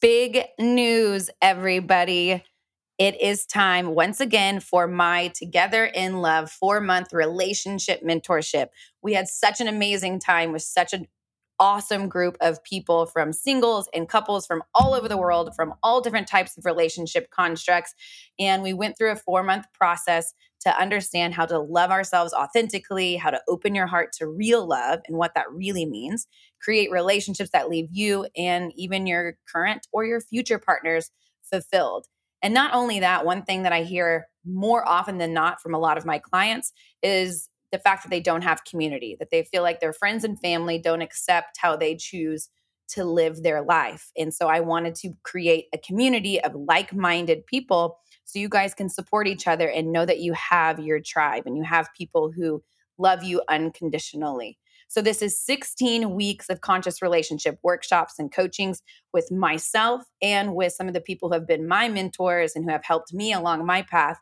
Big 0.00 0.44
news, 0.58 1.28
everybody. 1.42 2.42
It 2.96 3.20
is 3.20 3.44
time 3.44 3.94
once 3.94 4.18
again 4.18 4.60
for 4.60 4.86
my 4.86 5.28
Together 5.28 5.84
in 5.84 6.22
Love 6.22 6.50
four 6.50 6.80
month 6.80 7.12
relationship 7.12 8.02
mentorship. 8.02 8.68
We 9.02 9.12
had 9.12 9.28
such 9.28 9.60
an 9.60 9.68
amazing 9.68 10.20
time 10.20 10.52
with 10.52 10.62
such 10.62 10.94
an 10.94 11.06
awesome 11.60 12.08
group 12.08 12.36
of 12.40 12.64
people 12.64 13.06
from 13.06 13.32
singles 13.32 13.88
and 13.94 14.08
couples 14.08 14.46
from 14.46 14.62
all 14.74 14.94
over 14.94 15.08
the 15.08 15.16
world, 15.16 15.54
from 15.54 15.74
all 15.82 16.00
different 16.00 16.26
types 16.26 16.56
of 16.56 16.64
relationship 16.64 17.30
constructs. 17.30 17.94
And 18.38 18.62
we 18.62 18.72
went 18.72 18.96
through 18.96 19.12
a 19.12 19.16
four 19.16 19.42
month 19.42 19.66
process 19.74 20.32
to 20.60 20.76
understand 20.78 21.34
how 21.34 21.46
to 21.46 21.58
love 21.58 21.90
ourselves 21.90 22.32
authentically, 22.32 23.16
how 23.16 23.30
to 23.30 23.40
open 23.48 23.74
your 23.74 23.86
heart 23.86 24.12
to 24.12 24.26
real 24.26 24.66
love 24.66 25.00
and 25.06 25.16
what 25.16 25.34
that 25.34 25.50
really 25.52 25.86
means, 25.86 26.26
create 26.60 26.90
relationships 26.90 27.50
that 27.52 27.70
leave 27.70 27.88
you 27.92 28.26
and 28.36 28.72
even 28.76 29.06
your 29.06 29.36
current 29.50 29.86
or 29.92 30.04
your 30.04 30.20
future 30.20 30.58
partners 30.58 31.10
fulfilled. 31.42 32.06
And 32.42 32.54
not 32.54 32.74
only 32.74 33.00
that, 33.00 33.24
one 33.26 33.42
thing 33.42 33.62
that 33.64 33.72
I 33.72 33.82
hear 33.82 34.26
more 34.46 34.86
often 34.86 35.18
than 35.18 35.34
not 35.34 35.60
from 35.60 35.74
a 35.74 35.78
lot 35.78 35.98
of 35.98 36.06
my 36.06 36.18
clients 36.18 36.72
is 37.02 37.48
the 37.72 37.78
fact 37.78 38.02
that 38.02 38.10
they 38.10 38.20
don't 38.20 38.42
have 38.42 38.64
community, 38.64 39.16
that 39.18 39.30
they 39.30 39.44
feel 39.44 39.62
like 39.62 39.80
their 39.80 39.92
friends 39.92 40.24
and 40.24 40.40
family 40.40 40.78
don't 40.78 41.02
accept 41.02 41.58
how 41.58 41.76
they 41.76 41.96
choose 41.96 42.48
to 42.88 43.04
live 43.04 43.42
their 43.42 43.62
life. 43.62 44.10
And 44.16 44.34
so 44.34 44.48
I 44.48 44.60
wanted 44.60 44.96
to 44.96 45.12
create 45.22 45.66
a 45.72 45.78
community 45.78 46.40
of 46.42 46.54
like 46.54 46.92
minded 46.92 47.46
people 47.46 47.98
so 48.24 48.38
you 48.38 48.48
guys 48.48 48.74
can 48.74 48.88
support 48.88 49.26
each 49.26 49.46
other 49.46 49.68
and 49.68 49.92
know 49.92 50.04
that 50.04 50.20
you 50.20 50.32
have 50.32 50.80
your 50.80 51.00
tribe 51.00 51.44
and 51.46 51.56
you 51.56 51.62
have 51.62 51.88
people 51.96 52.32
who 52.32 52.62
love 52.98 53.22
you 53.22 53.42
unconditionally. 53.48 54.58
So, 54.88 55.00
this 55.00 55.22
is 55.22 55.40
16 55.40 56.14
weeks 56.14 56.48
of 56.48 56.62
conscious 56.62 57.00
relationship 57.00 57.58
workshops 57.62 58.14
and 58.18 58.32
coachings 58.32 58.82
with 59.12 59.30
myself 59.30 60.02
and 60.20 60.54
with 60.56 60.72
some 60.72 60.88
of 60.88 60.94
the 60.94 61.00
people 61.00 61.28
who 61.28 61.34
have 61.34 61.46
been 61.46 61.68
my 61.68 61.88
mentors 61.88 62.56
and 62.56 62.64
who 62.64 62.72
have 62.72 62.84
helped 62.84 63.14
me 63.14 63.32
along 63.32 63.64
my 63.64 63.82
path. 63.82 64.18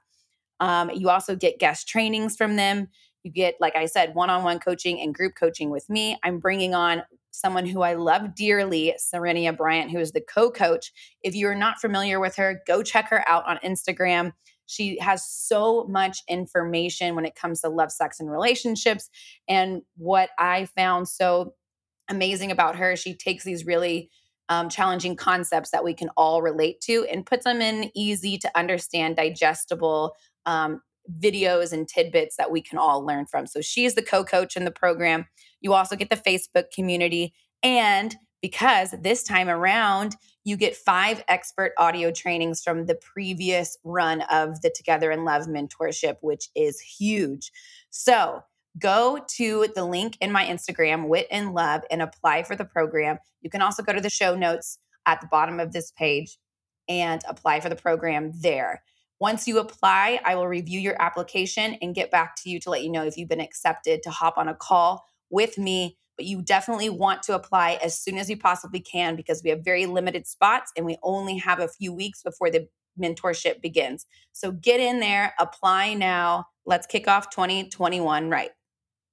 Um, 0.61 0.91
you 0.91 1.09
also 1.09 1.37
get 1.37 1.59
guest 1.59 1.89
trainings 1.89 2.37
from 2.37 2.57
them. 2.57 2.89
You 3.25 3.31
get, 3.31 3.57
like 3.61 3.77
I 3.77 3.87
said, 3.87 4.15
one 4.15 4.31
on 4.31 4.45
one 4.45 4.59
coaching 4.59 5.01
and 5.01 5.15
group 5.15 5.35
coaching 5.39 5.71
with 5.71 5.89
me. 5.91 6.19
I'm 6.23 6.39
bringing 6.39 6.75
on 6.75 7.03
someone 7.31 7.67
who 7.67 7.83
I 7.83 7.95
love 7.95 8.35
dearly, 8.35 8.95
Serenia 8.99 9.53
Bryant, 9.53 9.91
who 9.91 9.99
is 9.99 10.13
the 10.13 10.21
co 10.21 10.51
coach. 10.51 10.93
If 11.23 11.35
you're 11.35 11.55
not 11.55 11.81
familiar 11.81 12.21
with 12.21 12.37
her, 12.37 12.63
go 12.67 12.83
check 12.83 13.09
her 13.11 13.27
out 13.29 13.47
on 13.47 13.59
Instagram. 13.59 14.33
She 14.67 14.99
has 15.01 15.27
so 15.27 15.87
much 15.89 16.23
information 16.29 17.15
when 17.15 17.25
it 17.25 17.35
comes 17.35 17.63
to 17.63 17.69
love, 17.69 17.91
sex, 17.91 18.21
and 18.21 18.31
relationships. 18.31 19.09
And 19.49 19.83
what 19.97 20.31
I 20.39 20.67
found 20.67 21.09
so 21.09 21.55
amazing 22.09 22.51
about 22.51 22.77
her, 22.77 22.97
she 22.97 23.15
takes 23.15 23.45
these 23.45 23.65
really 23.65 24.11
um, 24.51 24.69
challenging 24.69 25.17
concepts 25.17 25.71
that 25.71 25.85
we 25.85 25.95
can 25.95 26.09
all 26.17 26.43
relate 26.43 26.81
to 26.83 27.07
and 27.11 27.27
puts 27.27 27.45
them 27.45 27.61
in 27.61 27.91
easy 27.95 28.39
to 28.39 28.51
understand, 28.59 29.17
digestible 29.17 30.15
um, 30.47 30.81
videos 31.21 31.73
and 31.73 31.89
tidbits 31.89 32.37
that 32.37 32.51
we 32.51 32.61
can 32.61 32.79
all 32.79 33.05
learn 33.05 33.27
from. 33.27 33.47
So 33.47 33.61
she's 33.61 33.95
the 33.95 34.03
co 34.03 34.25
coach 34.25 34.57
in 34.57 34.65
the 34.65 34.71
program. 34.71 35.27
You 35.61 35.75
also 35.75 35.97
get 35.97 36.11
the 36.11 36.17
Facebook 36.17 36.71
community. 36.75 37.35
And 37.63 38.15
because 38.41 38.95
this 39.03 39.23
time 39.25 39.49
around, 39.49 40.17
you 40.45 40.57
get 40.57 40.77
five 40.77 41.25
expert 41.29 41.73
audio 41.77 42.11
trainings 42.11 42.63
from 42.63 42.87
the 42.87 42.95
previous 42.95 43.77
run 43.85 44.23
of 44.31 44.61
the 44.63 44.71
Together 44.75 45.11
in 45.11 45.25
Love 45.25 45.47
mentorship, 45.47 46.17
which 46.21 46.49
is 46.55 46.81
huge. 46.81 47.51
So 47.91 48.43
go 48.79 49.19
to 49.37 49.67
the 49.75 49.85
link 49.85 50.17
in 50.21 50.31
my 50.31 50.45
Instagram, 50.45 51.09
Wit 51.09 51.27
and 51.31 51.53
Love, 51.53 51.83
and 51.91 52.01
apply 52.01 52.45
for 52.45 52.55
the 52.55 52.65
program. 52.65 53.19
You 53.43 53.51
can 53.51 53.63
also 53.63 53.83
go 53.83 53.93
to 53.93 54.01
the 54.01 54.11
show 54.11 54.37
notes 54.37 54.79
at 55.07 55.21
the 55.21 55.27
bottom 55.27 55.59
of 55.59 55.73
this 55.73 55.91
page 55.93 56.39
and 56.89 57.23
apply 57.29 57.61
for 57.61 57.69
the 57.69 57.77
program 57.77 58.33
there. 58.41 58.83
Once 59.21 59.49
you 59.49 59.59
apply, 59.59 60.21
I 60.25 60.37
will 60.37 60.47
review 60.47 60.79
your 60.79 61.01
application 61.01 61.77
and 61.83 61.95
get 61.95 62.11
back 62.11 62.37
to 62.37 62.51
you 62.51 62.61
to 62.61 62.71
let 62.71 62.85
you 62.85 62.91
know 62.91 63.05
if 63.05 63.17
you've 63.17 63.29
been 63.29 63.41
accepted 63.41 64.03
to 64.05 64.11
hop 64.11 64.39
on 64.39 64.49
a 64.49 64.55
call 64.55 65.05
with 65.31 65.59
me. 65.59 65.97
But 66.17 66.27
you 66.27 66.43
definitely 66.43 66.91
want 66.91 67.23
to 67.25 67.35
apply 67.35 67.79
as 67.83 67.99
soon 67.99 68.19
as 68.19 68.29
you 68.29 68.37
possibly 68.37 68.81
can 68.81 69.17
because 69.17 69.43
we 69.43 69.51
have 69.51 69.65
very 69.65 69.87
limited 69.87 70.27
spots 70.27 70.73
and 70.77 70.85
we 70.85 70.97
only 71.03 71.37
have 71.39 71.61
a 71.61 71.69
few 71.69 71.93
weeks 71.93 72.23
before 72.23 72.51
the 72.51 72.69
mentorship 73.01 73.61
begins. 73.61 74.07
So 74.33 74.53
get 74.53 74.81
in 74.81 75.01
there, 75.01 75.35
apply 75.39 75.95
now. 75.95 76.47
Let's 76.67 76.87
kick 76.87 77.09
off 77.09 77.31
2021 77.31 78.31
right. 78.31 78.51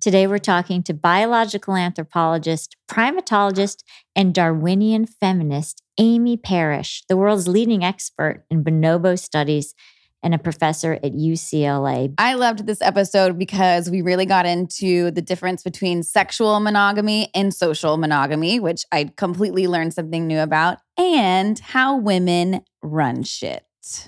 Today, 0.02 0.26
we're 0.26 0.38
talking 0.38 0.82
to 0.82 0.94
biological 0.94 1.76
anthropologist, 1.76 2.76
primatologist, 2.90 3.84
and 4.16 4.34
Darwinian 4.34 5.06
feminist 5.06 5.80
Amy 5.96 6.36
Parish, 6.36 7.04
the 7.08 7.16
world's 7.16 7.46
leading 7.46 7.84
expert 7.84 8.44
in 8.50 8.64
bonobo 8.64 9.16
studies 9.16 9.76
and 10.20 10.34
a 10.34 10.38
professor 10.38 10.94
at 10.94 11.12
UCLA. 11.12 12.14
I 12.18 12.34
loved 12.34 12.66
this 12.66 12.82
episode 12.82 13.38
because 13.38 13.92
we 13.92 14.02
really 14.02 14.26
got 14.26 14.44
into 14.44 15.12
the 15.12 15.22
difference 15.22 15.62
between 15.62 16.02
sexual 16.02 16.58
monogamy 16.58 17.30
and 17.32 17.54
social 17.54 17.96
monogamy, 17.96 18.58
which 18.58 18.84
I 18.90 19.12
completely 19.16 19.68
learned 19.68 19.94
something 19.94 20.26
new 20.26 20.40
about, 20.40 20.78
and 20.98 21.60
how 21.60 21.96
women 21.96 22.62
run 22.82 23.22
shit. 23.22 23.64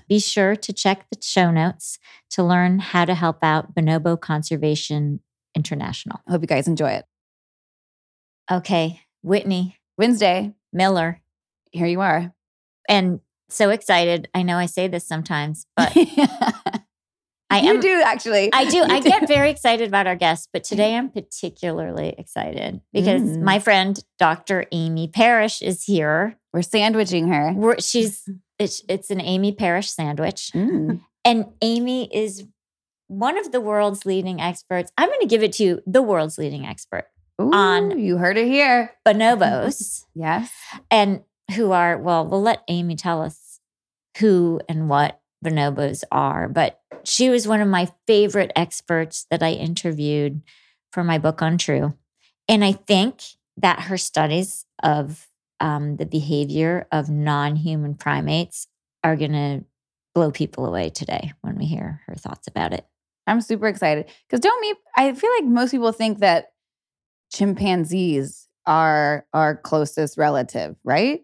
Be 0.09 0.19
sure 0.19 0.57
to 0.57 0.73
check 0.73 1.07
the 1.13 1.23
show 1.23 1.53
notes 1.53 2.01
to 2.31 2.43
learn 2.43 2.81
how 2.81 3.05
to 3.05 3.15
help 3.15 3.45
out 3.45 3.77
bonobo 3.77 4.21
conservation 4.21 5.21
International. 5.55 6.21
I 6.27 6.33
hope 6.33 6.43
you 6.43 6.47
guys 6.47 6.69
enjoy 6.69 6.91
it. 6.91 7.05
Okay, 8.51 9.01
Whitney. 9.23 9.79
Wednesday. 9.97 10.55
Miller. 10.73 11.21
Here 11.71 11.87
you 11.87 12.01
are. 12.01 12.33
And 12.89 13.21
so 13.49 13.71
excited. 13.71 14.29
I 14.35 14.43
know 14.43 14.59
I 14.59 14.67
say 14.67 14.89
this 14.89 15.07
sometimes, 15.07 15.67
but 15.77 15.97
I 17.51 17.61
you 17.61 17.81
do 17.81 18.03
actually. 18.05 18.51
I 18.53 18.65
do. 18.65 18.83
I 18.83 19.01
get 19.01 19.29
very 19.29 19.51
excited 19.51 19.89
about 19.89 20.07
our 20.07 20.17
guests, 20.17 20.49
but 20.53 20.65
today 20.65 20.97
I'm 20.97 21.09
particularly 21.13 22.15
excited 22.19 22.81
because 22.93 23.23
mm. 23.23 23.43
my 23.43 23.59
friend 23.61 23.99
Dr. 24.19 24.67
Amy 24.73 25.09
Parish 25.09 25.63
is 25.63 25.85
here. 25.85 26.37
We're 26.53 26.63
sandwiching 26.63 27.29
her. 27.29 27.53
We're, 27.53 27.81
she's 27.81 28.29
it's, 28.59 28.83
it's 28.89 29.11
an 29.11 29.21
Amy 29.21 29.53
Parish 29.53 29.91
sandwich. 29.91 30.51
Mm. 30.55 31.01
And 31.27 31.47
Amy 31.63 32.15
is 32.15 32.45
one 33.09 33.39
of 33.39 33.53
the 33.53 33.61
world's 33.61 34.07
leading 34.07 34.41
experts. 34.41 34.91
I'm 34.97 35.09
going 35.09 35.21
to 35.21 35.27
give 35.27 35.43
it 35.43 35.53
to 35.55 35.65
you, 35.65 35.83
the 35.87 36.03
world's 36.03 36.39
leading 36.39 36.67
expert 36.67 37.07
Ooh, 37.41 37.53
on 37.53 37.99
you 37.99 38.19
heard 38.19 38.37
it 38.37 38.47
here. 38.47 38.93
Bonobos. 39.07 40.05
yes. 40.15 40.53
And 40.91 41.23
who 41.55 41.73
are, 41.73 41.99
well, 41.99 42.27
we'll 42.27 42.43
let 42.43 42.63
Amy 42.69 42.97
tell 42.97 43.23
us 43.23 43.61
who 44.19 44.61
and 44.69 44.89
what 44.89 45.21
bonobos 45.45 46.05
are, 46.11 46.49
but 46.49 46.81
she 47.05 47.29
was 47.29 47.47
one 47.47 47.61
of 47.61 47.69
my 47.69 47.91
favorite 48.07 48.53
experts 48.57 49.27
that 49.31 49.43
I 49.43 49.53
interviewed 49.53 50.43
for 50.93 51.05
my 51.05 51.19
book 51.19 51.41
Untrue. 51.41 51.95
And 52.49 52.65
I 52.65 52.73
think 52.73 53.21
that 53.59 53.81
her 53.81 53.99
studies 53.99 54.65
of 54.83 55.27
um, 55.61 55.97
the 55.97 56.07
behavior 56.07 56.87
of 56.91 57.09
non 57.09 57.57
human 57.57 57.95
primates 57.95 58.69
are 59.03 59.17
going 59.17 59.33
to 59.33 59.65
blow 60.15 60.31
people 60.31 60.67
away 60.67 60.91
today 60.91 61.33
when 61.43 61.57
we 61.57 61.67
hear 61.67 62.01
her 62.07 62.15
thoughts 62.15 62.47
about 62.47 62.73
it. 62.73 62.87
I'm 63.27 63.41
super 63.41 63.67
excited 63.67 64.11
because 64.27 64.41
don't 64.41 64.61
me. 64.61 64.75
I 64.97 65.13
feel 65.15 65.31
like 65.39 65.45
most 65.45 65.71
people 65.71 65.93
think 65.93 66.19
that 66.19 66.53
chimpanzees 67.33 68.49
are 68.67 69.27
our 69.33 69.57
closest 69.57 70.17
relative, 70.17 70.77
right? 70.85 71.23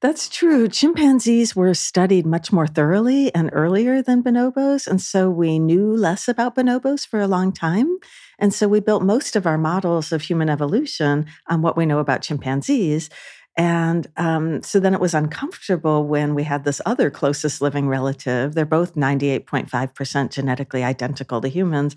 That's 0.00 0.28
true. 0.28 0.68
Chimpanzees 0.68 1.54
were 1.54 1.74
studied 1.74 2.26
much 2.26 2.52
more 2.52 2.66
thoroughly 2.66 3.34
and 3.34 3.50
earlier 3.52 4.02
than 4.02 4.22
bonobos. 4.22 4.86
And 4.86 5.00
so 5.00 5.30
we 5.30 5.58
knew 5.58 5.94
less 5.94 6.26
about 6.28 6.56
bonobos 6.56 7.06
for 7.06 7.20
a 7.20 7.26
long 7.26 7.52
time. 7.52 7.98
And 8.38 8.52
so 8.52 8.66
we 8.66 8.80
built 8.80 9.02
most 9.02 9.36
of 9.36 9.46
our 9.46 9.58
models 9.58 10.12
of 10.12 10.22
human 10.22 10.48
evolution 10.48 11.26
on 11.48 11.62
what 11.62 11.76
we 11.76 11.86
know 11.86 11.98
about 11.98 12.22
chimpanzees. 12.22 13.10
And 13.56 14.06
um, 14.16 14.62
so 14.62 14.80
then 14.80 14.94
it 14.94 15.00
was 15.00 15.14
uncomfortable 15.14 16.06
when 16.06 16.34
we 16.34 16.42
had 16.42 16.64
this 16.64 16.80
other 16.84 17.10
closest 17.10 17.62
living 17.62 17.88
relative. 17.88 18.54
They're 18.54 18.64
both 18.64 18.94
98.5% 18.94 20.30
genetically 20.30 20.82
identical 20.82 21.40
to 21.40 21.48
humans. 21.48 21.94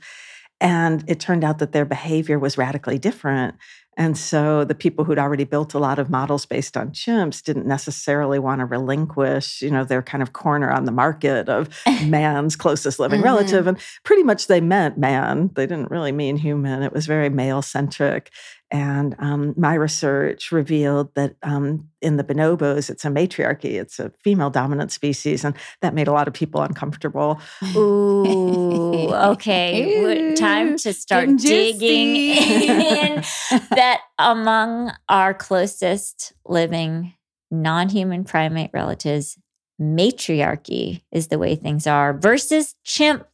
And 0.59 1.03
it 1.07 1.19
turned 1.19 1.43
out 1.43 1.59
that 1.59 1.71
their 1.71 1.85
behavior 1.85 2.37
was 2.39 2.57
radically 2.57 2.99
different. 2.99 3.55
And 3.97 4.15
so 4.15 4.63
the 4.63 4.75
people 4.75 5.03
who'd 5.03 5.17
already 5.17 5.43
built 5.43 5.73
a 5.73 5.79
lot 5.79 5.97
of 5.97 6.09
models 6.09 6.45
based 6.45 6.77
on 6.77 6.91
chimps 6.91 7.41
didn't 7.41 7.65
necessarily 7.65 8.37
want 8.37 8.59
to 8.59 8.65
relinquish, 8.65 9.61
you 9.63 9.71
know, 9.71 9.83
their 9.83 10.03
kind 10.03 10.21
of 10.21 10.33
corner 10.33 10.69
on 10.69 10.85
the 10.85 10.91
market 10.91 11.49
of 11.49 11.67
man's 12.05 12.55
closest 12.55 12.99
living 12.99 13.21
mm-hmm. 13.21 13.25
relative. 13.25 13.65
And 13.65 13.79
pretty 14.03 14.21
much 14.21 14.45
they 14.45 14.61
meant 14.61 14.99
man. 14.99 15.49
They 15.55 15.65
didn't 15.65 15.89
really 15.89 16.11
mean 16.11 16.37
human. 16.37 16.83
It 16.83 16.93
was 16.93 17.07
very 17.07 17.29
male 17.29 17.63
centric. 17.63 18.31
And 18.69 19.15
um, 19.19 19.53
my 19.55 19.75
research 19.75 20.51
revealed 20.51 21.15
that 21.15 21.35
um, 21.41 21.87
in 22.01 22.17
the 22.17 22.23
bonobos, 22.23 22.89
it's 22.89 23.05
a 23.05 23.09
matriarchy, 23.09 23.77
it's 23.77 23.97
a 23.97 24.11
female 24.21 24.49
dominant 24.49 24.91
species. 24.91 25.45
And 25.45 25.55
that 25.81 25.93
made 25.93 26.09
a 26.09 26.11
lot 26.11 26.27
of 26.27 26.33
people 26.33 26.61
uncomfortable. 26.61 27.39
Ooh, 27.75 29.09
okay. 29.13 30.35
Time 30.35 30.77
to 30.79 30.91
start 30.91 31.29
digging 31.37 32.15
in 32.15 33.23
that 33.87 34.01
among 34.19 34.91
our 35.07 35.33
closest 35.33 36.33
living 36.45 37.13
non 37.49 37.87
human 37.87 38.25
primate 38.25 38.69
relatives, 38.73 39.37
matriarchy 39.79 41.05
is 41.09 41.29
the 41.29 41.39
way 41.39 41.55
things 41.55 41.87
are 41.87 42.11
versus 42.11 42.75
chimp 42.83 43.25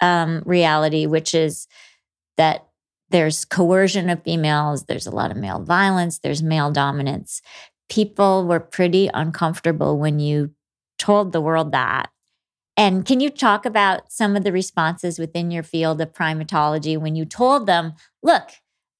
um, 0.00 0.40
reality, 0.46 1.06
which 1.06 1.34
is 1.34 1.66
that 2.36 2.68
there's 3.10 3.44
coercion 3.44 4.08
of 4.08 4.22
females, 4.22 4.84
there's 4.84 5.08
a 5.08 5.10
lot 5.10 5.32
of 5.32 5.36
male 5.36 5.60
violence, 5.60 6.20
there's 6.20 6.44
male 6.44 6.70
dominance. 6.70 7.42
People 7.88 8.46
were 8.46 8.60
pretty 8.60 9.10
uncomfortable 9.12 9.98
when 9.98 10.20
you 10.20 10.52
told 10.96 11.32
the 11.32 11.40
world 11.40 11.72
that. 11.72 12.10
And 12.76 13.04
can 13.04 13.18
you 13.18 13.30
talk 13.30 13.66
about 13.66 14.12
some 14.12 14.36
of 14.36 14.44
the 14.44 14.52
responses 14.52 15.18
within 15.18 15.50
your 15.50 15.64
field 15.64 16.00
of 16.00 16.12
primatology 16.12 16.96
when 16.96 17.16
you 17.16 17.24
told 17.24 17.66
them, 17.66 17.94
look, 18.22 18.48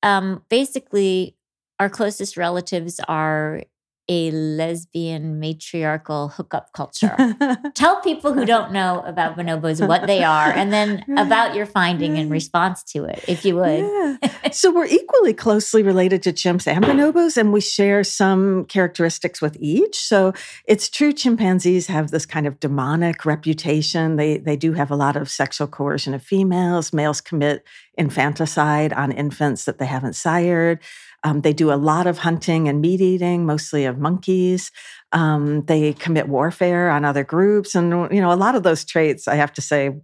um, 0.03 0.45
basically, 0.49 1.37
our 1.79 1.89
closest 1.89 2.37
relatives 2.37 3.01
are 3.09 3.63
a 4.09 4.31
lesbian 4.33 5.39
matriarchal 5.39 6.29
hookup 6.29 6.73
culture. 6.73 7.17
Tell 7.75 8.01
people 8.01 8.33
who 8.33 8.45
don't 8.45 8.73
know 8.73 9.03
about 9.07 9.37
bonobos 9.37 9.87
what 9.87 10.07
they 10.07 10.25
are 10.25 10.51
and 10.51 10.73
then 10.73 11.05
about 11.17 11.55
your 11.55 11.67
finding 11.67 12.17
in 12.17 12.29
response 12.29 12.83
to 12.85 13.05
it, 13.05 13.25
if 13.29 13.45
you 13.45 13.57
would. 13.57 13.79
Yeah. 13.79 14.51
so 14.53 14.73
we're 14.73 14.87
equally 14.87 15.33
closely 15.33 15.83
related 15.83 16.23
to 16.25 16.33
chimps 16.33 16.67
and 16.67 16.85
bonobos, 16.85 17.37
and 17.37 17.53
we 17.53 17.61
share 17.61 18.03
some 18.03 18.65
characteristics 18.65 19.41
with 19.41 19.57
each. 19.61 19.99
So 19.99 20.33
it's 20.67 20.89
true 20.89 21.13
chimpanzees 21.13 21.87
have 21.87 22.11
this 22.11 22.27
kind 22.27 22.47
of 22.47 22.59
demonic 22.59 23.25
reputation. 23.25 24.17
They 24.17 24.39
they 24.39 24.57
do 24.57 24.73
have 24.73 24.91
a 24.91 24.97
lot 24.97 25.17
of 25.17 25.31
sexual 25.31 25.69
coercion 25.69 26.13
of 26.13 26.23
females. 26.23 26.93
Males 26.93 27.21
commit 27.21 27.65
infanticide 27.97 28.93
on 28.93 29.13
infants 29.13 29.65
that 29.65 29.79
they 29.79 29.87
haven't 29.87 30.15
sired. 30.15 30.81
Um, 31.25 31.43
they 31.43 31.53
do 31.53 31.73
a 31.73 31.75
lot 31.75 32.07
of 32.07 32.19
hunting 32.19 32.69
and 32.69 32.81
meat 32.81 33.01
eating, 33.01 33.47
mostly 33.47 33.85
of 33.85 33.99
monkeys. 33.99 34.73
Um, 35.13 35.65
they 35.67 35.93
commit 35.93 36.29
warfare 36.29 36.91
on 36.91 37.05
other 37.05 37.25
groups, 37.25 37.75
and 37.75 37.91
you 38.13 38.21
know 38.21 38.33
a 38.33 38.35
lot 38.35 38.55
of 38.55 38.63
those 38.63 38.85
traits. 38.85 39.29
I 39.29 39.37
have 39.37 39.53
to 39.55 39.63
say, 39.63 40.01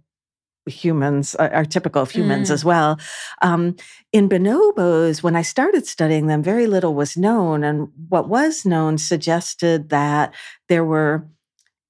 humans 0.65 1.35
are, 1.35 1.65
typical 1.65 2.01
of 2.01 2.11
humans 2.11 2.49
mm. 2.49 2.53
as 2.53 2.63
well. 2.63 2.99
Um, 3.41 3.75
in 4.13 4.29
bonobos, 4.29 5.23
when 5.23 5.35
I 5.35 5.41
started 5.41 5.87
studying 5.87 6.27
them, 6.27 6.43
very 6.43 6.67
little 6.67 6.93
was 6.93 7.17
known, 7.17 7.63
and 7.63 7.89
what 8.07 8.29
was 8.29 8.65
known 8.65 8.97
suggested 8.97 9.89
that 9.89 10.33
there 10.67 10.85
were 10.85 11.27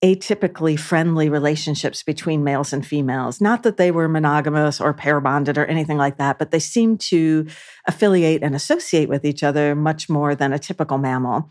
atypically 0.04 0.80
friendly 0.80 1.30
relationships 1.30 2.04
between 2.04 2.44
males 2.44 2.72
and 2.72 2.86
females. 2.86 3.42
Not 3.42 3.64
that 3.64 3.78
they 3.78 3.92
were 3.92 4.08
monogamous 4.08 4.80
or 4.80 4.94
pair 4.94 5.20
bonded 5.20 5.58
or 5.58 5.66
anything 5.66 5.98
like 5.98 6.18
that, 6.18 6.40
but 6.40 6.52
they 6.52 6.60
seemed 6.60 7.02
to 7.02 7.48
affiliate 7.86 8.42
and 8.42 8.56
associate 8.56 9.10
with 9.10 9.26
each 9.26 9.44
other 9.44 9.76
much 9.76 10.10
more 10.10 10.36
than 10.36 10.54
a 10.54 10.60
typical 10.60 10.98
mammal. 10.98 11.50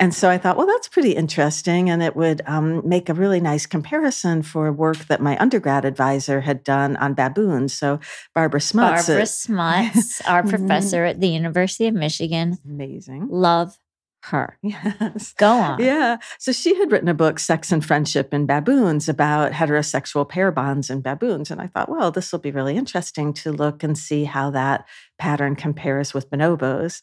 And 0.00 0.14
so 0.14 0.30
I 0.30 0.38
thought, 0.38 0.56
well, 0.56 0.66
that's 0.66 0.86
pretty 0.86 1.16
interesting. 1.16 1.90
And 1.90 2.02
it 2.04 2.14
would 2.14 2.40
um, 2.46 2.88
make 2.88 3.08
a 3.08 3.14
really 3.14 3.40
nice 3.40 3.66
comparison 3.66 4.42
for 4.42 4.70
work 4.70 4.98
that 5.08 5.20
my 5.20 5.36
undergrad 5.38 5.84
advisor 5.84 6.42
had 6.42 6.62
done 6.62 6.96
on 6.98 7.14
baboons. 7.14 7.74
So 7.74 7.98
Barbara 8.32 8.60
Smuts. 8.60 9.08
Barbara 9.08 9.26
Smuts, 9.26 10.20
our 10.20 10.42
mm-hmm. 10.44 10.50
professor 10.50 11.04
at 11.04 11.20
the 11.20 11.26
University 11.26 11.88
of 11.88 11.94
Michigan. 11.94 12.58
Amazing. 12.64 13.26
Love 13.28 13.76
her. 14.28 14.58
Yes. 14.68 15.32
Go 15.34 15.50
on. 15.50 15.80
Yeah. 15.80 16.18
So 16.38 16.52
she 16.52 16.76
had 16.76 16.92
written 16.92 17.08
a 17.08 17.14
book, 17.14 17.38
Sex 17.38 17.72
and 17.72 17.84
Friendship 17.84 18.32
in 18.34 18.46
Baboons, 18.46 19.08
about 19.08 19.52
heterosexual 19.52 20.28
pair 20.28 20.50
bonds 20.50 20.90
in 20.90 21.00
baboons. 21.00 21.50
And 21.50 21.60
I 21.60 21.66
thought, 21.66 21.88
well, 21.88 22.10
this 22.10 22.32
will 22.32 22.38
be 22.38 22.50
really 22.50 22.76
interesting 22.76 23.32
to 23.34 23.52
look 23.52 23.82
and 23.82 23.96
see 23.96 24.24
how 24.24 24.50
that 24.50 24.86
pattern 25.18 25.56
compares 25.56 26.14
with 26.14 26.30
bonobos. 26.30 27.02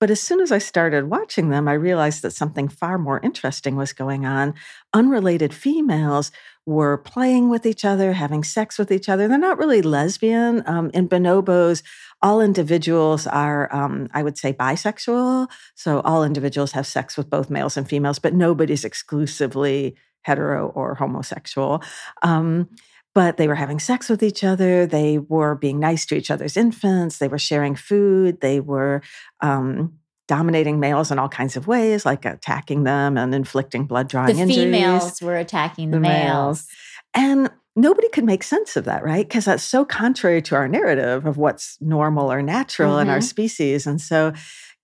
But 0.00 0.10
as 0.10 0.20
soon 0.20 0.40
as 0.40 0.50
I 0.52 0.58
started 0.58 1.08
watching 1.08 1.50
them, 1.50 1.68
I 1.68 1.74
realized 1.74 2.22
that 2.22 2.32
something 2.32 2.68
far 2.68 2.98
more 2.98 3.20
interesting 3.20 3.76
was 3.76 3.92
going 3.92 4.26
on. 4.26 4.54
Unrelated 4.92 5.54
females 5.54 6.32
were 6.66 6.98
playing 6.98 7.50
with 7.50 7.66
each 7.66 7.84
other, 7.84 8.12
having 8.12 8.42
sex 8.42 8.78
with 8.78 8.90
each 8.90 9.08
other. 9.08 9.28
They're 9.28 9.38
not 9.38 9.58
really 9.58 9.82
lesbian. 9.82 10.62
Um, 10.66 10.90
in 10.94 11.08
bonobos, 11.08 11.82
all 12.22 12.40
individuals 12.40 13.26
are, 13.26 13.74
um, 13.74 14.08
I 14.14 14.22
would 14.22 14.38
say, 14.38 14.52
bisexual. 14.52 15.48
So 15.74 16.00
all 16.00 16.24
individuals 16.24 16.72
have 16.72 16.86
sex 16.86 17.16
with 17.16 17.28
both 17.28 17.50
males 17.50 17.76
and 17.76 17.88
females, 17.88 18.18
but 18.18 18.34
nobody's 18.34 18.84
exclusively 18.84 19.96
hetero 20.22 20.68
or 20.68 20.94
homosexual. 20.94 21.82
Um, 22.22 22.70
but 23.14 23.36
they 23.36 23.46
were 23.46 23.54
having 23.54 23.78
sex 23.78 24.08
with 24.08 24.22
each 24.22 24.42
other. 24.42 24.86
They 24.86 25.18
were 25.18 25.54
being 25.54 25.78
nice 25.78 26.04
to 26.06 26.16
each 26.16 26.30
other's 26.30 26.56
infants. 26.56 27.18
They 27.18 27.28
were 27.28 27.38
sharing 27.38 27.76
food. 27.76 28.40
They 28.40 28.58
were 28.58 29.02
um, 29.40 29.98
dominating 30.26 30.80
males 30.80 31.10
in 31.10 31.18
all 31.18 31.28
kinds 31.28 31.56
of 31.56 31.66
ways, 31.66 32.06
like 32.06 32.24
attacking 32.24 32.84
them 32.84 33.16
and 33.16 33.34
inflicting 33.34 33.86
blood 33.86 34.08
drawing 34.08 34.34
the 34.34 34.42
injuries. 34.42 34.56
The 34.56 34.62
females 34.64 35.22
were 35.22 35.36
attacking 35.36 35.90
the, 35.90 35.98
the 35.98 36.00
males. 36.00 36.24
males. 36.24 36.66
And 37.14 37.50
nobody 37.76 38.08
could 38.08 38.24
make 38.24 38.42
sense 38.42 38.76
of 38.76 38.84
that, 38.84 39.04
right? 39.04 39.26
Because 39.26 39.44
that's 39.44 39.62
so 39.62 39.84
contrary 39.84 40.40
to 40.42 40.54
our 40.54 40.68
narrative 40.68 41.26
of 41.26 41.36
what's 41.36 41.76
normal 41.80 42.32
or 42.32 42.42
natural 42.42 42.92
mm-hmm. 42.92 43.02
in 43.02 43.08
our 43.08 43.18
mm-hmm. 43.18 43.24
species. 43.24 43.86
And 43.86 44.00
so 44.00 44.32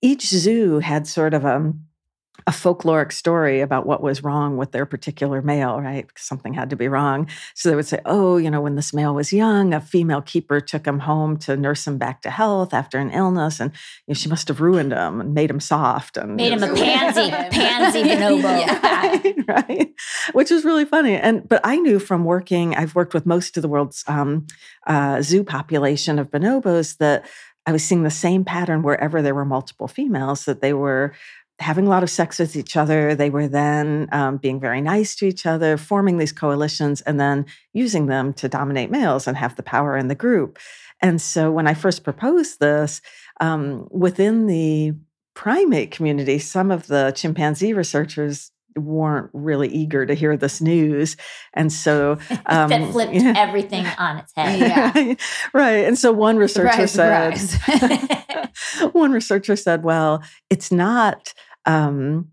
each 0.03 0.27
zoo 0.27 0.79
had 0.79 1.07
sort 1.07 1.35
of 1.35 1.45
a 1.45 1.73
a 2.47 2.51
folkloric 2.51 3.13
story 3.13 3.61
about 3.61 3.87
what 3.87 4.03
was 4.03 4.23
wrong 4.23 4.57
with 4.57 4.73
their 4.73 4.87
particular 4.87 5.43
male, 5.43 5.81
right? 5.81 6.07
Because 6.07 6.25
something 6.25 6.53
had 6.55 6.71
to 6.71 6.77
be 6.77 6.89
wrong. 6.89 7.29
So 7.55 7.69
they 7.69 7.77
would 7.77 7.87
say, 7.87 8.01
oh, 8.05 8.37
you 8.37 8.51
know, 8.51 8.61
when 8.61 8.77
this 8.77 8.93
male 8.93 9.15
was 9.15 9.33
young, 9.33 9.75
a 9.75 9.81
female 9.81 10.23
keeper 10.23 10.61
took 10.61 10.87
him 10.87 11.01
home 11.01 11.37
to 11.39 11.57
nurse 11.57 11.87
him 11.87 11.99
back 11.99 12.23
to 12.23 12.31
health 12.31 12.73
after 12.75 12.99
an 12.99 13.11
illness. 13.11 13.61
And 13.61 13.73
you 14.07 14.13
know, 14.13 14.15
she 14.15 14.29
must 14.29 14.49
have 14.49 14.61
ruined 14.61 14.93
him 14.93 15.21
and 15.21 15.35
made 15.35 15.51
him 15.51 15.61
soft 15.61 16.17
and 16.17 16.37
made 16.37 16.53
him 16.53 16.63
a 16.63 16.75
pansy, 16.75 17.31
pansy 17.51 18.03
bonobo. 18.03 18.43
Yeah. 18.43 18.81
right, 18.83 19.37
right. 19.49 19.95
Which 20.33 20.51
is 20.51 20.65
really 20.65 20.85
funny. 20.85 21.15
And 21.15 21.49
but 21.49 21.61
I 21.65 21.77
knew 21.77 21.99
from 21.99 22.25
working, 22.25 22.75
I've 22.75 22.95
worked 22.95 23.15
with 23.15 23.27
most 23.27 23.57
of 23.57 23.63
the 23.63 23.69
world's 23.69 24.05
um, 24.07 24.47
uh, 24.87 25.23
zoo 25.23 25.45
population 25.45 26.19
of 26.19 26.31
bonobos 26.31 26.97
that 26.99 27.27
I 27.67 27.73
was 27.73 27.85
seeing 27.85 28.03
the 28.03 28.11
same 28.11 28.45
pattern 28.45 28.83
wherever 28.83 29.21
there 29.21 29.35
were 29.35 29.45
multiple 29.45 29.87
females, 29.87 30.45
that 30.47 30.61
they 30.61 30.73
were 30.73 31.13
having 31.61 31.87
a 31.87 31.90
lot 31.90 32.02
of 32.02 32.11
sex 32.11 32.38
with 32.38 32.57
each 32.57 32.76
other. 32.76 33.14
They 33.14 33.31
were 33.31 33.49
then 33.49 34.09
um, 34.12 34.38
being 34.38 34.59
very 34.59 34.81
nice 34.81 35.14
to 35.17 35.26
each 35.26 35.47
other, 35.47 35.76
forming 35.76 36.19
these 36.19 36.33
coalitions, 36.33 37.00
and 37.02 37.21
then 37.21 37.47
using 37.73 38.07
them 38.07 38.33
to 38.35 38.49
dominate 38.49 38.90
males 38.90 39.26
and 39.26 39.37
have 39.37 39.57
the 39.57 39.62
power 39.62 39.97
in 39.97 40.09
the 40.09 40.14
group. 40.14 40.59
And 41.00 41.21
so 41.21 41.50
when 41.50 41.67
I 41.67 41.75
first 41.75 42.05
proposed 42.05 42.61
this, 42.61 43.00
um, 43.40 43.88
within 43.90 44.47
the 44.47 44.95
primate 45.35 45.90
community, 45.90 46.38
some 46.38 46.71
of 46.71 46.87
the 46.87 47.12
chimpanzee 47.17 47.73
researchers 47.73 48.50
weren't 48.76 49.31
really 49.33 49.69
eager 49.69 50.07
to 50.07 50.14
hear 50.14 50.37
this 50.37 50.61
news. 50.61 51.17
And 51.55 51.73
so 51.73 52.19
um, 52.47 52.69
that 52.71 52.93
flipped 52.93 53.14
yeah. 53.14 53.35
everything 53.37 53.87
on 53.99 54.19
its 54.19 54.33
head. 54.37 54.61
Yeah. 54.61 55.14
right. 55.52 55.85
And 55.85 55.99
so 55.99 56.12
one 56.12 56.37
researcher 56.37 56.87
Surprise, 56.87 57.59
said, 57.61 58.38
one 58.93 59.12
researcher 59.12 59.57
said, 59.57 59.85
well, 59.85 60.23
it's 60.49 60.71
not. 60.71 61.33
Um, 61.71 62.33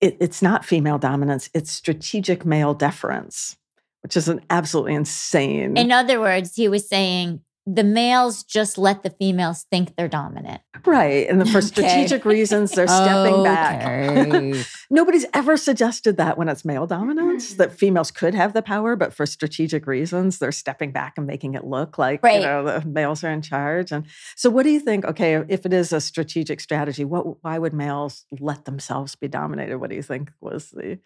it, 0.00 0.16
it's 0.20 0.42
not 0.42 0.64
female 0.64 0.98
dominance, 0.98 1.50
it's 1.54 1.70
strategic 1.70 2.44
male 2.44 2.74
deference, 2.74 3.56
which 4.02 4.16
is 4.16 4.28
an 4.28 4.40
absolutely 4.50 4.94
insane. 4.94 5.76
In 5.76 5.90
other 5.90 6.20
words, 6.20 6.54
he 6.54 6.68
was 6.68 6.88
saying 6.88 7.40
the 7.70 7.84
males 7.84 8.44
just 8.44 8.78
let 8.78 9.02
the 9.02 9.10
females 9.10 9.66
think 9.70 9.94
they're 9.94 10.08
dominant. 10.08 10.62
right. 10.86 11.28
And 11.28 11.42
for 11.50 11.58
Okay. 11.58 11.66
strategic 11.66 12.24
reasons, 12.24 12.72
they're 12.72 12.86
stepping 12.88 13.42
back. 13.44 14.54
Nobody's 14.90 15.26
ever 15.34 15.56
suggested 15.58 16.16
that 16.16 16.38
when 16.38 16.48
it's 16.48 16.64
male 16.64 16.86
dominance, 16.86 17.52
Mm. 17.52 17.56
that 17.58 17.72
females 17.72 18.10
could 18.10 18.34
have 18.34 18.54
the 18.54 18.62
power, 18.62 18.96
but 18.96 19.12
for 19.12 19.26
strategic 19.26 19.86
reasons, 19.86 20.38
they're 20.38 20.50
stepping 20.52 20.92
back 20.92 21.14
and 21.18 21.26
making 21.26 21.54
it 21.54 21.64
look 21.64 21.98
like 21.98 22.22
Right. 22.22 22.40
you 22.40 22.46
know 22.46 22.64
the 22.64 22.86
males 22.88 23.22
are 23.22 23.30
in 23.30 23.42
charge. 23.42 23.92
And 23.92 24.06
so, 24.34 24.48
what 24.48 24.62
do 24.62 24.70
you 24.70 24.80
think? 24.80 25.04
Okay, 25.04 25.44
if 25.48 25.66
it 25.66 25.72
is 25.74 25.92
a 25.92 26.00
strategic 26.00 26.60
strategy, 26.60 27.04
what 27.04 27.42
why 27.44 27.58
would 27.58 27.74
males 27.74 28.24
let 28.40 28.64
themselves 28.64 29.14
be 29.14 29.28
dominated? 29.28 29.76
What 29.78 29.90
do 29.90 29.96
you 29.96 30.02
think 30.02 30.32
was 30.40 30.70
the 30.70 30.98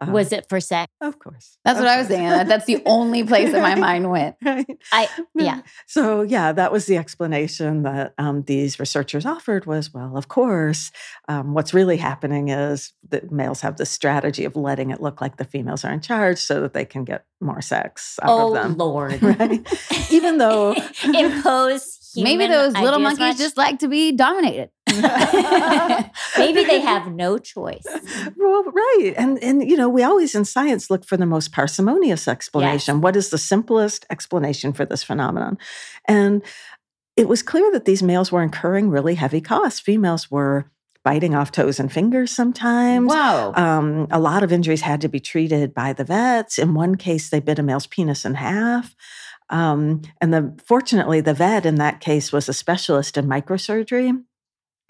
um, 0.00 0.12
Was 0.12 0.32
it 0.32 0.48
for 0.48 0.60
sex? 0.60 0.92
Of 1.00 1.18
course, 1.18 1.58
That's 1.64 1.78
of 1.78 1.84
what 1.84 1.90
I 1.92 1.98
was 1.98 2.06
course. 2.08 2.18
thinking. 2.20 2.48
That's 2.48 2.64
the 2.66 2.82
only 2.86 3.24
place 3.24 3.52
that 3.52 3.62
my 3.62 3.74
mind 3.88 4.10
went. 4.10 4.36
Right. 4.44 4.66
I 4.92 5.08
yeah. 5.34 5.62
So 5.86 6.22
yeah, 6.22 6.52
that 6.52 6.72
was 6.72 6.86
the 6.86 6.96
explanation 6.96 7.82
that 7.82 8.14
um, 8.18 8.42
these 8.42 8.78
researchers 8.80 9.26
offered 9.26 9.66
was 9.66 9.92
well, 9.92 10.16
of 10.16 10.28
course, 10.28 10.90
um, 11.28 11.54
what's 11.54 11.72
really 11.74 11.96
happening 11.96 12.48
is 12.48 12.92
that 13.10 13.30
males 13.32 13.60
have 13.62 13.76
this 13.76 13.90
strategy 13.90 14.44
of 14.44 14.56
letting 14.56 14.90
it 14.90 15.00
look 15.00 15.20
like 15.20 15.36
the 15.36 15.44
females 15.44 15.84
are 15.84 15.92
in 15.92 16.00
charge 16.00 16.38
so 16.38 16.60
that 16.60 16.74
they 16.74 16.84
can 16.84 17.04
get 17.04 17.24
more 17.40 17.60
sex 17.62 18.18
out 18.22 18.30
Oh 18.30 18.48
of 18.48 18.54
them. 18.62 18.76
Lord. 18.76 19.20
Right? 19.28 19.66
Even 20.10 20.38
though 20.38 20.74
impose 21.04 21.98
Maybe 22.16 22.30
human 22.30 22.38
Maybe 22.38 22.52
those 22.52 22.72
little 22.82 22.98
monkeys 23.00 23.18
much. 23.18 23.38
just 23.38 23.56
like 23.56 23.78
to 23.80 23.88
be 23.88 24.12
dominated. 24.12 24.70
maybe 26.38 26.64
they 26.64 26.80
have 26.80 27.12
no 27.12 27.38
choice. 27.38 27.84
well, 28.36 28.64
right. 28.64 29.14
And 29.16 29.42
and 29.42 29.68
you 29.68 29.76
know, 29.76 29.88
we 29.88 30.02
always 30.02 30.34
in 30.34 30.44
science 30.44 30.90
look 30.90 31.04
for 31.04 31.16
the 31.16 31.26
most 31.26 31.52
parsimonious 31.52 32.28
explanation. 32.28 33.00
What 33.00 33.16
is 33.16 33.30
the 33.30 33.38
simplest 33.38 34.06
explanation 34.10 34.72
for 34.72 34.84
this 34.84 35.02
phenomenon? 35.02 35.58
And 36.06 36.42
it 37.16 37.28
was 37.28 37.42
clear 37.42 37.70
that 37.72 37.84
these 37.84 38.02
males 38.02 38.30
were 38.30 38.42
incurring 38.42 38.90
really 38.90 39.16
heavy 39.16 39.40
costs. 39.40 39.80
Females 39.80 40.30
were 40.30 40.70
biting 41.04 41.34
off 41.34 41.50
toes 41.50 41.80
and 41.80 41.92
fingers 41.92 42.30
sometimes. 42.30 43.12
Whoa. 43.12 43.52
Um, 43.54 44.06
a 44.10 44.20
lot 44.20 44.42
of 44.42 44.52
injuries 44.52 44.82
had 44.82 45.00
to 45.00 45.08
be 45.08 45.20
treated 45.20 45.72
by 45.74 45.92
the 45.92 46.04
vets. 46.04 46.58
In 46.58 46.74
one 46.74 46.96
case, 46.96 47.30
they 47.30 47.40
bit 47.40 47.58
a 47.58 47.62
male's 47.62 47.86
penis 47.86 48.24
in 48.24 48.34
half. 48.34 48.94
Um, 49.50 50.02
and 50.20 50.32
the 50.32 50.54
fortunately, 50.64 51.20
the 51.20 51.34
vet 51.34 51.64
in 51.64 51.76
that 51.76 52.00
case 52.00 52.32
was 52.32 52.48
a 52.48 52.52
specialist 52.52 53.16
in 53.16 53.26
microsurgery. 53.26 54.22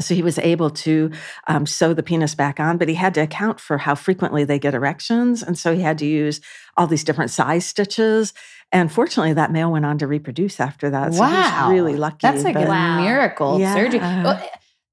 So 0.00 0.14
he 0.14 0.22
was 0.22 0.38
able 0.38 0.70
to 0.70 1.10
um, 1.48 1.66
sew 1.66 1.92
the 1.92 2.04
penis 2.04 2.34
back 2.36 2.60
on, 2.60 2.78
but 2.78 2.88
he 2.88 2.94
had 2.94 3.14
to 3.14 3.20
account 3.20 3.58
for 3.58 3.78
how 3.78 3.96
frequently 3.96 4.44
they 4.44 4.58
get 4.58 4.72
erections. 4.74 5.42
And 5.42 5.58
so 5.58 5.74
he 5.74 5.80
had 5.80 5.98
to 5.98 6.06
use 6.06 6.40
all 6.76 6.86
these 6.86 7.02
different 7.02 7.32
size 7.32 7.66
stitches. 7.66 8.32
And 8.70 8.92
fortunately, 8.92 9.32
that 9.32 9.50
male 9.50 9.72
went 9.72 9.84
on 9.86 9.98
to 9.98 10.06
reproduce 10.06 10.60
after 10.60 10.88
that. 10.90 11.14
So 11.14 11.24
he 11.24 11.32
wow. 11.32 11.66
was 11.68 11.72
really 11.72 11.96
lucky. 11.96 12.18
That's 12.22 12.44
like 12.44 12.54
but- 12.54 12.66
a 12.66 12.70
Wow. 12.70 13.00
miracle 13.02 13.58
Yeah. 13.58 13.74
surgery. 13.74 13.98
Well, 13.98 14.40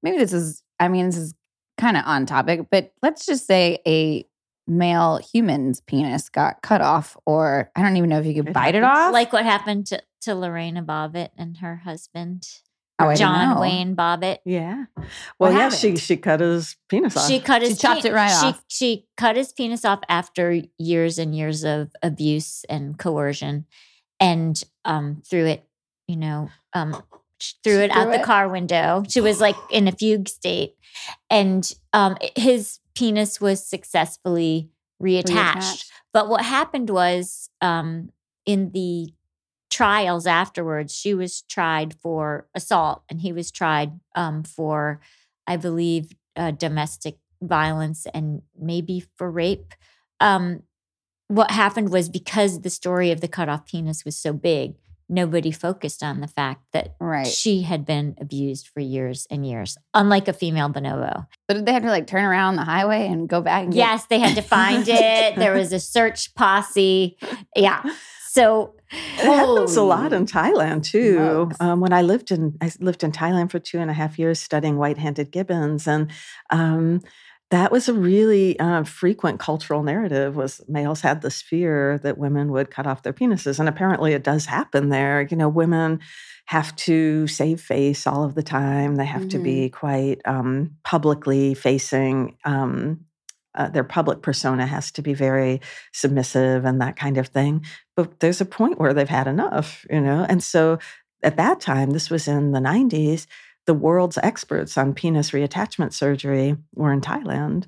maybe 0.02 0.18
this 0.18 0.32
is, 0.32 0.62
I 0.80 0.88
mean, 0.88 1.06
this 1.06 1.16
is 1.18 1.34
kind 1.78 1.96
of 1.96 2.02
on 2.04 2.26
topic, 2.26 2.66
but 2.70 2.92
let's 3.02 3.26
just 3.26 3.46
say 3.46 3.78
a 3.86 4.26
male 4.66 5.18
human's 5.18 5.80
penis 5.82 6.28
got 6.28 6.62
cut 6.62 6.80
off, 6.80 7.16
or 7.26 7.70
I 7.76 7.82
don't 7.82 7.96
even 7.96 8.08
know 8.10 8.18
if 8.18 8.26
you 8.26 8.34
could 8.34 8.48
It 8.48 8.54
bite 8.54 8.74
it 8.74 8.82
off. 8.82 9.12
Like 9.12 9.32
what 9.32 9.44
happened 9.44 9.86
to, 9.88 10.02
to 10.22 10.34
Lorena 10.34 10.82
Bobbitt 10.82 11.28
and 11.38 11.58
her 11.58 11.76
husband, 11.76 12.48
Oh, 12.98 13.14
John 13.14 13.54
know. 13.54 13.60
Wayne 13.60 13.94
Bobbitt. 13.94 14.38
Yeah. 14.44 14.84
Well, 15.38 15.52
yeah, 15.52 15.68
she 15.68 15.88
happened? 15.88 16.00
she 16.00 16.16
cut 16.16 16.40
his 16.40 16.76
penis 16.88 17.16
off. 17.16 17.26
She 17.26 17.40
cut 17.40 17.62
She 17.62 17.68
his 17.68 17.78
chopped 17.78 18.02
pe- 18.02 18.08
it 18.08 18.12
right 18.14 18.30
she, 18.30 18.46
off. 18.46 18.64
She 18.68 19.06
cut 19.16 19.36
his 19.36 19.52
penis 19.52 19.84
off 19.84 20.00
after 20.08 20.62
years 20.78 21.18
and 21.18 21.36
years 21.36 21.62
of 21.62 21.92
abuse 22.02 22.64
and 22.70 22.98
coercion, 22.98 23.66
and 24.18 24.62
um, 24.86 25.22
threw 25.28 25.44
it, 25.44 25.68
you 26.08 26.16
know, 26.16 26.48
um, 26.72 27.02
threw 27.62 27.78
She 27.78 27.84
it 27.84 27.90
out 27.90 28.06
threw 28.06 28.18
the 28.18 28.24
car 28.24 28.48
window. 28.48 29.04
She 29.08 29.20
was 29.20 29.40
like 29.40 29.56
in 29.70 29.88
a 29.88 29.92
fugue 29.92 30.28
state, 30.28 30.76
and 31.28 31.70
um, 31.92 32.16
his 32.34 32.80
penis 32.94 33.40
was 33.42 33.64
successfully 33.64 34.70
reattached. 35.02 35.24
Reattached. 35.56 35.90
But 36.14 36.28
what 36.30 36.42
happened 36.42 36.88
was 36.88 37.50
um, 37.60 38.10
in 38.46 38.70
the 38.70 39.12
trials 39.76 40.26
afterwards, 40.26 40.94
she 40.94 41.12
was 41.12 41.42
tried 41.42 41.94
for 42.00 42.46
assault 42.54 43.02
and 43.10 43.20
he 43.20 43.30
was 43.30 43.50
tried 43.50 43.90
um, 44.14 44.42
for, 44.42 45.00
I 45.46 45.58
believe, 45.58 46.14
uh, 46.34 46.52
domestic 46.52 47.18
violence 47.42 48.06
and 48.14 48.40
maybe 48.58 49.04
for 49.16 49.30
rape. 49.30 49.74
Um, 50.18 50.62
what 51.28 51.50
happened 51.50 51.90
was 51.90 52.08
because 52.08 52.62
the 52.62 52.70
story 52.70 53.10
of 53.10 53.20
the 53.20 53.28
cut 53.28 53.50
off 53.50 53.66
penis 53.66 54.02
was 54.02 54.16
so 54.16 54.32
big, 54.32 54.76
nobody 55.10 55.50
focused 55.50 56.02
on 56.02 56.20
the 56.22 56.26
fact 56.26 56.62
that 56.72 56.96
Right. 56.98 57.26
she 57.26 57.60
had 57.62 57.84
been 57.84 58.16
abused 58.18 58.68
for 58.68 58.80
years 58.80 59.26
and 59.30 59.46
years, 59.46 59.76
unlike 59.92 60.26
a 60.26 60.32
female 60.32 60.70
bonobo. 60.70 61.26
So 61.50 61.56
did 61.56 61.66
they 61.66 61.74
have 61.74 61.82
to 61.82 61.90
like 61.90 62.06
turn 62.06 62.24
around 62.24 62.56
the 62.56 62.64
highway 62.64 63.06
and 63.06 63.28
go 63.28 63.42
back 63.42 63.64
and 63.64 63.74
get 63.74 63.78
Yes, 63.78 64.06
they 64.06 64.20
had 64.20 64.36
to 64.36 64.42
find 64.42 64.88
it. 64.88 65.36
There 65.36 65.52
was 65.52 65.74
a 65.74 65.80
search 65.80 66.34
posse. 66.34 67.18
Yeah. 67.54 67.82
So 68.36 68.74
It 69.18 69.24
happens 69.24 69.76
a 69.76 69.82
lot 69.82 70.12
in 70.12 70.26
Thailand 70.26 70.84
too. 70.84 71.50
Um, 71.58 71.80
when 71.80 71.94
I 71.94 72.02
lived 72.02 72.30
in 72.30 72.56
I 72.60 72.70
lived 72.80 73.02
in 73.02 73.10
Thailand 73.10 73.50
for 73.50 73.58
two 73.58 73.78
and 73.78 73.90
a 73.90 73.94
half 73.94 74.18
years 74.18 74.38
studying 74.38 74.76
white-handed 74.76 75.30
gibbons, 75.30 75.88
and 75.88 76.10
um, 76.50 77.00
that 77.50 77.72
was 77.72 77.88
a 77.88 77.94
really 77.94 78.58
uh, 78.60 78.84
frequent 78.84 79.40
cultural 79.40 79.82
narrative. 79.82 80.36
Was 80.36 80.60
males 80.68 81.00
had 81.00 81.22
this 81.22 81.40
fear 81.40 81.98
that 82.04 82.18
women 82.18 82.52
would 82.52 82.70
cut 82.70 82.86
off 82.86 83.02
their 83.02 83.14
penises, 83.14 83.58
and 83.58 83.68
apparently 83.70 84.12
it 84.12 84.22
does 84.22 84.44
happen 84.44 84.90
there. 84.90 85.22
You 85.22 85.36
know, 85.36 85.48
women 85.48 86.00
have 86.44 86.76
to 86.76 87.26
save 87.26 87.60
face 87.60 88.06
all 88.06 88.22
of 88.22 88.34
the 88.34 88.42
time. 88.42 88.96
They 88.96 89.06
have 89.06 89.28
to 89.30 89.38
be 89.38 89.68
quite 89.70 90.20
um, 90.26 90.76
publicly 90.84 91.54
facing. 91.54 92.36
Um, 92.44 93.06
uh, 93.56 93.68
their 93.68 93.84
public 93.84 94.22
persona 94.22 94.66
has 94.66 94.90
to 94.92 95.02
be 95.02 95.14
very 95.14 95.60
submissive 95.92 96.64
and 96.64 96.80
that 96.80 96.96
kind 96.96 97.18
of 97.18 97.28
thing 97.28 97.62
but 97.96 98.20
there's 98.20 98.40
a 98.40 98.46
point 98.46 98.78
where 98.78 98.92
they've 98.92 99.08
had 99.08 99.26
enough, 99.26 99.86
you 99.90 100.00
know? 100.00 100.24
And 100.28 100.42
so 100.42 100.78
at 101.22 101.36
that 101.38 101.60
time, 101.60 101.90
this 101.90 102.10
was 102.10 102.28
in 102.28 102.52
the 102.52 102.60
90s, 102.60 103.26
the 103.64 103.74
world's 103.74 104.18
experts 104.18 104.78
on 104.78 104.94
penis 104.94 105.30
reattachment 105.30 105.92
surgery 105.92 106.56
were 106.74 106.92
in 106.92 107.00
Thailand. 107.00 107.66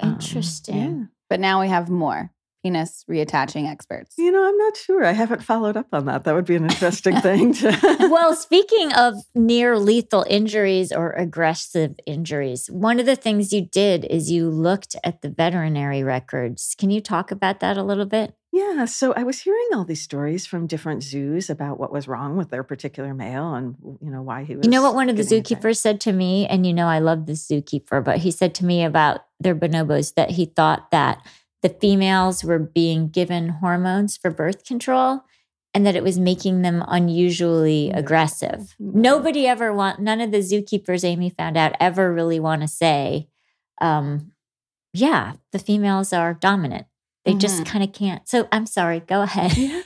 Um, 0.00 0.14
Interesting. 0.14 1.08
But 1.28 1.38
now 1.38 1.60
we 1.60 1.68
have 1.68 1.90
more 1.90 2.32
penis 2.68 3.04
reattaching 3.08 3.66
experts. 3.66 4.14
You 4.18 4.30
know, 4.30 4.46
I'm 4.46 4.56
not 4.58 4.76
sure. 4.76 5.04
I 5.04 5.12
haven't 5.12 5.42
followed 5.42 5.76
up 5.76 5.86
on 5.92 6.04
that. 6.04 6.24
That 6.24 6.34
would 6.34 6.44
be 6.44 6.56
an 6.56 6.64
interesting 6.64 7.16
thing 7.20 7.54
to. 7.54 7.96
well, 8.10 8.34
speaking 8.34 8.92
of 8.92 9.14
near 9.34 9.78
lethal 9.78 10.26
injuries 10.28 10.92
or 10.92 11.12
aggressive 11.12 11.98
injuries, 12.06 12.68
one 12.70 13.00
of 13.00 13.06
the 13.06 13.16
things 13.16 13.52
you 13.52 13.62
did 13.62 14.04
is 14.04 14.30
you 14.30 14.50
looked 14.50 14.96
at 15.02 15.22
the 15.22 15.30
veterinary 15.30 16.02
records. 16.02 16.74
Can 16.78 16.90
you 16.90 17.00
talk 17.00 17.30
about 17.30 17.60
that 17.60 17.78
a 17.78 17.82
little 17.82 18.06
bit? 18.06 18.34
Yeah, 18.50 18.86
so 18.86 19.12
I 19.12 19.22
was 19.22 19.40
hearing 19.40 19.68
all 19.74 19.84
these 19.84 20.02
stories 20.02 20.46
from 20.46 20.66
different 20.66 21.02
zoos 21.02 21.50
about 21.50 21.78
what 21.78 21.92
was 21.92 22.08
wrong 22.08 22.36
with 22.36 22.50
their 22.50 22.64
particular 22.64 23.14
male 23.14 23.54
and 23.54 23.76
you 24.00 24.10
know 24.10 24.22
why 24.22 24.44
he 24.44 24.56
was. 24.56 24.64
You 24.64 24.70
know 24.70 24.82
what 24.82 24.94
one 24.94 25.08
of 25.08 25.16
the 25.16 25.22
getting 25.22 25.40
attacked. 25.40 25.62
zookeepers 25.62 25.76
said 25.76 26.00
to 26.02 26.12
me? 26.12 26.46
And 26.46 26.66
you 26.66 26.72
know, 26.72 26.86
I 26.86 26.98
love 26.98 27.26
this 27.26 27.46
zookeeper, 27.46 28.02
but 28.02 28.18
he 28.18 28.30
said 28.30 28.54
to 28.56 28.64
me 28.64 28.84
about 28.84 29.20
their 29.38 29.54
bonobos 29.54 30.14
that 30.14 30.30
he 30.30 30.46
thought 30.46 30.90
that 30.90 31.24
the 31.62 31.68
females 31.68 32.44
were 32.44 32.58
being 32.58 33.08
given 33.08 33.48
hormones 33.48 34.16
for 34.16 34.30
birth 34.30 34.64
control 34.64 35.22
and 35.74 35.86
that 35.86 35.96
it 35.96 36.02
was 36.02 36.18
making 36.18 36.62
them 36.62 36.84
unusually 36.88 37.90
aggressive. 37.90 38.74
Nobody 38.78 39.46
ever 39.46 39.72
want, 39.72 40.00
none 40.00 40.20
of 40.20 40.30
the 40.30 40.38
zookeepers 40.38 41.04
Amy 41.04 41.30
found 41.30 41.56
out 41.56 41.74
ever 41.78 42.12
really 42.12 42.40
want 42.40 42.62
to 42.62 42.68
say, 42.68 43.28
um, 43.80 44.32
yeah, 44.92 45.34
the 45.52 45.58
females 45.58 46.12
are 46.12 46.34
dominant. 46.34 46.86
They 47.28 47.34
just 47.34 47.62
Mhm. 47.62 47.66
kind 47.66 47.84
of 47.84 47.92
can't. 47.92 48.28
So 48.28 48.48
I'm 48.50 48.66
sorry, 48.66 49.00
go 49.00 49.22
ahead. 49.22 49.56
Yeah. 49.56 49.82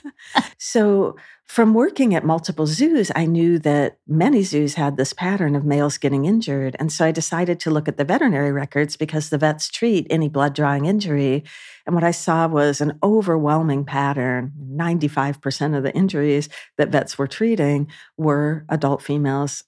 So, 0.57 1.15
from 1.45 1.73
working 1.73 2.15
at 2.15 2.23
multiple 2.25 2.65
zoos, 2.65 3.11
I 3.15 3.25
knew 3.25 3.59
that 3.59 3.97
many 4.07 4.41
zoos 4.43 4.75
had 4.75 4.95
this 4.95 5.11
pattern 5.13 5.55
of 5.55 5.65
males 5.65 5.97
getting 5.97 6.23
injured. 6.25 6.75
And 6.79 6.89
so 6.91 7.05
I 7.05 7.11
decided 7.11 7.59
to 7.59 7.69
look 7.69 7.87
at 7.87 7.97
the 7.97 8.05
veterinary 8.05 8.51
records 8.51 8.95
because 8.95 9.29
the 9.29 9.37
vets 9.37 9.67
treat 9.69 10.07
any 10.09 10.29
blood 10.29 10.55
drawing 10.55 10.85
injury. 10.85 11.43
And 11.85 11.93
what 11.93 12.03
I 12.05 12.11
saw 12.11 12.47
was 12.47 12.79
an 12.79 12.97
overwhelming 13.03 13.83
pattern 13.83 14.53
95% 14.57 15.75
of 15.75 15.83
the 15.83 15.93
injuries 15.93 16.47
that 16.77 16.89
vets 16.89 17.17
were 17.17 17.27
treating 17.27 17.87
were 18.17 18.65
adult 18.69 19.03
females 19.03 19.63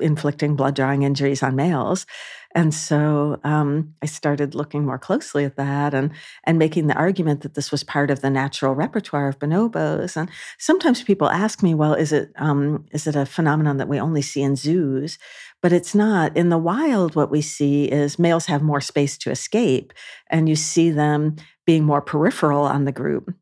inflicting 0.00 0.56
blood 0.56 0.74
drawing 0.74 1.02
injuries 1.02 1.42
on 1.42 1.54
males. 1.56 2.06
And 2.58 2.74
so 2.74 3.38
um, 3.44 3.94
I 4.02 4.06
started 4.06 4.56
looking 4.56 4.84
more 4.84 4.98
closely 4.98 5.44
at 5.44 5.54
that 5.54 5.94
and 5.94 6.10
and 6.42 6.58
making 6.58 6.88
the 6.88 6.96
argument 6.96 7.42
that 7.42 7.54
this 7.54 7.70
was 7.70 7.84
part 7.84 8.10
of 8.10 8.20
the 8.20 8.30
natural 8.30 8.74
repertoire 8.74 9.28
of 9.28 9.38
bonobos. 9.38 10.16
And 10.16 10.28
sometimes 10.58 11.04
people 11.04 11.30
ask 11.30 11.62
me, 11.62 11.72
well, 11.72 11.94
is 11.94 12.10
it 12.10 12.32
um, 12.34 12.84
is 12.90 13.06
it 13.06 13.14
a 13.14 13.26
phenomenon 13.26 13.76
that 13.76 13.86
we 13.86 14.00
only 14.00 14.22
see 14.22 14.42
in 14.42 14.56
zoos? 14.56 15.18
But 15.62 15.72
it's 15.72 15.94
not. 15.94 16.36
In 16.36 16.48
the 16.48 16.58
wild, 16.58 17.14
what 17.14 17.30
we 17.30 17.42
see 17.42 17.84
is 17.84 18.18
males 18.18 18.46
have 18.46 18.60
more 18.60 18.80
space 18.80 19.16
to 19.18 19.30
escape, 19.30 19.92
and 20.28 20.48
you 20.48 20.56
see 20.56 20.90
them 20.90 21.36
being 21.64 21.84
more 21.84 22.02
peripheral 22.02 22.62
on 22.62 22.86
the 22.86 22.92
group 22.92 23.32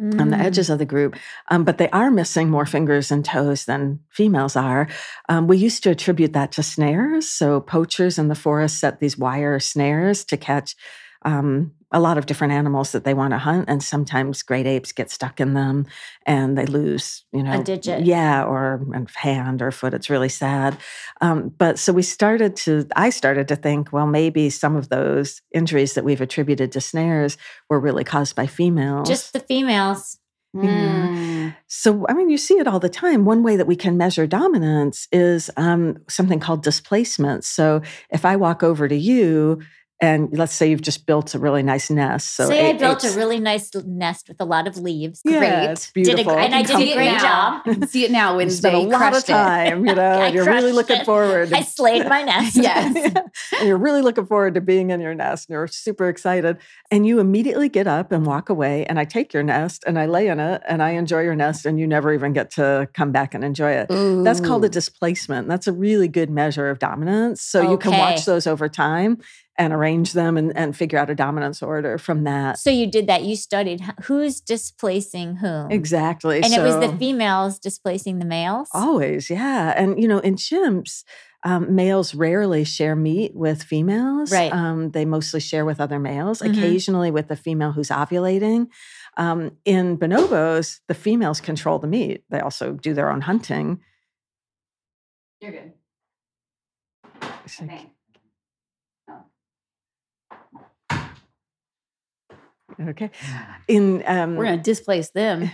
mm. 0.00 0.20
on 0.20 0.30
the 0.30 0.36
mm. 0.36 0.42
edges 0.42 0.70
of 0.70 0.78
the 0.78 0.84
group, 0.84 1.16
um, 1.48 1.64
but 1.64 1.78
they 1.78 1.88
are 1.90 2.10
missing 2.10 2.50
more 2.50 2.66
fingers 2.66 3.10
and 3.10 3.24
toes 3.24 3.64
than 3.64 4.00
females 4.10 4.56
are. 4.56 4.88
Um, 5.28 5.46
we 5.46 5.56
used 5.56 5.82
to 5.84 5.90
attribute 5.90 6.32
that 6.32 6.52
to 6.52 6.62
snares. 6.62 7.28
So 7.28 7.60
poachers 7.60 8.18
in 8.18 8.28
the 8.28 8.34
forest 8.34 8.78
set 8.78 9.00
these 9.00 9.18
wire 9.18 9.58
snares 9.60 10.24
to 10.26 10.36
catch 10.36 10.76
um, 11.24 11.72
a 11.94 12.00
lot 12.00 12.18
of 12.18 12.26
different 12.26 12.52
animals 12.52 12.90
that 12.90 13.04
they 13.04 13.14
want 13.14 13.32
to 13.32 13.38
hunt, 13.38 13.66
and 13.68 13.82
sometimes 13.82 14.42
great 14.42 14.66
apes 14.66 14.90
get 14.90 15.12
stuck 15.12 15.40
in 15.40 15.54
them 15.54 15.86
and 16.26 16.58
they 16.58 16.66
lose, 16.66 17.24
you 17.32 17.42
know, 17.42 17.60
a 17.60 17.62
digit, 17.62 18.04
yeah, 18.04 18.42
or 18.44 18.84
a 18.92 19.06
hand 19.18 19.62
or 19.62 19.70
foot. 19.70 19.94
It's 19.94 20.10
really 20.10 20.28
sad. 20.28 20.76
Um, 21.20 21.50
but 21.56 21.78
so 21.78 21.92
we 21.92 22.02
started 22.02 22.56
to, 22.56 22.88
I 22.96 23.10
started 23.10 23.46
to 23.48 23.56
think, 23.56 23.92
well, 23.92 24.08
maybe 24.08 24.50
some 24.50 24.74
of 24.74 24.88
those 24.88 25.40
injuries 25.52 25.94
that 25.94 26.04
we've 26.04 26.20
attributed 26.20 26.72
to 26.72 26.80
snares 26.80 27.38
were 27.70 27.78
really 27.78 28.04
caused 28.04 28.34
by 28.34 28.48
females. 28.48 29.08
Just 29.08 29.32
the 29.32 29.40
females. 29.40 30.18
Mm. 30.54 31.54
So, 31.66 32.06
I 32.08 32.14
mean, 32.14 32.30
you 32.30 32.38
see 32.38 32.54
it 32.54 32.68
all 32.68 32.78
the 32.78 32.88
time. 32.88 33.24
One 33.24 33.42
way 33.42 33.56
that 33.56 33.66
we 33.66 33.74
can 33.74 33.96
measure 33.96 34.26
dominance 34.26 35.08
is 35.10 35.50
um, 35.56 35.98
something 36.08 36.38
called 36.38 36.62
displacement. 36.62 37.44
So, 37.44 37.82
if 38.10 38.24
I 38.24 38.36
walk 38.36 38.62
over 38.62 38.86
to 38.86 38.94
you 38.94 39.60
and 40.00 40.36
let's 40.36 40.52
say 40.52 40.68
you've 40.68 40.82
just 40.82 41.06
built 41.06 41.34
a 41.34 41.38
really 41.38 41.62
nice 41.62 41.88
nest. 41.88 42.34
So 42.34 42.48
say 42.48 42.70
I 42.70 42.72
built 42.72 43.04
a 43.04 43.10
really 43.12 43.38
nice 43.38 43.70
nest 43.86 44.28
with 44.28 44.40
a 44.40 44.44
lot 44.44 44.66
of 44.66 44.76
leaves. 44.76 45.22
Yeah, 45.24 45.38
great, 45.38 45.70
it's 45.70 45.90
beautiful. 45.90 46.24
Did 46.24 46.28
a, 46.28 46.38
and 46.38 46.54
I 46.54 46.62
did 46.62 46.76
a 46.76 46.94
great 46.94 47.18
job. 47.20 47.84
see 47.88 48.04
it 48.04 48.10
now 48.10 48.36
when 48.36 48.50
spent 48.50 48.74
a 48.74 48.78
lot 48.78 49.16
of 49.16 49.24
time. 49.24 49.86
You 49.86 49.94
know, 49.94 50.26
you're 50.26 50.46
really 50.46 50.72
looking 50.72 51.00
it. 51.00 51.06
forward. 51.06 51.52
I 51.52 51.62
slayed 51.62 52.08
my 52.08 52.22
nest. 52.24 52.56
yes, 52.56 53.14
and 53.58 53.68
you're 53.68 53.78
really 53.78 54.02
looking 54.02 54.26
forward 54.26 54.54
to 54.54 54.60
being 54.60 54.90
in 54.90 55.00
your 55.00 55.14
nest. 55.14 55.48
And 55.48 55.54
you're 55.54 55.68
super 55.68 56.08
excited, 56.08 56.58
and 56.90 57.06
you 57.06 57.20
immediately 57.20 57.68
get 57.68 57.86
up 57.86 58.10
and 58.10 58.26
walk 58.26 58.48
away. 58.48 58.84
And 58.86 58.98
I 58.98 59.04
take 59.04 59.32
your 59.32 59.44
nest 59.44 59.84
and 59.86 59.98
I 59.98 60.06
lay 60.06 60.26
in 60.26 60.40
it, 60.40 60.62
and 60.68 60.82
I 60.82 60.90
enjoy 60.90 61.20
your 61.20 61.36
nest, 61.36 61.66
and 61.66 61.78
you 61.78 61.86
never 61.86 62.12
even 62.12 62.32
get 62.32 62.50
to 62.52 62.88
come 62.94 63.12
back 63.12 63.32
and 63.32 63.44
enjoy 63.44 63.70
it. 63.70 63.92
Ooh. 63.92 64.24
That's 64.24 64.40
called 64.40 64.64
a 64.64 64.68
displacement. 64.68 65.46
That's 65.46 65.68
a 65.68 65.72
really 65.72 66.08
good 66.08 66.30
measure 66.30 66.68
of 66.68 66.80
dominance. 66.80 67.42
So 67.42 67.60
okay. 67.60 67.70
you 67.70 67.78
can 67.78 67.92
watch 67.92 68.24
those 68.24 68.48
over 68.48 68.68
time 68.68 69.18
and 69.56 69.72
arrange 69.72 70.12
them 70.12 70.36
and, 70.36 70.56
and 70.56 70.76
figure 70.76 70.98
out 70.98 71.10
a 71.10 71.14
dominance 71.14 71.62
order 71.62 71.98
from 71.98 72.24
that. 72.24 72.58
So 72.58 72.70
you 72.70 72.86
did 72.86 73.06
that. 73.06 73.22
You 73.22 73.36
studied 73.36 73.80
who's 74.04 74.40
displacing 74.40 75.36
whom. 75.36 75.70
Exactly. 75.70 76.42
And 76.42 76.52
so, 76.52 76.60
it 76.60 76.64
was 76.64 76.90
the 76.90 76.96
females 76.96 77.58
displacing 77.58 78.18
the 78.18 78.24
males? 78.24 78.68
Always, 78.72 79.30
yeah. 79.30 79.72
And, 79.76 80.00
you 80.00 80.08
know, 80.08 80.18
in 80.18 80.34
chimps, 80.34 81.04
um, 81.44 81.74
males 81.74 82.14
rarely 82.14 82.64
share 82.64 82.96
meat 82.96 83.34
with 83.34 83.62
females. 83.62 84.32
Right. 84.32 84.52
Um, 84.52 84.90
they 84.90 85.04
mostly 85.04 85.40
share 85.40 85.64
with 85.64 85.80
other 85.80 85.98
males, 85.98 86.40
mm-hmm. 86.40 86.58
occasionally 86.58 87.10
with 87.10 87.28
the 87.28 87.36
female 87.36 87.72
who's 87.72 87.90
ovulating. 87.90 88.68
Um, 89.16 89.52
in 89.64 89.96
bonobos, 89.98 90.80
the 90.88 90.94
females 90.94 91.40
control 91.40 91.78
the 91.78 91.86
meat. 91.86 92.24
They 92.30 92.40
also 92.40 92.72
do 92.72 92.94
their 92.94 93.10
own 93.10 93.20
hunting. 93.20 93.80
You're 95.40 95.52
good. 95.52 95.72
Okay. 102.80 102.90
Okay. 102.90 103.10
In 103.68 104.02
um, 104.06 104.36
we're 104.36 104.44
going 104.44 104.58
to 104.58 104.62
displace 104.62 105.10
them. 105.10 105.42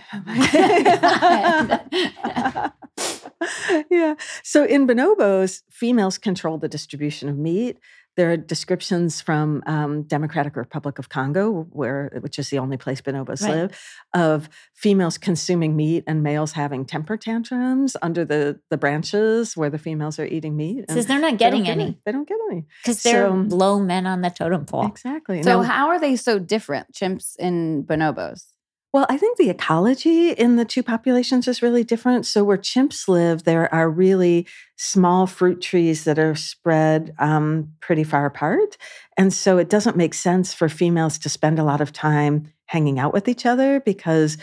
yeah. 3.89 4.15
So 4.43 4.63
in 4.63 4.87
bonobos, 4.87 5.61
females 5.69 6.17
control 6.17 6.57
the 6.57 6.67
distribution 6.67 7.29
of 7.29 7.37
meat. 7.37 7.77
There 8.17 8.31
are 8.31 8.37
descriptions 8.37 9.21
from 9.21 9.63
um, 9.65 10.03
Democratic 10.03 10.55
Republic 10.55 10.99
of 10.99 11.09
Congo, 11.09 11.67
where 11.71 12.11
which 12.19 12.37
is 12.37 12.49
the 12.49 12.59
only 12.59 12.77
place 12.77 13.01
bonobos 13.01 13.41
right. 13.41 13.53
live, 13.53 13.79
of 14.13 14.49
females 14.73 15.17
consuming 15.17 15.75
meat 15.75 16.03
and 16.07 16.21
males 16.21 16.51
having 16.51 16.85
temper 16.85 17.15
tantrums 17.15 17.95
under 18.01 18.25
the 18.25 18.59
the 18.69 18.77
branches 18.77 19.55
where 19.55 19.69
the 19.69 19.77
females 19.77 20.19
are 20.19 20.25
eating 20.25 20.57
meat. 20.57 20.85
Because 20.87 21.05
they're 21.05 21.19
not 21.19 21.37
getting 21.37 21.63
they 21.63 21.69
any. 21.69 21.83
any. 21.83 22.01
They 22.05 22.11
don't 22.11 22.27
get 22.27 22.37
any. 22.51 22.65
Because 22.83 23.01
they're 23.03 23.27
so, 23.27 23.55
low 23.55 23.79
men 23.79 24.05
on 24.05 24.21
the 24.21 24.29
totem 24.29 24.65
pole. 24.65 24.87
Exactly. 24.87 25.41
So 25.43 25.61
now, 25.61 25.63
how 25.63 25.87
are 25.87 25.99
they 25.99 26.15
so 26.15 26.37
different, 26.37 26.93
chimps 26.93 27.35
and 27.39 27.85
bonobos? 27.85 28.43
Well, 28.93 29.05
I 29.07 29.17
think 29.17 29.37
the 29.37 29.49
ecology 29.49 30.31
in 30.31 30.57
the 30.57 30.65
two 30.65 30.83
populations 30.83 31.47
is 31.47 31.61
really 31.61 31.83
different. 31.83 32.25
So, 32.25 32.43
where 32.43 32.57
chimps 32.57 33.07
live, 33.07 33.43
there 33.43 33.73
are 33.73 33.89
really 33.89 34.45
small 34.75 35.27
fruit 35.27 35.61
trees 35.61 36.03
that 36.03 36.19
are 36.19 36.35
spread 36.35 37.13
um, 37.17 37.69
pretty 37.79 38.03
far 38.03 38.25
apart. 38.25 38.75
And 39.17 39.31
so, 39.31 39.57
it 39.57 39.69
doesn't 39.69 39.95
make 39.95 40.13
sense 40.13 40.53
for 40.53 40.67
females 40.67 41.17
to 41.19 41.29
spend 41.29 41.57
a 41.57 41.63
lot 41.63 41.79
of 41.79 41.93
time 41.93 42.51
hanging 42.65 42.99
out 42.99 43.13
with 43.13 43.29
each 43.29 43.45
other 43.45 43.79
because 43.79 44.37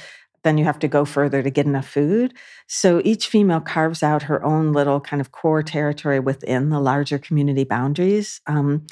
then 0.44 0.56
you 0.56 0.64
have 0.64 0.78
to 0.78 0.88
go 0.88 1.04
further 1.04 1.42
to 1.42 1.50
get 1.50 1.66
enough 1.66 1.88
food. 1.88 2.32
So, 2.68 3.02
each 3.04 3.28
female 3.28 3.60
carves 3.60 4.02
out 4.02 4.22
her 4.22 4.42
own 4.42 4.72
little 4.72 4.98
kind 5.00 5.20
of 5.20 5.30
core 5.30 5.62
territory 5.62 6.20
within 6.20 6.70
the 6.70 6.80
larger 6.80 7.18
community 7.18 7.64
boundaries 7.64 8.40
um, 8.46 8.86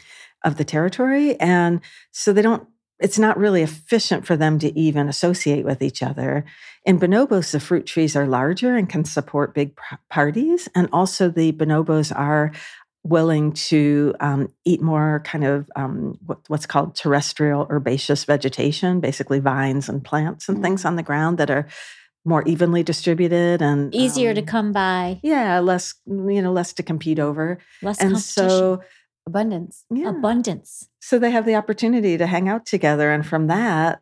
of 0.44 0.58
the 0.58 0.64
territory. 0.64 1.40
And 1.40 1.80
so, 2.12 2.34
they 2.34 2.42
don't 2.42 2.68
it's 2.98 3.18
not 3.18 3.38
really 3.38 3.62
efficient 3.62 4.26
for 4.26 4.36
them 4.36 4.58
to 4.58 4.78
even 4.78 5.08
associate 5.08 5.64
with 5.64 5.82
each 5.82 6.02
other. 6.02 6.44
In 6.84 6.98
bonobos, 6.98 7.50
the 7.50 7.60
fruit 7.60 7.86
trees 7.86 8.16
are 8.16 8.26
larger 8.26 8.76
and 8.76 8.88
can 8.88 9.04
support 9.04 9.54
big 9.54 9.78
parties. 10.08 10.68
And 10.74 10.88
also, 10.92 11.28
the 11.28 11.52
bonobos 11.52 12.16
are 12.16 12.52
willing 13.02 13.52
to 13.52 14.14
um, 14.20 14.52
eat 14.64 14.80
more 14.80 15.22
kind 15.24 15.44
of 15.44 15.70
um, 15.76 16.18
what, 16.26 16.38
what's 16.48 16.66
called 16.66 16.94
terrestrial 16.94 17.66
herbaceous 17.70 18.24
vegetation, 18.24 19.00
basically 19.00 19.38
vines 19.38 19.88
and 19.88 20.04
plants 20.04 20.48
and 20.48 20.62
things 20.62 20.82
mm. 20.82 20.86
on 20.86 20.96
the 20.96 21.02
ground 21.02 21.38
that 21.38 21.50
are 21.50 21.68
more 22.24 22.42
evenly 22.42 22.82
distributed 22.82 23.62
and 23.62 23.94
easier 23.94 24.30
um, 24.30 24.34
to 24.34 24.42
come 24.42 24.72
by. 24.72 25.20
Yeah, 25.22 25.60
less 25.60 25.94
you 26.06 26.42
know, 26.42 26.52
less 26.52 26.72
to 26.74 26.82
compete 26.82 27.20
over. 27.20 27.58
Less 27.82 28.00
and 28.00 28.18
so 28.18 28.82
abundance. 29.26 29.84
Yeah. 29.90 30.10
Abundance. 30.10 30.88
So 31.00 31.18
they 31.18 31.30
have 31.30 31.46
the 31.46 31.54
opportunity 31.54 32.16
to 32.16 32.26
hang 32.26 32.48
out 32.48 32.66
together. 32.66 33.10
And 33.12 33.26
from 33.26 33.48
that, 33.48 34.00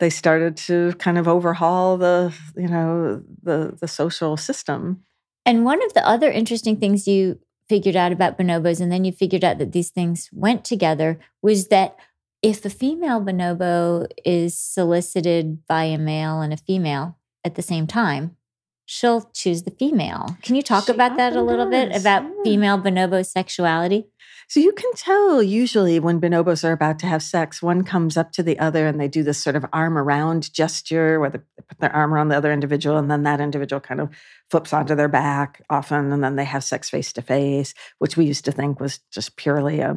they 0.00 0.10
started 0.10 0.56
to 0.56 0.94
kind 0.94 1.18
of 1.18 1.28
overhaul 1.28 1.96
the, 1.96 2.34
you 2.56 2.68
know, 2.68 3.22
the 3.42 3.76
the 3.80 3.88
social 3.88 4.36
system. 4.36 5.04
And 5.44 5.64
one 5.64 5.84
of 5.84 5.94
the 5.94 6.06
other 6.06 6.30
interesting 6.30 6.76
things 6.76 7.06
you 7.06 7.38
figured 7.68 7.96
out 7.96 8.12
about 8.12 8.38
bonobos, 8.38 8.80
and 8.80 8.90
then 8.90 9.04
you 9.04 9.12
figured 9.12 9.44
out 9.44 9.58
that 9.58 9.72
these 9.72 9.90
things 9.90 10.28
went 10.32 10.64
together, 10.64 11.18
was 11.40 11.68
that 11.68 11.96
if 12.42 12.64
a 12.64 12.70
female 12.70 13.20
bonobo 13.20 14.06
is 14.24 14.58
solicited 14.58 15.64
by 15.66 15.84
a 15.84 15.98
male 15.98 16.40
and 16.40 16.52
a 16.52 16.56
female 16.56 17.16
at 17.44 17.54
the 17.54 17.62
same 17.62 17.86
time, 17.86 18.36
she'll 18.84 19.30
choose 19.32 19.62
the 19.62 19.70
female. 19.70 20.36
Can 20.42 20.56
you 20.56 20.62
talk 20.62 20.86
she 20.86 20.92
about 20.92 21.16
that 21.16 21.34
a 21.34 21.42
little 21.42 21.70
does. 21.70 21.88
bit 21.88 22.00
about 22.00 22.24
yeah. 22.24 22.42
female 22.44 22.78
bonobo 22.78 23.24
sexuality? 23.24 24.06
So 24.52 24.60
you 24.60 24.72
can 24.72 24.92
tell 24.96 25.42
usually 25.42 25.98
when 25.98 26.20
bonobos 26.20 26.62
are 26.62 26.72
about 26.72 26.98
to 26.98 27.06
have 27.06 27.22
sex, 27.22 27.62
one 27.62 27.84
comes 27.84 28.18
up 28.18 28.32
to 28.32 28.42
the 28.42 28.58
other 28.58 28.86
and 28.86 29.00
they 29.00 29.08
do 29.08 29.22
this 29.22 29.42
sort 29.42 29.56
of 29.56 29.64
arm 29.72 29.96
around 29.96 30.52
gesture 30.52 31.18
where 31.18 31.30
they 31.30 31.38
put 31.66 31.78
their 31.78 31.96
arm 31.96 32.12
around 32.12 32.28
the 32.28 32.36
other 32.36 32.52
individual 32.52 32.98
and 32.98 33.10
then 33.10 33.22
that 33.22 33.40
individual 33.40 33.80
kind 33.80 33.98
of 33.98 34.10
flips 34.50 34.74
onto 34.74 34.94
their 34.94 35.08
back 35.08 35.62
often 35.70 36.12
and 36.12 36.22
then 36.22 36.36
they 36.36 36.44
have 36.44 36.62
sex 36.62 36.90
face 36.90 37.14
to 37.14 37.22
face, 37.22 37.72
which 37.96 38.18
we 38.18 38.26
used 38.26 38.44
to 38.44 38.52
think 38.52 38.78
was 38.78 39.00
just 39.10 39.38
purely 39.38 39.80
a, 39.80 39.96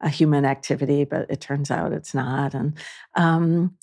a 0.00 0.08
human 0.08 0.44
activity, 0.44 1.04
but 1.04 1.28
it 1.28 1.40
turns 1.40 1.68
out 1.68 1.92
it's 1.92 2.14
not. 2.14 2.54
And 2.54 2.74
um, 3.16 3.76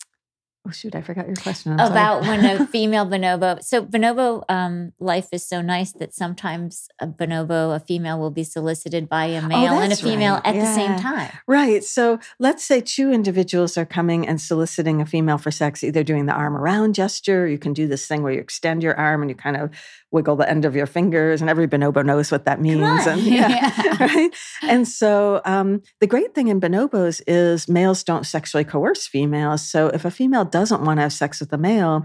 Oh 0.67 0.71
shoot, 0.71 0.95
I 0.95 1.01
forgot 1.01 1.27
your 1.27 1.35
question. 1.35 1.79
I'm 1.79 1.91
About 1.91 2.21
when 2.21 2.43
a 2.43 2.65
female 2.75 3.05
bonobo. 3.05 3.63
So 3.63 3.85
bonobo 3.85 4.43
um, 4.49 4.93
life 4.99 5.27
is 5.31 5.47
so 5.47 5.61
nice 5.61 5.91
that 5.93 6.11
sometimes 6.13 6.87
a 6.99 7.05
bonobo, 7.05 7.75
a 7.75 7.79
female, 7.79 8.19
will 8.19 8.31
be 8.31 8.43
solicited 8.43 9.07
by 9.07 9.25
a 9.25 9.43
oh, 9.43 9.47
male 9.47 9.73
oh, 9.73 9.79
and 9.79 9.93
a 9.93 9.95
female 9.95 10.35
right. 10.35 10.47
at 10.47 10.55
yeah. 10.55 10.61
the 10.61 10.73
same 10.73 10.99
time. 10.99 11.31
Right. 11.45 11.83
So 11.83 12.19
let's 12.39 12.63
say 12.63 12.81
two 12.81 13.11
individuals 13.11 13.77
are 13.77 13.85
coming 13.85 14.27
and 14.27 14.41
soliciting 14.41 15.01
a 15.01 15.05
female 15.05 15.37
for 15.37 15.51
sex, 15.51 15.83
either 15.83 16.03
doing 16.03 16.25
the 16.25 16.33
arm 16.33 16.57
around 16.57 16.95
gesture. 16.95 17.47
You 17.47 17.59
can 17.59 17.73
do 17.73 17.87
this 17.87 18.07
thing 18.07 18.23
where 18.23 18.33
you 18.33 18.39
extend 18.39 18.81
your 18.81 18.97
arm 18.97 19.21
and 19.21 19.29
you 19.29 19.35
kind 19.35 19.57
of 19.57 19.69
wiggle 20.15 20.37
the 20.37 20.49
end 20.49 20.65
of 20.65 20.75
your 20.75 20.87
fingers, 20.87 21.41
and 21.41 21.49
every 21.49 21.67
bonobo 21.67 22.03
knows 22.03 22.31
what 22.31 22.45
that 22.45 22.59
means. 22.59 23.05
And 23.05 23.21
yeah, 23.37 23.49
yeah. 23.49 23.97
right. 23.99 24.31
And 24.63 24.87
so 24.87 25.41
um, 25.45 25.83
the 25.99 26.07
great 26.07 26.33
thing 26.33 26.47
in 26.47 26.59
bonobos 26.59 27.21
is 27.27 27.67
males 27.67 28.03
don't 28.03 28.25
sexually 28.25 28.63
coerce 28.63 29.05
females. 29.05 29.61
So 29.61 29.89
if 29.89 30.05
a 30.05 30.09
female 30.09 30.45
doesn't 30.55 30.85
want 30.85 30.97
to 30.99 31.01
have 31.01 31.11
sex 31.11 31.41
with 31.41 31.51
a 31.51 31.57
male, 31.57 31.97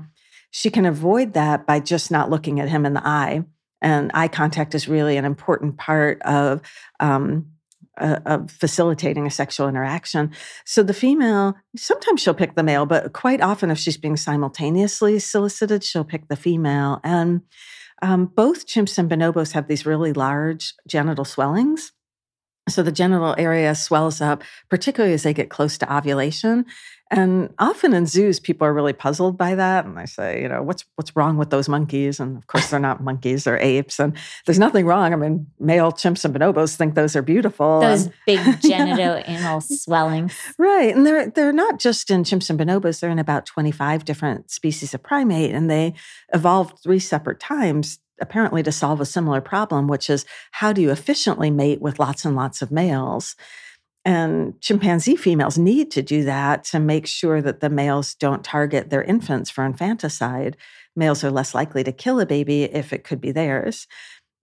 she 0.51 0.71
can 0.71 0.85
avoid 0.85 1.35
that 1.35 1.59
by 1.67 1.79
just 1.79 2.11
not 2.11 2.31
looking 2.31 2.59
at 2.59 2.69
him 2.69 2.85
in 2.85 2.95
the 2.95 3.07
eye 3.07 3.45
And 3.83 4.11
eye 4.15 4.29
contact 4.29 4.75
is 4.75 4.89
really 4.89 5.17
an 5.17 5.25
important 5.25 5.79
part 5.79 6.21
of 6.23 6.61
um, 6.99 7.47
uh, 7.99 8.19
of 8.25 8.51
facilitating 8.51 9.27
a 9.27 9.31
sexual 9.31 9.69
interaction. 9.69 10.33
So 10.65 10.83
the 10.83 10.95
female, 10.95 11.55
sometimes 11.77 12.23
she'll 12.23 12.35
pick 12.35 12.55
the 12.55 12.63
male, 12.63 12.87
but 12.87 13.13
quite 13.13 13.43
often, 13.43 13.71
if 13.71 13.79
she's 13.79 13.99
being 13.99 14.17
simultaneously 14.17 15.19
solicited, 15.19 15.85
she'll 15.85 16.05
pick 16.05 16.29
the 16.29 16.37
female. 16.37 17.01
And 17.05 17.43
um, 18.01 18.27
both 18.27 18.67
chimps 18.67 18.97
and 18.97 19.11
bonobos 19.11 19.53
have 19.53 19.69
these 19.69 19.85
really 19.85 20.13
large 20.13 20.75
genital 20.87 21.27
swellings. 21.27 21.93
So 22.69 22.83
the 22.83 22.93
genital 22.93 23.35
area 23.37 23.75
swells 23.75 24.21
up, 24.21 24.43
particularly 24.71 25.15
as 25.15 25.25
they 25.25 25.35
get 25.35 25.51
close 25.51 25.77
to 25.79 25.95
ovulation. 25.95 26.67
And 27.13 27.53
often 27.59 27.93
in 27.93 28.07
zoos, 28.07 28.39
people 28.39 28.65
are 28.67 28.73
really 28.73 28.93
puzzled 28.93 29.37
by 29.37 29.57
that. 29.57 29.85
And 29.85 29.99
I 29.99 30.05
say, 30.05 30.43
you 30.43 30.49
know, 30.49 30.63
what's 30.63 30.85
what's 30.95 31.17
wrong 31.17 31.37
with 31.37 31.51
those 31.51 31.69
monkeys? 31.69 32.21
And 32.21 32.37
of 32.37 32.47
course, 32.47 32.71
they're 32.71 32.79
not 32.79 33.03
monkeys; 33.05 33.45
they're 33.45 33.59
apes. 33.59 33.99
And 33.99 34.17
there's 34.47 34.61
nothing 34.61 34.87
wrong. 34.87 35.13
I 35.13 35.17
mean, 35.17 35.49
male 35.59 35.91
chimps 35.91 36.25
and 36.25 36.33
bonobos 36.33 36.77
think 36.77 36.95
those 36.95 37.17
are 37.17 37.23
beautiful. 37.23 37.81
Those 37.81 38.07
and, 38.07 38.15
big 38.27 38.39
genitourinal 38.63 39.61
swellings, 39.63 40.37
right? 40.57 40.95
And 40.95 41.05
they're 41.05 41.29
they're 41.29 41.53
not 41.53 41.81
just 41.81 42.11
in 42.11 42.23
chimps 42.23 42.49
and 42.49 42.61
bonobos. 42.61 43.01
They're 43.01 43.11
in 43.11 43.19
about 43.19 43.45
25 43.45 44.05
different 44.05 44.51
species 44.53 44.95
of 44.95 45.03
primate, 45.03 45.53
and 45.53 45.69
they 45.69 45.95
evolved 46.33 46.79
three 46.81 47.01
separate 47.01 47.41
times 47.41 47.99
apparently 48.21 48.63
to 48.63 48.71
solve 48.71 49.01
a 49.01 49.07
similar 49.07 49.41
problem, 49.41 49.89
which 49.89 50.11
is 50.11 50.25
how 50.53 50.73
do 50.73 50.83
you 50.83 50.91
efficiently 50.91 51.51
mate 51.51 51.81
with 51.81 51.99
lots 51.99 52.25
and 52.25 52.37
lots 52.37 52.63
of 52.63 52.71
males? 52.71 53.35
And 54.05 54.59
chimpanzee 54.61 55.17
females 55.17 55.59
need 55.59 55.91
to 55.93 56.03
do 56.03 56.25
that 56.25 56.65
to 56.65 56.81
make 56.81 57.07
sure 57.07 57.43
that 57.43 57.61
the 57.61 57.69
males 57.69 58.15
don't 58.15 58.43
target 58.43 58.89
their 58.91 59.03
infants 59.03 59.51
for 59.51 59.65
infanticide. 59.65 60.57
Males 60.97 61.23
are 61.23 61.31
less 61.31 61.55
likely 61.55 61.85
to 61.85 61.93
kill 61.93 62.19
a 62.19 62.27
baby 62.27 62.65
if 62.65 62.93
it 62.93 63.05
could 63.05 63.21
be 63.21 63.31
theirs. 63.31 63.87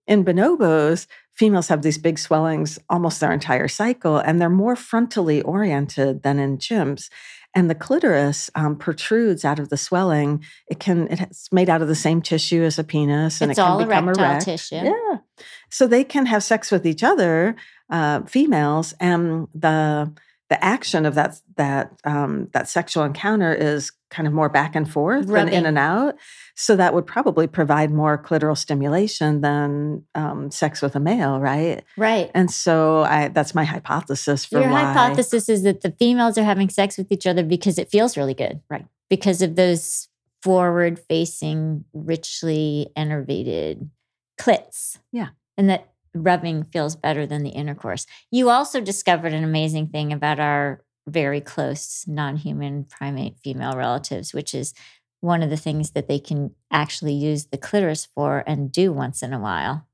In 0.06 0.24
bonobos, 0.24 1.08
females 1.36 1.68
have 1.68 1.82
these 1.82 1.98
big 1.98 2.18
swellings 2.18 2.80
almost 2.90 3.20
their 3.20 3.32
entire 3.32 3.68
cycle, 3.68 4.18
and 4.18 4.40
they're 4.40 4.50
more 4.50 4.76
frontally 4.76 5.44
oriented 5.44 6.24
than 6.24 6.40
in 6.40 6.58
chimps. 6.58 7.10
And 7.58 7.72
the 7.72 7.76
clitoris 7.76 8.52
um, 8.54 8.76
protrudes 8.76 9.44
out 9.44 9.58
of 9.58 9.70
the 9.70 9.78
swelling. 9.78 10.44
It 10.68 10.80
can 10.80 11.08
it's 11.08 11.52
made 11.52 11.72
out 11.72 11.82
of 11.82 11.88
the 11.88 11.96
same 11.96 12.22
tissue 12.22 12.62
as 12.62 12.78
a 12.78 12.84
penis, 12.84 13.42
and 13.42 13.50
it's 13.50 13.58
it 13.58 13.64
can 13.64 13.72
all 13.72 13.80
become 13.80 14.04
erectile 14.04 14.26
erect. 14.26 14.46
tissue. 14.46 14.76
Yeah, 14.76 15.18
so 15.72 15.88
they 15.88 16.04
can 16.04 16.28
have 16.28 16.44
sex 16.44 16.70
with 16.70 16.86
each 16.86 17.02
other, 17.02 17.56
uh, 17.90 18.22
females, 18.28 18.94
and 19.00 19.48
the 19.56 20.14
the 20.50 20.64
action 20.64 21.06
of 21.06 21.16
that 21.16 21.42
that 21.58 21.92
um, 22.06 22.48
that 22.54 22.70
sexual 22.70 23.04
encounter 23.04 23.54
is 23.54 23.92
kind 24.10 24.28
of 24.28 24.34
more 24.34 24.48
back 24.48 24.76
and 24.76 24.90
forth 24.90 25.28
Rubbing. 25.28 25.54
and 25.54 25.66
in 25.66 25.66
and 25.66 25.78
out. 25.78 26.16
So 26.56 26.76
that 26.78 26.94
would 26.94 27.06
probably 27.06 27.48
provide 27.48 27.92
more 27.92 28.18
clitoral 28.18 28.58
stimulation 28.58 29.42
than 29.42 30.04
um, 30.16 30.50
sex 30.50 30.82
with 30.82 30.96
a 30.96 31.00
male, 31.00 31.40
right? 31.40 31.84
Right. 31.98 32.32
And 32.34 32.50
so 32.50 33.00
I, 33.00 33.28
that's 33.28 33.54
my 33.54 33.66
hypothesis 33.66 34.46
for 34.46 34.62
Your 34.62 34.70
why. 34.70 34.84
hypothesis 34.84 35.50
is 35.50 35.64
that 35.64 35.82
the 35.82 35.92
females 35.92 36.38
are 36.38 36.44
having 36.44 36.70
sex 36.70 36.98
with 36.98 37.12
each 37.12 37.28
other 37.28 37.44
because 37.44 37.78
it 37.78 37.90
feels 37.90 38.16
really 38.16 38.34
good. 38.34 38.62
Right. 38.70 38.86
Because 39.10 39.42
of 39.42 39.58
those 39.58 40.08
forward 40.42 41.00
facing, 41.10 41.84
richly 41.94 42.88
innervated 42.98 43.90
clits. 44.40 45.00
Yeah. 45.12 45.30
And 45.58 45.70
that 45.70 45.90
rubbing 46.24 46.64
feels 46.64 46.96
better 46.96 47.26
than 47.26 47.44
the 47.44 47.52
intercourse. 47.52 48.06
You 48.32 48.50
also 48.50 48.82
discovered 48.82 49.34
an 49.34 49.44
amazing 49.44 49.88
thing 49.88 50.14
about 50.14 50.40
our 50.40 50.84
very 51.08 51.42
close 51.42 52.06
non 52.08 52.36
human 52.36 52.84
primate 52.84 53.38
female 53.44 53.74
relatives, 53.74 54.34
which 54.34 54.54
is 54.54 54.74
one 55.22 55.42
of 55.42 55.50
the 55.50 55.58
things 55.58 55.92
that 55.92 56.08
they 56.08 56.20
can 56.20 56.52
actually 56.72 57.14
use 57.14 57.46
the 57.46 57.58
clitoris 57.58 58.08
for 58.14 58.44
and 58.46 58.72
do 58.72 58.92
once 58.92 59.24
in 59.24 59.34
a 59.34 59.40
while. 59.40 59.88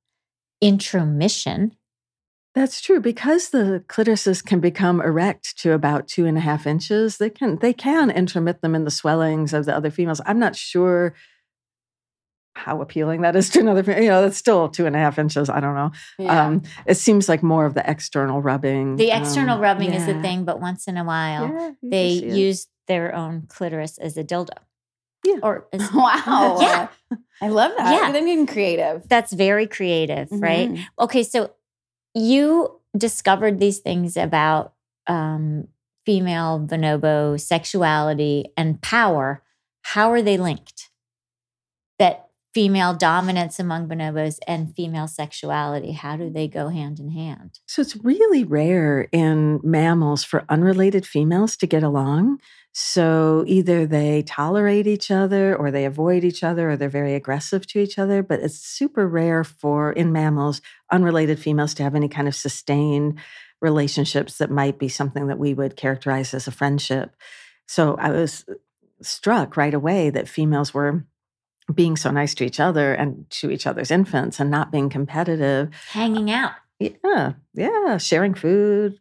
Intromission. 0.61 1.75
That's 2.55 2.81
true 2.81 2.99
because 2.99 3.49
the 3.49 3.83
clitorises 3.87 4.45
can 4.45 4.59
become 4.59 5.01
erect 5.01 5.57
to 5.59 5.71
about 5.71 6.07
two 6.07 6.25
and 6.25 6.37
a 6.37 6.41
half 6.41 6.67
inches. 6.67 7.17
They 7.17 7.31
can 7.31 7.57
they 7.57 7.73
can 7.73 8.11
intromit 8.11 8.61
them 8.61 8.75
in 8.75 8.83
the 8.83 8.91
swellings 8.91 9.53
of 9.53 9.65
the 9.65 9.75
other 9.75 9.89
females. 9.89 10.21
I'm 10.25 10.39
not 10.39 10.55
sure 10.55 11.15
how 12.55 12.81
appealing 12.81 13.21
that 13.21 13.35
is 13.35 13.49
to 13.51 13.59
another. 13.59 13.83
fe- 13.83 14.03
You 14.03 14.09
know, 14.09 14.21
that's 14.21 14.37
still 14.37 14.69
two 14.69 14.85
and 14.85 14.95
a 14.95 14.99
half 14.99 15.17
inches. 15.19 15.49
I 15.49 15.59
don't 15.59 15.75
know. 15.75 16.27
Um, 16.29 16.61
it 16.85 16.95
seems 16.95 17.27
like 17.27 17.41
more 17.43 17.65
of 17.65 17.73
the 17.73 17.89
external 17.89 18.41
rubbing. 18.41 18.95
The 18.95 19.11
external 19.11 19.55
um, 19.55 19.61
rubbing 19.61 19.93
is 19.93 20.05
the 20.05 20.21
thing, 20.21 20.45
but 20.45 20.59
once 20.61 20.87
in 20.87 20.97
a 20.97 21.03
while, 21.03 21.47
Yeah, 21.47 21.71
they 21.81 22.09
use 22.09 22.67
their 22.87 23.13
own 23.15 23.43
clitoris 23.47 23.97
as 23.97 24.17
a 24.17 24.23
dildo. 24.23 24.49
Yeah. 25.25 25.39
Or 25.41 25.65
as, 25.73 25.91
wow. 25.93 26.57
Yeah. 26.61 26.87
I 27.41 27.47
love 27.49 27.71
that. 27.77 27.91
Yeah. 27.91 27.97
Look 27.99 28.03
at 28.09 28.13
them 28.13 28.25
getting 28.25 28.45
creative. 28.47 29.07
that's 29.07 29.33
very 29.33 29.67
creative, 29.67 30.27
right? 30.31 30.69
Mhm. 30.69 30.83
Okay, 30.99 31.23
so 31.23 31.51
you 32.13 32.79
discovered 32.95 33.59
these 33.59 33.79
things 33.79 34.15
about 34.17 34.73
um, 35.07 35.67
female 36.05 36.59
bonobo 36.69 37.39
sexuality 37.39 38.45
and 38.55 38.79
power. 38.81 39.41
How 39.81 40.11
are 40.11 40.21
they 40.21 40.37
linked? 40.37 40.89
That 41.99 42.22
female 42.53 42.93
dominance 42.93 43.59
among 43.59 43.87
bonobos 43.87 44.37
and 44.47 44.75
female 44.75 45.07
sexuality, 45.07 45.91
how 45.91 46.15
do 46.15 46.29
they 46.29 46.47
go 46.47 46.69
hand 46.69 46.99
in 46.99 47.09
hand? 47.09 47.59
So 47.65 47.81
it's 47.81 47.95
really 47.97 48.43
rare 48.43 49.07
in 49.11 49.59
mammals 49.63 50.23
for 50.23 50.45
unrelated 50.49 51.05
females 51.05 51.57
to 51.57 51.67
get 51.67 51.83
along. 51.83 52.39
So 52.71 53.43
either 53.47 53.85
they 53.85 54.23
tolerate 54.23 54.87
each 54.87 55.09
other 55.11 55.55
or 55.55 55.71
they 55.71 55.85
avoid 55.85 56.23
each 56.23 56.43
other 56.43 56.71
or 56.71 56.77
they're 56.77 56.89
very 56.89 57.15
aggressive 57.15 57.65
to 57.67 57.79
each 57.79 57.97
other, 57.97 58.21
but 58.21 58.39
it's 58.39 58.59
super 58.59 59.07
rare 59.07 59.43
for 59.43 59.91
in 59.91 60.11
mammals 60.11 60.61
unrelated 60.91 61.39
females 61.39 61.73
to 61.75 61.83
have 61.83 61.95
any 61.95 62.07
kind 62.07 62.27
of 62.27 62.35
sustained 62.35 63.19
relationships 63.61 64.37
that 64.37 64.51
might 64.51 64.77
be 64.77 64.89
something 64.89 65.27
that 65.27 65.39
we 65.39 65.53
would 65.53 65.75
characterize 65.75 66.33
as 66.33 66.47
a 66.47 66.51
friendship. 66.51 67.15
So 67.67 67.95
I 67.95 68.11
was 68.11 68.45
struck 69.01 69.57
right 69.57 69.73
away 69.73 70.09
that 70.09 70.29
females 70.29 70.73
were 70.73 71.05
being 71.73 71.95
so 71.95 72.11
nice 72.11 72.33
to 72.35 72.43
each 72.43 72.59
other 72.59 72.93
and 72.93 73.25
to 73.29 73.49
each 73.51 73.65
other's 73.67 73.91
infants 73.91 74.39
and 74.39 74.49
not 74.51 74.71
being 74.71 74.89
competitive 74.89 75.69
Hanging 75.91 76.31
out. 76.31 76.51
yeah, 76.79 77.33
yeah, 77.53 77.97
sharing 77.97 78.33
food, 78.33 78.99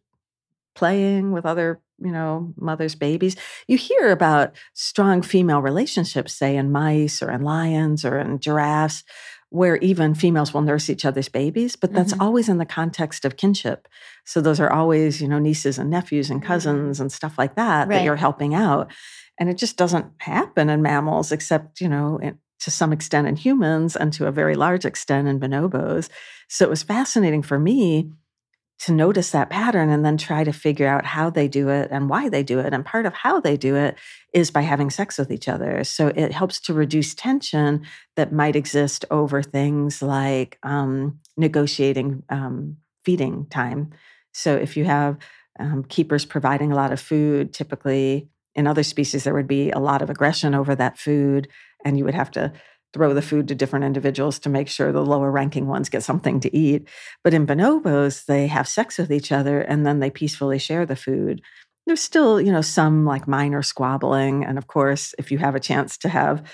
playing 0.75 1.33
with 1.33 1.45
other, 1.45 1.81
you 2.03 2.11
know, 2.13 2.53
mothers' 2.57 2.95
babies. 2.95 3.37
You 3.67 3.77
hear 3.77 4.11
about 4.11 4.55
strong 4.75 5.23
female 5.23 5.61
relationships, 5.61 6.33
say 6.33 6.57
in 6.57 6.73
mice 6.73 7.23
or 7.23 7.31
in 7.31 7.43
lions 7.43 8.05
or 8.05 8.19
in 8.19 8.39
giraffes, 8.39 9.05
where 9.51 9.77
even 9.79 10.15
females 10.15 10.55
will 10.55 10.63
nurse 10.63 10.89
each 10.89 11.05
other's 11.05 11.29
babies, 11.29 11.77
but 11.77 11.93
that's 11.93 12.15
Mhm. 12.15 12.23
always 12.23 12.49
in 12.49 12.57
the 12.57 12.65
context 12.65 13.27
of 13.27 13.37
kinship. 13.37 13.87
So 14.25 14.41
those 14.41 14.59
are 14.61 14.73
always, 14.73 15.21
you 15.21 15.29
know, 15.29 15.39
nieces 15.39 15.79
and 15.79 15.91
nephews 15.91 16.31
and 16.31 16.43
cousins 16.43 17.01
and 17.01 17.13
stuff 17.13 17.37
like 17.37 17.55
that 17.57 17.89
Right. 17.89 17.97
that 17.99 18.05
you're 18.05 18.17
helping 18.17 18.55
out. 18.55 18.91
And 19.39 19.51
it 19.51 19.59
just 19.59 19.77
doesn't 19.77 20.07
happen 20.19 20.71
in 20.71 20.81
mammals, 20.81 21.33
except, 21.33 21.83
you 21.83 21.89
know, 21.89 22.17
in, 22.19 22.39
to 22.63 22.71
some 22.71 22.93
extent 22.93 23.27
in 23.27 23.37
humans 23.37 23.97
and 23.97 24.13
to 24.13 24.27
a 24.27 24.33
very 24.33 24.55
large 24.55 24.85
extent 24.85 25.29
in 25.29 25.41
bonobos. 25.41 26.09
So 26.49 26.65
it 26.65 26.71
was 26.71 26.83
fascinating 26.83 27.43
for 27.43 27.59
me 27.59 28.11
to 28.81 28.93
notice 28.93 29.31
that 29.31 29.49
pattern 29.49 29.91
and 29.91 30.05
then 30.05 30.17
try 30.17 30.43
to 30.43 30.53
figure 30.53 30.89
out 30.89 31.05
how 31.05 31.31
they 31.31 31.47
do 31.47 31.69
it 31.69 31.89
and 31.93 32.11
why 32.11 32.29
they 32.29 32.43
do 32.43 32.59
it. 32.59 32.75
And 32.75 32.85
part 32.85 33.07
of 33.07 33.15
how 33.15 33.39
they 33.39 33.57
do 33.57 33.77
it 33.77 33.97
is 34.33 34.51
by 34.51 34.63
having 34.63 34.91
sex 34.91 35.19
with 35.19 35.31
each 35.31 35.49
other. 35.49 35.85
So 35.85 36.09
it 36.09 36.33
helps 36.33 36.59
to 36.63 36.75
reduce 36.75 37.15
tension 37.15 37.87
that 38.17 38.33
might 38.33 38.57
exist 38.57 39.05
over 39.09 39.41
things 39.41 40.03
like 40.03 40.59
um, 40.65 41.21
negotiating 41.37 42.25
um, 42.29 42.77
feeding 43.05 43.47
time. 43.47 43.91
So 44.33 44.57
if 44.57 44.77
you 44.77 44.85
have 44.85 45.17
um, 45.61 45.85
keepers 45.85 46.25
providing 46.25 46.73
a 46.73 46.77
lot 46.77 46.93
of 46.93 47.01
food, 47.01 47.53
typically 47.53 48.29
in 48.55 48.67
other 48.67 48.83
species, 48.83 49.25
there 49.25 49.35
would 49.35 49.47
be 49.47 49.71
a 49.71 49.79
lot 49.79 50.03
of 50.03 50.11
aggression 50.11 50.55
over 50.55 50.75
that 50.75 50.99
food, 50.99 51.49
and 51.85 51.99
you 51.99 52.05
would 52.05 52.15
have 52.15 52.31
to 52.33 52.53
throw 52.93 53.15
the 53.15 53.23
food 53.23 53.49
to 53.49 53.55
different 53.55 53.85
individuals 53.85 54.39
to 54.41 54.49
make 54.49 54.69
sure 54.69 54.93
the 54.93 55.05
lower 55.05 55.31
ranking 55.31 55.67
ones 55.67 55.89
get 55.89 56.03
something 56.03 56.41
to 56.41 56.55
eat. 56.55 56.87
But 57.25 57.35
in 57.35 57.47
bonobos, 57.47 58.27
they 58.27 58.47
have 58.49 58.69
sex 58.69 58.99
with 58.99 59.11
each 59.11 59.33
other 59.33 59.61
and 59.61 59.87
then 59.87 60.01
they 60.01 60.11
peacefully 60.11 60.59
share 60.59 60.85
the 60.85 60.97
food. 60.97 61.41
There's 61.87 62.03
still, 62.03 62.41
you 62.41 62.53
know, 62.53 62.61
some 62.61 63.05
like 63.07 63.27
minor 63.27 63.63
squabbling. 63.63 64.45
And 64.45 64.59
of 64.59 64.67
course, 64.67 65.15
if 65.19 65.33
you 65.33 65.39
have 65.39 65.55
a 65.55 65.61
chance 65.61 65.97
to 65.99 66.09
have 66.09 66.47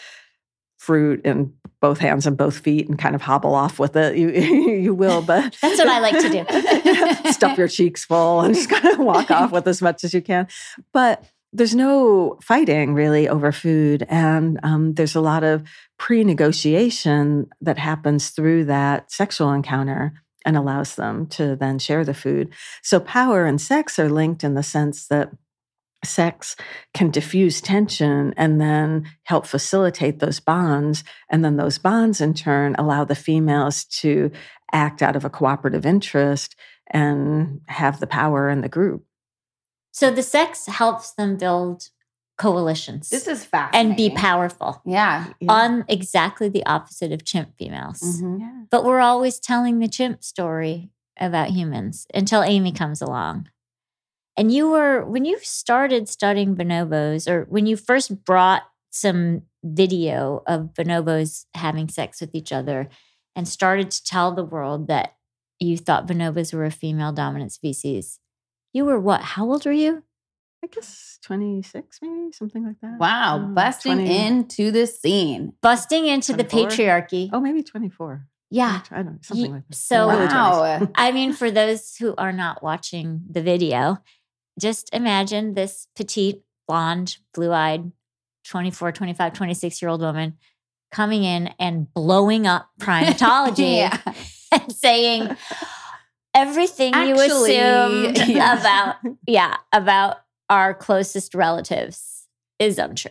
fruit 0.78 1.20
in 1.24 1.52
both 1.80 1.98
hands 1.98 2.26
and 2.26 2.36
both 2.36 2.58
feet 2.58 2.88
and 2.88 2.98
kind 2.98 3.14
of 3.14 3.22
hobble 3.22 3.54
off 3.54 3.78
with 3.78 3.96
it, 3.96 4.16
you 4.16 4.30
you 4.30 4.94
will. 4.94 5.22
But 5.22 5.56
That's 5.60 5.78
what 5.78 5.88
I 5.88 5.98
like 5.98 6.18
to 6.20 7.24
do. 7.24 7.30
Stuff 7.32 7.58
your 7.58 7.68
cheeks 7.68 8.04
full 8.04 8.40
and 8.40 8.54
just 8.54 8.70
kind 8.70 8.86
of 8.86 8.98
walk 8.98 9.30
off 9.30 9.52
with 9.52 9.66
as 9.66 9.82
much 9.82 10.04
as 10.04 10.14
you 10.14 10.22
can. 10.22 10.46
But 10.92 11.24
there's 11.52 11.74
no 11.74 12.38
fighting 12.42 12.94
really 12.94 13.28
over 13.28 13.52
food. 13.52 14.06
And 14.08 14.58
um, 14.62 14.94
there's 14.94 15.14
a 15.14 15.20
lot 15.20 15.44
of 15.44 15.62
pre 15.98 16.24
negotiation 16.24 17.48
that 17.60 17.78
happens 17.78 18.30
through 18.30 18.66
that 18.66 19.10
sexual 19.10 19.52
encounter 19.52 20.12
and 20.44 20.56
allows 20.56 20.94
them 20.94 21.26
to 21.26 21.56
then 21.56 21.78
share 21.78 22.04
the 22.04 22.14
food. 22.14 22.52
So 22.82 23.00
power 23.00 23.44
and 23.44 23.60
sex 23.60 23.98
are 23.98 24.08
linked 24.08 24.44
in 24.44 24.54
the 24.54 24.62
sense 24.62 25.08
that 25.08 25.30
sex 26.04 26.54
can 26.94 27.10
diffuse 27.10 27.60
tension 27.60 28.32
and 28.36 28.60
then 28.60 29.04
help 29.24 29.46
facilitate 29.46 30.20
those 30.20 30.40
bonds. 30.40 31.02
And 31.28 31.44
then 31.44 31.56
those 31.56 31.78
bonds, 31.78 32.20
in 32.20 32.34
turn, 32.34 32.76
allow 32.78 33.04
the 33.04 33.16
females 33.16 33.84
to 34.00 34.30
act 34.72 35.02
out 35.02 35.16
of 35.16 35.24
a 35.24 35.30
cooperative 35.30 35.84
interest 35.84 36.54
and 36.90 37.60
have 37.66 38.00
the 38.00 38.06
power 38.06 38.48
in 38.48 38.60
the 38.60 38.68
group. 38.68 39.04
So 39.98 40.12
the 40.12 40.22
sex 40.22 40.66
helps 40.66 41.10
them 41.12 41.36
build 41.36 41.88
coalitions 42.36 43.08
This 43.10 43.26
is 43.26 43.44
fascinating. 43.44 43.88
and 43.90 43.96
be 43.96 44.10
powerful 44.10 44.80
Yeah. 44.86 45.32
Yeah. 45.40 45.52
on 45.52 45.84
exactly 45.88 46.48
the 46.48 46.64
opposite 46.66 47.10
of 47.10 47.24
chimp 47.24 47.56
females. 47.58 48.00
Mhm. 48.00 48.38
yeah. 48.38 48.62
But 48.70 48.84
we're 48.84 49.00
always 49.00 49.40
telling 49.40 49.80
the 49.80 49.88
chimp 49.88 50.22
story 50.22 50.90
about 51.18 51.50
humans 51.50 52.06
until 52.14 52.42
Amy 52.44 52.70
comes 52.70 53.02
along. 53.02 53.48
And 54.36 54.52
you 54.54 54.70
were, 54.70 55.04
when 55.04 55.24
you 55.24 55.36
started 55.42 56.08
studying 56.08 56.54
bonobos, 56.54 57.28
or 57.28 57.44
when 57.48 57.66
you 57.66 57.76
first 57.76 58.24
brought 58.24 58.62
some 58.90 59.42
video 59.64 60.44
of 60.46 60.74
bonobos 60.74 61.46
having 61.54 61.88
sex 61.88 62.20
with 62.20 62.32
each 62.36 62.52
other 62.52 62.88
and 63.34 63.48
started 63.48 63.90
to 63.90 64.04
tell 64.04 64.30
the 64.32 64.44
world 64.44 64.86
that 64.86 65.16
you 65.58 65.76
thought 65.76 66.06
bonobos 66.06 66.54
were 66.54 66.64
a 66.64 66.70
female 66.70 67.10
dominant 67.10 67.50
species, 67.50 68.20
you 68.78 68.84
were 68.84 68.98
what? 69.00 69.20
How 69.20 69.44
old 69.44 69.66
were 69.66 69.72
you? 69.72 70.04
I 70.62 70.68
guess 70.68 71.18
26, 71.24 71.98
maybe 72.00 72.32
something 72.32 72.64
like 72.64 72.76
that. 72.80 72.98
Wow. 72.98 73.38
Mm, 73.40 73.54
busting 73.54 73.94
20 73.96 74.26
into 74.26 74.70
the 74.70 74.86
scene. 74.86 75.52
Busting 75.60 76.06
into 76.06 76.32
the 76.32 76.44
patriarchy. 76.44 77.28
Oh, 77.32 77.40
maybe 77.40 77.62
24. 77.62 78.26
yeah. 78.50 78.82
I 78.90 78.96
don't 79.02 79.06
know. 79.06 79.18
Something 79.22 79.46
Ye- 79.46 79.52
like 79.52 79.68
that. 79.68 79.74
so- 79.76 80.06
Wow. 80.08 80.88
I 80.94 81.10
mean, 81.12 81.32
for 81.32 81.50
those 81.50 81.96
who 81.96 82.14
are 82.16 82.32
not 82.32 82.62
watching 82.62 83.22
the 83.28 83.42
video, 83.42 83.98
just 84.60 84.92
imagine 84.92 85.54
this 85.54 85.88
petite, 85.96 86.42
blonde, 86.68 87.18
blue 87.34 87.52
eyed, 87.52 87.90
24, 88.44 88.92
25, 88.92 89.32
26 89.32 89.82
year 89.82 89.88
old 89.90 90.00
woman 90.00 90.38
coming 90.92 91.24
in 91.24 91.52
and 91.58 91.92
blowing 91.92 92.46
up 92.46 92.68
primatology 92.80 93.76
yeah. 93.78 93.98
and 94.52 94.72
saying 94.72 95.36
everything 96.38 96.94
you 96.94 97.20
Actually, 97.20 97.56
assumed 97.56 98.16
yes. 98.28 98.60
about, 98.60 98.96
yeah, 99.26 99.56
about 99.72 100.18
our 100.48 100.72
closest 100.72 101.34
relatives 101.34 102.26
is 102.58 102.78
untrue. 102.78 103.10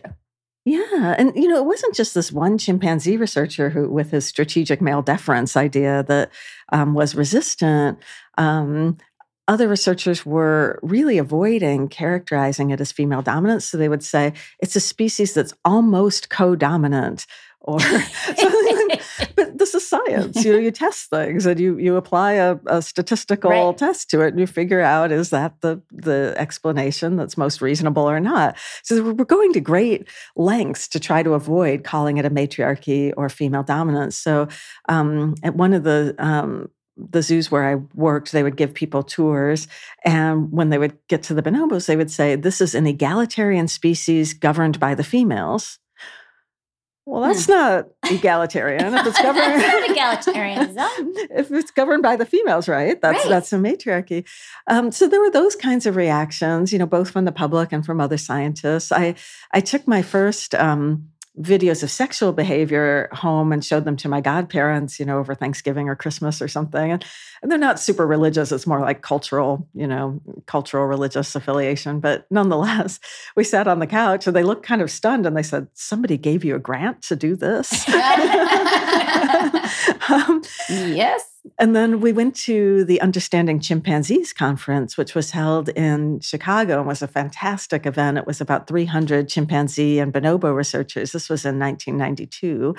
Yeah. 0.64 1.14
And, 1.16 1.32
you 1.34 1.48
know, 1.48 1.56
it 1.58 1.64
wasn't 1.64 1.94
just 1.94 2.14
this 2.14 2.30
one 2.30 2.58
chimpanzee 2.58 3.16
researcher 3.16 3.70
who, 3.70 3.88
with 3.88 4.10
his 4.10 4.26
strategic 4.26 4.82
male 4.82 5.02
deference 5.02 5.56
idea, 5.56 6.04
that 6.08 6.30
um, 6.72 6.94
was 6.94 7.14
resistant. 7.14 7.98
Um, 8.36 8.98
other 9.46 9.66
researchers 9.66 10.26
were 10.26 10.78
really 10.82 11.16
avoiding 11.16 11.88
characterizing 11.88 12.68
it 12.70 12.82
as 12.82 12.92
female 12.92 13.22
dominance. 13.22 13.64
So 13.64 13.78
they 13.78 13.88
would 13.88 14.04
say 14.04 14.34
it's 14.60 14.76
a 14.76 14.80
species 14.80 15.32
that's 15.32 15.54
almost 15.64 16.28
co 16.28 16.54
dominant. 16.54 17.26
Or, 17.60 17.78
but 18.36 19.27
this 19.54 19.74
is 19.74 19.88
science. 19.88 20.44
You 20.44 20.52
know, 20.52 20.58
you 20.58 20.70
test 20.70 21.10
things 21.10 21.46
and 21.46 21.58
you 21.60 21.78
you 21.78 21.96
apply 21.96 22.32
a, 22.34 22.56
a 22.66 22.82
statistical 22.82 23.50
Right. 23.50 23.78
test 23.78 24.10
to 24.10 24.20
it, 24.22 24.28
and 24.28 24.40
you 24.40 24.46
figure 24.46 24.80
out 24.80 25.12
is 25.12 25.30
that 25.30 25.60
the 25.60 25.80
the 25.92 26.34
explanation 26.36 27.16
that's 27.16 27.36
most 27.36 27.60
reasonable 27.60 28.08
or 28.08 28.20
not. 28.20 28.56
So 28.82 29.12
we're 29.12 29.24
going 29.24 29.52
to 29.54 29.60
great 29.60 30.08
lengths 30.36 30.88
to 30.88 31.00
try 31.00 31.22
to 31.22 31.34
avoid 31.34 31.84
calling 31.84 32.18
it 32.18 32.24
a 32.24 32.30
matriarchy 32.30 33.12
or 33.16 33.28
female 33.28 33.62
dominance. 33.62 34.16
So 34.16 34.48
um, 34.88 35.34
at 35.42 35.54
one 35.56 35.72
of 35.72 35.84
the 35.84 36.14
um, 36.18 36.70
the 36.96 37.22
zoos 37.22 37.50
where 37.50 37.64
I 37.70 37.76
worked, 37.94 38.32
they 38.32 38.42
would 38.42 38.56
give 38.56 38.74
people 38.74 39.02
tours. 39.02 39.68
And 40.04 40.50
when 40.50 40.70
they 40.70 40.78
would 40.78 40.98
get 41.08 41.22
to 41.24 41.34
the 41.34 41.42
bonobos, 41.42 41.86
they 41.86 41.96
would 41.96 42.10
say, 42.10 42.34
This 42.36 42.60
is 42.60 42.74
an 42.74 42.86
egalitarian 42.86 43.68
species 43.68 44.34
governed 44.34 44.80
by 44.80 44.94
the 44.94 45.04
females. 45.04 45.78
Well, 47.10 47.22
that's 47.22 47.48
not 47.48 47.88
egalitarian. 48.10 48.92
If 48.92 49.06
it's 49.06 49.22
governed, 49.22 49.62
egalitarianism. 49.96 50.76
if 51.30 51.50
it's 51.50 51.70
governed 51.70 52.02
by 52.02 52.16
the 52.16 52.26
females, 52.26 52.68
right? 52.68 53.00
That's 53.00 53.24
Right. 53.24 53.28
that's 53.30 53.50
a 53.52 53.56
matriarchy. 53.58 54.26
Um, 54.66 54.92
so 54.92 55.08
there 55.08 55.20
were 55.20 55.30
those 55.30 55.56
kinds 55.56 55.86
of 55.86 55.96
reactions, 55.96 56.70
you 56.70 56.78
know, 56.78 56.84
both 56.86 57.10
from 57.10 57.24
the 57.24 57.32
public 57.32 57.72
and 57.72 57.84
from 57.84 57.98
other 57.98 58.18
scientists. 58.18 58.92
I 58.92 59.14
I 59.52 59.60
took 59.60 59.88
my 59.88 60.02
first 60.02 60.54
um, 60.54 61.08
videos 61.40 61.82
of 61.82 61.90
sexual 61.90 62.32
behavior 62.32 63.08
home 63.12 63.52
and 63.52 63.64
showed 63.64 63.84
them 63.84 63.96
to 63.96 64.08
my 64.08 64.20
godparents, 64.20 64.98
you 64.98 65.06
know, 65.06 65.18
over 65.18 65.34
Thanksgiving 65.34 65.88
or 65.88 65.94
Christmas 65.94 66.42
or 66.42 66.48
something. 66.48 66.92
And, 66.92 67.04
and 67.42 67.50
they're 67.50 67.58
not 67.58 67.78
super 67.78 68.06
religious. 68.06 68.50
It's 68.50 68.66
more 68.66 68.80
like 68.80 69.02
cultural, 69.02 69.68
you 69.72 69.86
know, 69.86 70.20
cultural 70.46 70.86
religious 70.86 71.34
affiliation. 71.34 72.00
But 72.00 72.26
nonetheless, 72.30 72.98
we 73.36 73.44
sat 73.44 73.68
on 73.68 73.78
the 73.78 73.86
couch 73.86 74.26
and 74.26 74.34
they 74.34 74.42
looked 74.42 74.64
kind 74.64 74.82
of 74.82 74.90
stunned 74.90 75.26
and 75.26 75.36
they 75.36 75.42
said, 75.42 75.68
Somebody 75.74 76.16
gave 76.16 76.44
you 76.44 76.56
a 76.56 76.60
grant 76.60 77.02
to 77.02 77.16
do 77.16 77.36
this. 77.36 77.88
um, 80.08 80.42
yes. 80.68 81.24
And 81.58 81.74
then 81.74 82.00
we 82.00 82.12
went 82.12 82.34
to 82.36 82.84
the 82.84 83.00
Understanding 83.00 83.60
Chimpanzees 83.60 84.32
conference, 84.32 84.96
which 84.96 85.14
was 85.14 85.30
held 85.30 85.68
in 85.70 86.20
Chicago 86.20 86.78
and 86.78 86.86
was 86.86 87.02
a 87.02 87.08
fantastic 87.08 87.86
event. 87.86 88.18
It 88.18 88.26
was 88.26 88.40
about 88.40 88.66
300 88.66 89.28
chimpanzee 89.28 89.98
and 89.98 90.12
bonobo 90.12 90.54
researchers. 90.54 91.12
This 91.12 91.28
was 91.28 91.44
in 91.44 91.58
1992 91.58 92.74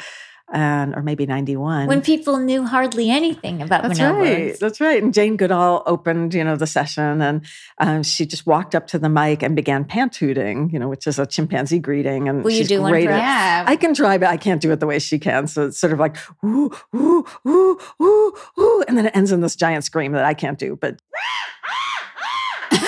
and, 0.51 0.95
or 0.95 1.01
maybe 1.01 1.25
91. 1.25 1.87
when 1.87 2.01
people 2.01 2.37
knew 2.37 2.65
hardly 2.65 3.09
anything 3.09 3.61
about 3.61 3.83
That's 3.83 3.99
right. 3.99 4.59
That's 4.59 4.81
right. 4.81 5.01
And 5.01 5.13
Jane 5.13 5.37
Goodall 5.37 5.83
opened, 5.85 6.33
you 6.33 6.43
know, 6.43 6.55
the 6.55 6.67
session, 6.67 7.21
and 7.21 7.45
um, 7.77 8.03
she 8.03 8.25
just 8.25 8.45
walked 8.45 8.75
up 8.75 8.87
to 8.87 8.99
the 8.99 9.09
mic 9.09 9.43
and 9.43 9.55
began 9.55 9.85
pant 9.85 10.15
hooting, 10.15 10.69
you 10.71 10.79
know, 10.79 10.87
which 10.87 11.07
is 11.07 11.19
a 11.19 11.25
chimpanzee 11.25 11.79
greeting. 11.79 12.27
And 12.27 12.43
Will 12.43 12.51
you 12.51 12.57
she's 12.57 12.67
do 12.67 12.81
one 12.81 12.91
for 12.91 12.97
at- 12.97 13.03
Yeah. 13.03 13.63
I 13.67 13.75
can 13.75 13.93
try, 13.93 14.17
but 14.17 14.29
I 14.29 14.37
can't 14.37 14.61
do 14.61 14.71
it 14.71 14.79
the 14.79 14.87
way 14.87 14.99
she 14.99 15.19
can. 15.19 15.47
So 15.47 15.67
it's 15.67 15.79
sort 15.79 15.93
of 15.93 15.99
like 15.99 16.17
ooh, 16.43 16.71
ooh, 16.95 17.25
ooh, 17.45 17.79
ooh, 18.01 18.33
ooh, 18.59 18.83
and 18.87 18.97
then 18.97 19.05
it 19.05 19.15
ends 19.15 19.31
in 19.31 19.41
this 19.41 19.55
giant 19.55 19.83
scream 19.83 20.13
that 20.13 20.25
I 20.25 20.33
can't 20.33 20.57
do. 20.57 20.75
But 20.75 20.99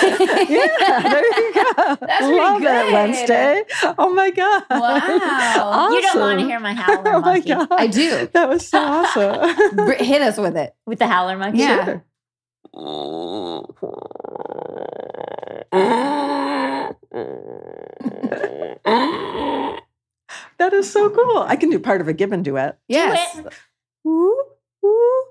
yeah, 0.48 1.00
there 1.02 1.40
you 1.40 1.54
go. 1.54 1.96
That's 2.00 2.18
pretty 2.18 2.36
Love 2.38 2.62
it, 2.62 2.64
good. 2.64 2.92
Wednesday. 2.92 3.64
Oh 3.98 4.12
my 4.14 4.30
god! 4.30 4.64
Wow. 4.70 4.80
Awesome. 5.72 5.94
You 5.94 6.02
don't 6.02 6.20
want 6.20 6.40
to 6.40 6.46
hear 6.46 6.60
my 6.60 6.72
howler 6.74 7.02
Oh 7.14 7.20
my 7.20 7.40
god! 7.40 7.68
I 7.70 7.86
do. 7.86 8.28
That 8.32 8.48
was 8.48 8.66
so 8.68 8.78
awesome. 8.78 9.88
Hit 9.98 10.22
us 10.22 10.38
with 10.38 10.56
it. 10.56 10.74
with 10.86 10.98
the 10.98 11.06
howler 11.06 11.36
monkey. 11.38 11.58
Yeah. 11.58 11.84
Sure. 11.84 12.04
That 20.58 20.72
is 20.72 20.90
so 20.90 21.10
cool. 21.10 21.38
I 21.46 21.56
can 21.56 21.70
do 21.70 21.78
part 21.78 22.00
of 22.00 22.08
a 22.08 22.12
Gibbon 22.12 22.42
duet. 22.42 22.78
Yes. 22.88 23.38
it. 23.38 23.46
Ooh, 24.06 24.42
ooh, 24.84 25.24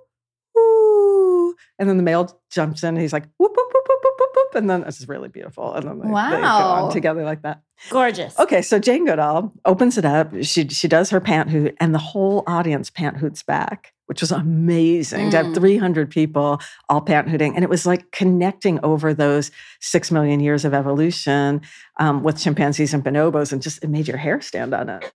ooh. 0.57 1.55
And 1.79 1.89
then 1.89 1.97
the 1.97 2.03
male 2.03 2.39
jumps 2.51 2.83
in 2.83 2.89
and 2.89 2.99
he's 3.01 3.13
like, 3.13 3.23
whoop, 3.37 3.51
whoop, 3.55 3.67
whoop, 3.73 3.83
whoop, 3.89 4.03
whoop, 4.03 4.29
whoop. 4.35 4.55
And 4.55 4.69
then 4.69 4.83
it's 4.83 5.07
really 5.07 5.29
beautiful. 5.29 5.73
And 5.73 5.87
then 5.87 5.97
they, 5.99 6.03
they 6.03 6.09
go 6.09 6.13
Wow. 6.13 6.85
on 6.85 6.91
together 6.91 7.23
like 7.23 7.41
that. 7.41 7.61
Gorgeous. 7.89 8.37
Okay, 8.39 8.61
so 8.61 8.77
Jane 8.77 9.05
Goodall 9.05 9.51
opens 9.65 9.97
it 9.97 10.05
up. 10.05 10.31
She 10.43 10.67
she 10.67 10.87
does 10.87 11.09
her 11.09 11.19
pant 11.19 11.49
hoot, 11.49 11.75
and 11.79 11.95
the 11.95 11.99
whole 11.99 12.43
audience 12.45 12.91
pant 12.91 13.17
hoots 13.17 13.41
back, 13.41 13.91
which 14.05 14.21
was 14.21 14.31
amazing 14.31 15.31
to 15.31 15.37
have 15.37 15.45
Mm. 15.47 15.55
300 15.55 16.11
people 16.11 16.61
all 16.89 17.01
pant 17.01 17.27
hooting. 17.29 17.55
And 17.55 17.63
it 17.63 17.69
was 17.71 17.87
like 17.87 18.11
connecting 18.11 18.79
over 18.83 19.15
those 19.15 19.49
six 19.79 20.11
million 20.11 20.39
years 20.41 20.63
of 20.63 20.75
evolution 20.75 21.61
um, 21.97 22.21
with 22.21 22.37
chimpanzees 22.37 22.93
and 22.93 23.03
bonobos, 23.03 23.51
and 23.51 23.63
just 23.63 23.83
it 23.83 23.89
made 23.89 24.07
your 24.07 24.17
hair 24.17 24.41
stand 24.41 24.75
on 24.75 24.87
it. 24.89 25.11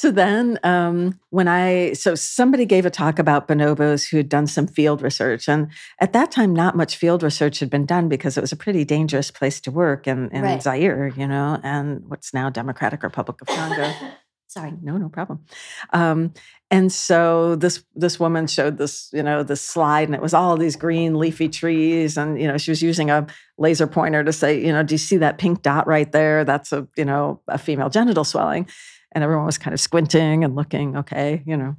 So 0.00 0.10
then, 0.10 0.58
um, 0.62 1.20
when 1.28 1.46
I, 1.46 1.92
so 1.92 2.14
somebody 2.14 2.64
gave 2.64 2.86
a 2.86 2.90
talk 2.90 3.18
about 3.18 3.46
bonobos 3.46 4.08
who 4.08 4.16
had 4.16 4.30
done 4.30 4.46
some 4.46 4.66
field 4.66 5.02
research. 5.02 5.46
And 5.46 5.68
at 6.00 6.14
that 6.14 6.30
time, 6.30 6.54
not 6.54 6.74
much 6.74 6.96
field 6.96 7.22
research 7.22 7.58
had 7.58 7.68
been 7.68 7.84
done 7.84 8.08
because 8.08 8.38
it 8.38 8.40
was 8.40 8.50
a 8.50 8.56
pretty 8.56 8.86
dangerous 8.86 9.30
place 9.30 9.60
to 9.60 9.70
work 9.70 10.06
in, 10.06 10.30
in 10.30 10.40
Right. 10.40 10.62
Zaire, 10.62 11.08
you 11.08 11.26
know, 11.28 11.60
and 11.62 12.02
what's 12.08 12.32
now 12.32 12.48
Democratic 12.48 13.02
Republic 13.02 13.42
of 13.42 13.48
Congo. 13.48 13.92
Sorry. 14.46 14.72
No, 14.80 14.96
no 14.96 15.10
problem. 15.10 15.44
Um, 15.92 16.32
and 16.70 16.90
so 16.90 17.56
this 17.56 17.84
this 17.94 18.18
woman 18.18 18.46
showed 18.46 18.78
this, 18.78 19.10
you 19.12 19.22
know, 19.22 19.42
this 19.42 19.60
slide, 19.60 20.08
and 20.08 20.14
it 20.14 20.22
was 20.22 20.32
all 20.32 20.56
these 20.56 20.76
green 20.76 21.18
leafy 21.18 21.50
trees, 21.50 22.16
and 22.16 22.40
you 22.40 22.48
know, 22.48 22.56
she 22.56 22.70
was 22.70 22.80
using 22.80 23.10
a 23.10 23.26
laser 23.58 23.86
pointer 23.86 24.24
to 24.24 24.32
say, 24.32 24.64
you 24.64 24.72
know, 24.72 24.82
do 24.82 24.94
you 24.94 24.98
see 24.98 25.18
that 25.18 25.36
pink 25.36 25.60
dot 25.62 25.86
right 25.86 26.10
there? 26.10 26.44
That's 26.44 26.72
a, 26.72 26.88
you 26.96 27.04
know, 27.04 27.42
a 27.48 27.58
female 27.58 27.90
genital 27.90 28.24
swelling. 28.24 28.66
And 29.12 29.24
everyone 29.24 29.46
was 29.46 29.58
kind 29.58 29.74
of 29.74 29.80
squinting 29.80 30.44
and 30.44 30.54
looking, 30.54 30.96
okay, 30.96 31.42
you 31.44 31.56
know. 31.56 31.74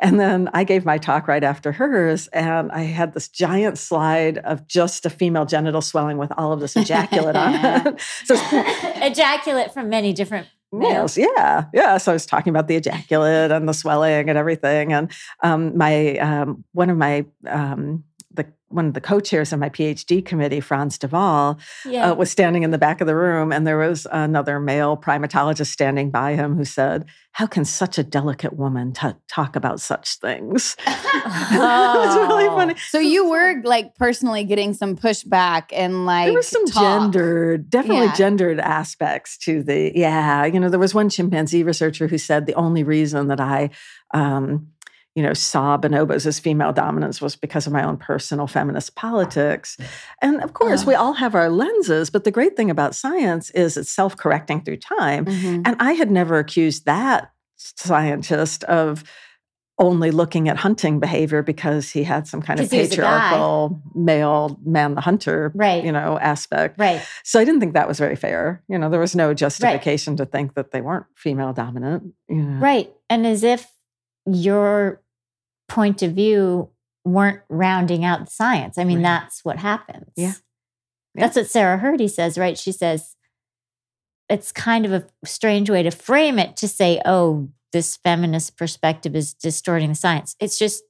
And 0.00 0.20
then 0.20 0.50
I 0.52 0.64
gave 0.64 0.84
my 0.84 0.98
talk 0.98 1.26
right 1.26 1.42
after 1.42 1.72
hers, 1.72 2.28
and 2.28 2.70
I 2.72 2.82
had 2.82 3.14
this 3.14 3.28
giant 3.28 3.78
slide 3.78 4.38
of 4.38 4.66
just 4.66 5.06
a 5.06 5.10
female 5.10 5.46
genital 5.46 5.80
swelling 5.80 6.18
with 6.18 6.30
all 6.36 6.52
of 6.52 6.60
this 6.60 6.76
ejaculate 6.76 7.36
on 7.36 7.54
it. 7.86 8.00
So 8.24 8.34
Ejaculate 8.96 9.72
from 9.72 9.88
many 9.88 10.12
different 10.12 10.48
Males, 10.72 11.16
yeah, 11.16 11.66
yeah. 11.72 11.98
So 11.98 12.10
I 12.10 12.14
was 12.14 12.26
talking 12.26 12.50
about 12.50 12.66
the 12.66 12.74
ejaculate 12.74 13.52
and 13.52 13.68
the 13.68 13.72
swelling 13.72 14.28
and 14.28 14.36
everything, 14.36 14.92
and 14.92 15.10
um, 15.40 15.76
my 15.76 16.16
um, 16.16 16.64
one 16.72 16.90
of 16.90 16.96
my 16.96 17.24
um, 17.46 18.02
one 18.74 18.86
of 18.86 18.94
the 18.94 19.00
co-chairs 19.00 19.52
of 19.52 19.58
my 19.60 19.68
PhD 19.68 20.24
committee, 20.24 20.60
Frans 20.60 20.98
de 20.98 21.06
Waal, 21.08 21.58
Yeah. 21.86 22.10
uh, 22.10 22.14
was 22.14 22.30
standing 22.30 22.62
in 22.64 22.70
the 22.72 22.78
back 22.78 23.00
of 23.00 23.06
the 23.06 23.14
room, 23.16 23.52
and 23.52 23.66
there 23.66 23.78
was 23.78 24.06
another 24.12 24.58
male 24.60 24.96
primatologist 24.96 25.68
standing 25.72 26.10
by 26.10 26.34
him 26.34 26.56
who 26.56 26.64
said, 26.64 27.04
"How 27.32 27.46
can 27.46 27.64
such 27.64 27.98
a 27.98 28.02
delicate 28.02 28.56
woman 28.56 28.92
t- 28.92 29.08
talk 29.28 29.56
about 29.56 29.80
such 29.80 30.16
things?" 30.16 30.76
it 30.86 31.58
was 31.58 32.16
really 32.16 32.44
Oh. 32.48 32.56
funny. 32.56 32.74
So 32.88 32.98
you 32.98 33.28
were 33.28 33.62
like 33.64 33.94
personally 33.96 34.44
getting 34.44 34.74
some 34.74 34.96
pushback 34.96 35.64
and 35.72 36.04
like 36.06 36.26
there 36.26 36.34
was 36.34 36.48
some 36.48 36.66
talk. 36.66 36.82
gendered, 36.82 37.70
definitely 37.70 38.06
Yeah. 38.06 38.14
gendered 38.14 38.60
aspects 38.60 39.38
to 39.38 39.62
the. 39.62 39.92
Yeah, 39.94 40.44
you 40.46 40.58
know, 40.60 40.68
there 40.68 40.78
was 40.80 40.94
one 40.94 41.08
chimpanzee 41.08 41.62
researcher 41.62 42.06
who 42.08 42.18
said 42.18 42.46
the 42.46 42.54
only 42.54 42.82
reason 42.82 43.28
that 43.28 43.40
I. 43.40 43.70
Um, 44.12 44.68
you 45.14 45.22
know, 45.22 45.32
saw 45.32 45.78
bonobos 45.78 46.26
as 46.26 46.40
female 46.40 46.72
dominance 46.72 47.20
was 47.20 47.36
because 47.36 47.66
of 47.68 47.72
my 47.72 47.84
own 47.84 47.96
personal 47.96 48.46
feminist 48.48 48.96
politics. 48.96 49.76
And 50.20 50.42
of 50.42 50.54
course, 50.54 50.84
we 50.84 50.94
all 50.94 51.12
have 51.12 51.34
our 51.36 51.48
lenses, 51.50 52.10
but 52.10 52.24
the 52.24 52.32
great 52.32 52.56
thing 52.56 52.68
about 52.70 52.94
science 52.96 53.50
is 53.50 53.76
it's 53.76 53.90
self 53.90 54.16
correcting 54.16 54.62
through 54.62 54.78
time. 54.78 55.24
Mhm. 55.26 55.62
And 55.66 55.76
I 55.78 55.92
had 55.92 56.10
never 56.10 56.38
accused 56.38 56.84
that 56.86 57.30
scientist 57.56 58.64
of 58.64 59.04
only 59.78 60.10
looking 60.12 60.48
at 60.48 60.56
hunting 60.56 61.00
behavior 61.00 61.42
because 61.42 61.90
he 61.90 62.04
had 62.04 62.28
some 62.28 62.40
kind 62.40 62.60
of 62.60 62.66
'Cause 62.66 62.72
he 62.72 62.78
was 62.80 62.92
a 62.92 62.96
guy. 62.96 63.02
patriarchal 63.02 63.82
male 63.94 64.60
man 64.64 64.94
the 64.94 65.00
hunter 65.00 65.50
Right. 65.52 65.82
you 65.84 65.90
know 65.90 66.16
aspect 66.20 66.78
right. 66.78 67.02
so 67.24 67.40
i 67.40 67.44
didn't 67.44 67.58
think 67.58 67.74
that 67.74 67.88
was 67.88 67.98
very 67.98 68.14
fair 68.14 68.62
you 68.68 68.78
know 68.78 68.88
there 68.88 69.00
was 69.00 69.16
no 69.16 69.34
justification 69.34 70.16
to 70.18 70.26
think 70.26 70.54
that 70.54 70.70
they 70.70 70.80
weren't 70.80 71.06
female 71.16 71.52
dominant 71.52 72.12
you 72.28 72.36
know. 72.42 72.60
Right. 72.60 72.92
And 73.10 73.26
as 73.26 73.42
if 73.42 73.66
your 74.26 75.00
point 75.68 76.02
of 76.02 76.12
view 76.12 76.70
weren't 77.04 77.42
rounding 77.48 78.04
out 78.04 78.24
the 78.24 78.30
science. 78.30 78.78
I 78.78 78.84
mean, 78.84 78.98
Right. 78.98 79.02
that's 79.04 79.44
what 79.44 79.58
happens. 79.58 80.10
Yeah. 80.16 80.32
That's 81.14 81.36
what 81.36 81.48
Sarah 81.48 81.78
Hrdy 81.78 82.10
says, 82.10 82.36
right? 82.38 82.58
She 82.58 82.72
says 82.72 83.14
it's 84.28 84.52
kind 84.52 84.86
of 84.86 84.92
a 84.92 85.06
strange 85.24 85.68
way 85.70 85.82
to 85.82 85.90
frame 85.90 86.38
it 86.38 86.56
to 86.56 86.66
say, 86.68 87.00
oh, 87.04 87.48
this 87.72 87.96
feminist 87.96 88.56
perspective 88.56 89.14
is 89.14 89.34
distorting 89.34 89.90
the 89.90 89.94
science. 89.94 90.34
It's 90.40 90.58
just 90.58 90.82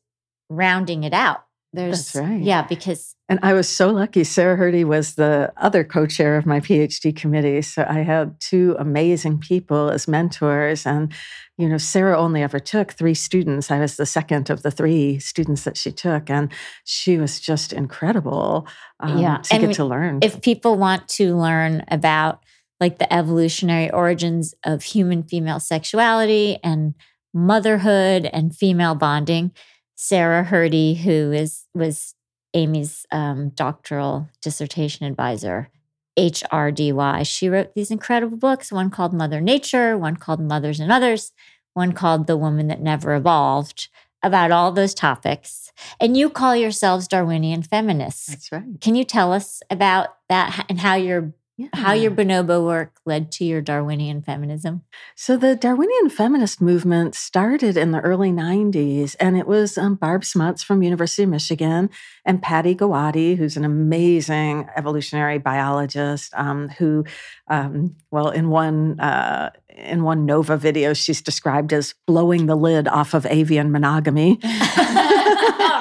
rounding 0.49 1.05
it 1.05 1.13
out. 1.13 1.45
There's 1.75 2.13
That's 2.13 2.27
right. 2.27 2.43
Yeah, 2.43 2.63
because 2.67 3.15
And 3.29 3.39
I 3.43 3.53
was 3.53 3.69
so 3.69 3.91
lucky. 3.91 4.23
Sarah 4.25 4.57
Hrdy 4.57 4.85
was 4.85 5.15
the 5.17 5.53
other 5.57 5.83
co 5.85 6.07
chair 6.07 6.37
of 6.37 6.47
my 6.47 6.61
PhD 6.61 7.15
committee. 7.15 7.63
So 7.63 7.85
I 7.89 8.01
had 8.01 8.39
two 8.41 8.77
amazing 8.79 9.39
people 9.39 9.91
as 9.91 10.07
mentors. 10.07 10.87
And, 10.87 11.13
you 11.59 11.69
know, 11.69 11.79
Sarah 11.79 12.19
only 12.19 12.43
ever 12.43 12.59
took 12.61 12.93
three 12.93 13.15
students. 13.15 13.71
I 13.71 13.81
was 13.81 13.97
the 13.97 14.07
second 14.07 14.51
of 14.51 14.63
the 14.63 14.71
three 14.71 15.19
students 15.19 15.65
that 15.65 15.77
she 15.77 15.91
took. 15.93 16.31
And 16.31 16.51
she 16.85 17.19
was 17.19 17.41
just 17.41 17.73
incredible 17.73 18.67
um, 19.01 19.19
Yeah. 19.19 19.39
to 19.39 19.55
And 19.55 19.63
get 19.67 19.75
to 19.77 19.85
learn. 19.85 20.21
if 20.23 20.41
people 20.43 20.77
want 20.77 21.09
to 21.19 21.35
learn 21.37 21.83
about 21.89 22.41
like 22.81 22.99
the 22.99 23.13
evolutionary 23.13 23.91
origins 23.91 24.55
of 24.65 24.83
human 24.83 25.23
female 25.23 25.61
sexuality 25.61 26.59
and 26.63 26.95
motherhood 27.33 28.27
and 28.33 28.55
female 28.55 28.95
bonding, 28.95 29.53
Sarah 29.97 30.45
Hrdy, 30.45 30.97
who 30.99 31.33
is 31.33 31.65
was 31.75 32.15
Amy's 32.55 33.07
um, 33.11 33.51
doctoral 33.51 34.29
dissertation 34.41 35.07
advisor, 35.07 35.71
HRDY, 36.17 37.27
she 37.27 37.49
wrote 37.49 37.75
these 37.75 37.91
incredible 37.91 38.37
books. 38.37 38.71
One 38.71 38.91
called 38.91 39.13
Mother 39.13 39.41
Nature, 39.41 39.99
one 39.99 40.17
called 40.17 40.41
Mothers 40.41 40.81
and 40.81 40.93
Others, 40.93 41.33
one 41.75 41.93
called 41.93 42.27
The 42.27 42.37
Woman 42.37 42.69
That 42.69 42.81
Never 42.81 43.15
Evolved. 43.15 43.89
About 44.23 44.51
all 44.51 44.73
those 44.73 44.95
topics. 44.95 45.71
And 46.01 46.17
you 46.17 46.31
call 46.31 46.57
yourselves 46.57 47.07
Darwinian 47.07 47.63
feminists. 47.63 48.29
That's 48.29 48.51
right. 48.51 48.81
Can 48.81 48.95
you 48.95 49.05
tell 49.05 49.35
us 49.35 49.63
about 49.69 50.17
that 50.31 50.65
and 50.71 50.81
how 50.81 50.95
your 50.95 51.35
how 51.73 51.93
your 51.93 52.11
bonobo 52.11 52.65
work 52.65 52.99
led 53.07 53.31
to 53.33 53.45
your 53.45 53.61
Darwinian 53.61 54.23
feminism? 54.23 54.83
So 55.15 55.37
the 55.37 55.55
Darwinian 55.55 56.11
feminist 56.11 56.61
movement 56.61 57.15
started 57.15 57.77
in 57.77 57.93
the 57.93 58.01
early 58.01 58.33
90s, 58.33 59.15
and 59.21 59.37
it 59.37 59.47
was 59.47 59.79
um, 59.79 59.95
Barb 59.95 60.25
Smuts 60.25 60.65
from 60.65 60.83
University 60.83 61.23
of 61.23 61.29
Michigan 61.29 61.91
and 62.25 62.43
Patty 62.43 62.75
Gowaty, 62.75 63.37
who's 63.37 63.57
an 63.57 63.65
amazing 63.65 64.69
evolutionary 64.75 65.39
biologist, 65.39 66.33
um, 66.35 66.71
who, 66.71 67.05
um, 67.49 67.95
well, 68.11 68.31
in 68.31 68.51
one 68.51 68.99
uh, 68.99 69.51
in 69.75 70.03
one 70.03 70.25
Nova 70.27 70.57
video, 70.57 70.93
she's 70.95 71.21
described 71.21 71.73
as 71.73 71.95
blowing 72.07 72.47
the 72.47 72.55
lid 72.57 72.87
off 72.89 73.15
of 73.15 73.27
avian 73.27 73.71
monogamy. 73.73 74.39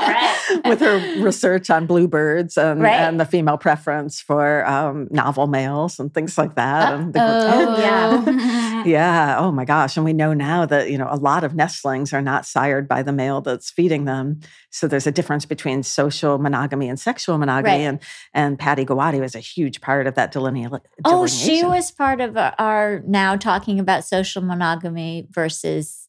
Right. 0.03 0.61
With 0.65 0.81
her 0.81 0.97
research 1.23 1.69
on 1.69 1.85
bluebirds 1.85 2.57
and, 2.57 2.81
Right. 2.81 2.93
and 2.99 3.19
the 3.19 3.25
female 3.25 3.57
preference 3.57 4.19
for 4.19 4.67
um, 4.67 5.07
novel 5.11 5.47
males 5.47 5.99
and 5.99 6.13
things 6.13 6.37
like 6.37 6.55
that. 6.55 6.93
and 6.93 7.13
the, 7.13 7.19
Oh, 7.21 7.77
yeah. 7.79 8.23
yeah. 8.85 9.37
Oh 9.39 9.51
my 9.51 9.65
gosh. 9.65 9.97
And 9.97 10.05
we 10.05 10.13
know 10.13 10.33
now 10.33 10.65
that, 10.65 10.89
you 10.89 10.97
know, 10.97 11.07
a 11.09 11.17
lot 11.17 11.43
of 11.43 11.55
nestlings 11.55 12.13
are 12.13 12.21
not 12.21 12.45
sired 12.45 12.87
by 12.87 13.03
the 13.03 13.11
male 13.11 13.41
that's 13.41 13.69
feeding 13.69 14.05
them. 14.05 14.39
So 14.71 14.87
there's 14.87 15.07
a 15.07 15.11
difference 15.11 15.45
between 15.45 15.83
social 15.83 16.37
monogamy 16.37 16.89
and 16.89 16.99
sexual 16.99 17.37
monogamy. 17.37 17.75
Right. 17.75 17.81
And 17.81 17.99
and 18.33 18.59
Patty 18.59 18.85
Gowaty 18.85 19.19
was 19.19 19.35
a 19.35 19.39
huge 19.39 19.81
part 19.81 20.07
of 20.07 20.15
that 20.15 20.33
delinea- 20.33 20.79
oh, 21.05 21.27
she 21.27 21.63
was 21.63 21.91
part 21.91 22.21
of 22.21 22.37
our- 22.37 23.01
now 23.05 23.35
talking 23.35 23.79
about 23.79 24.05
social 24.05 24.41
monogamy 24.41 25.27
versus 25.29 26.07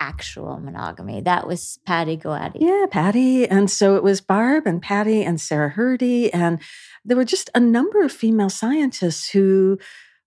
actual 0.00 0.58
monogamy. 0.58 1.20
That 1.22 1.46
was 1.46 1.78
Patty 1.86 2.16
Gowaty. 2.16 2.58
Yeah, 2.60 2.86
Patty. 2.90 3.48
And 3.48 3.70
so 3.70 3.96
it 3.96 4.02
was 4.02 4.20
Barb 4.20 4.66
and 4.66 4.82
Patty 4.82 5.24
and 5.24 5.40
Sarah 5.40 5.72
Hrdy. 5.72 6.30
And 6.32 6.60
there 7.04 7.16
were 7.16 7.24
just 7.24 7.48
a 7.54 7.60
number 7.60 8.02
of 8.04 8.12
female 8.12 8.50
scientists 8.50 9.30
who 9.30 9.78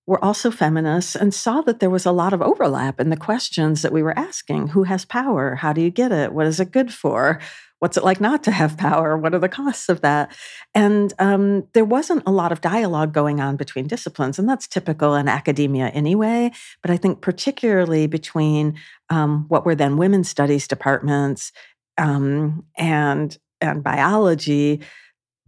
were 0.09 0.25
also 0.25 0.49
feminists 0.49 1.15
and 1.15 1.35
saw 1.35 1.61
that 1.61 1.79
there 1.79 1.89
was 1.91 2.03
a 2.03 2.11
lot 2.11 2.33
of 2.33 2.41
overlap 2.41 2.99
in 2.99 3.11
the 3.11 3.15
questions 3.15 3.83
that 3.83 3.91
we 3.91 4.01
were 4.01 4.17
asking. 4.17 4.69
Who 4.69 4.81
has 4.81 5.05
power? 5.05 5.53
How 5.53 5.71
do 5.71 5.81
you 5.81 5.91
get 5.91 6.11
it? 6.11 6.33
What 6.33 6.47
is 6.47 6.59
it 6.59 6.71
good 6.71 6.91
for? 6.91 7.39
What's 7.77 7.95
it 7.95 8.03
like 8.03 8.19
not 8.19 8.43
to 8.45 8.51
have 8.51 8.75
power? 8.75 9.15
What 9.15 9.35
are 9.35 9.39
the 9.39 9.47
costs 9.47 9.87
of 9.87 10.01
that? 10.01 10.35
And 10.73 11.13
um, 11.19 11.67
there 11.73 11.85
wasn't 11.85 12.23
a 12.25 12.31
lot 12.31 12.51
of 12.51 12.59
dialogue 12.59 13.13
going 13.13 13.39
on 13.39 13.55
between 13.55 13.85
disciplines, 13.85 14.39
and 14.39 14.49
that's 14.49 14.67
typical 14.67 15.13
in 15.13 15.27
academia 15.27 15.89
anyway. 15.89 16.53
But 16.81 16.89
I 16.89 16.97
think 16.97 17.21
particularly 17.21 18.07
between 18.07 18.79
um, 19.11 19.45
what 19.47 19.63
were 19.63 19.75
then 19.75 19.95
women's 19.95 20.27
studies 20.27 20.67
departments 20.67 21.51
um, 21.99 22.65
and 22.79 23.37
and 23.61 23.83
biology, 23.83 24.81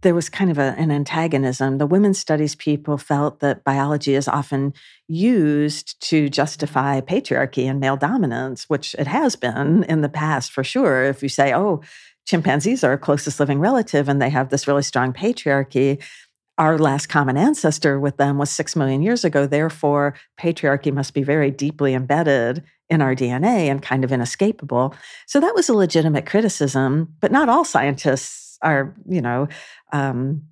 there 0.02 0.14
was 0.14 0.28
kind 0.28 0.50
of 0.50 0.58
a, 0.58 0.74
an 0.76 0.90
antagonism. 0.90 1.78
The 1.78 1.86
women's 1.86 2.18
studies 2.18 2.54
people 2.54 2.98
felt 2.98 3.40
that 3.40 3.64
biology 3.64 4.14
is 4.14 4.28
often 4.28 4.74
used 5.08 6.00
to 6.08 6.28
justify 6.28 7.00
patriarchy 7.00 7.64
and 7.68 7.80
male 7.80 7.96
dominance, 7.96 8.68
which 8.68 8.94
it 8.98 9.06
has 9.06 9.36
been 9.36 9.84
in 9.84 10.02
the 10.02 10.08
past 10.08 10.52
for 10.52 10.62
sure. 10.62 11.04
If 11.04 11.22
you 11.22 11.28
say, 11.28 11.54
"Oh, 11.54 11.80
chimpanzees 12.26 12.84
are 12.84 12.90
our 12.90 12.98
closest 12.98 13.40
living 13.40 13.60
relative 13.60 14.08
and 14.08 14.20
they 14.20 14.30
have 14.30 14.50
this 14.50 14.68
really 14.68 14.82
strong 14.82 15.12
patriarchy," 15.12 16.02
our 16.58 16.78
last 16.78 17.08
common 17.08 17.36
ancestor 17.36 17.98
with 17.98 18.18
them 18.18 18.38
was 18.38 18.50
six 18.50 18.76
million 18.76 19.02
years 19.02 19.24
ago. 19.24 19.46
Therefore, 19.46 20.14
patriarchy 20.38 20.92
must 20.92 21.14
be 21.14 21.22
very 21.22 21.50
deeply 21.50 21.94
embedded 21.94 22.62
in 22.90 23.00
our 23.00 23.14
DNA 23.14 23.70
and 23.70 23.82
kind 23.82 24.04
of 24.04 24.12
inescapable. 24.12 24.94
So 25.26 25.40
that 25.40 25.54
was 25.54 25.68
a 25.68 25.74
legitimate 25.74 26.26
criticism, 26.26 27.14
but 27.20 27.32
not 27.32 27.48
all 27.48 27.64
scientists 27.64 28.51
are, 28.62 28.94
you 29.08 29.20
know, 29.20 29.48
um, 29.92 30.42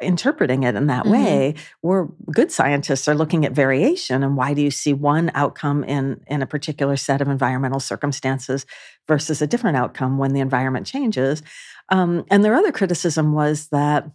interpreting 0.00 0.62
it 0.62 0.74
in 0.76 0.86
that 0.86 1.04
Mhm. 1.04 1.10
way. 1.10 1.54
We're 1.82 2.06
good 2.32 2.50
scientists 2.50 3.06
are 3.06 3.14
looking 3.14 3.44
at 3.44 3.52
variation 3.52 4.22
and 4.22 4.34
why 4.36 4.54
do 4.54 4.62
you 4.62 4.70
see 4.70 4.94
one 4.94 5.30
outcome 5.34 5.84
in 5.84 6.22
in 6.26 6.40
a 6.42 6.46
particular 6.46 6.96
set 6.96 7.20
of 7.20 7.28
environmental 7.28 7.80
circumstances 7.80 8.64
versus 9.06 9.42
a 9.42 9.46
different 9.46 9.76
outcome 9.76 10.16
when 10.16 10.32
the 10.32 10.40
environment 10.40 10.86
changes. 10.86 11.42
Um, 11.90 12.24
and 12.30 12.42
their 12.44 12.54
other 12.54 12.72
criticism 12.72 13.34
was 13.34 13.68
that 13.68 14.08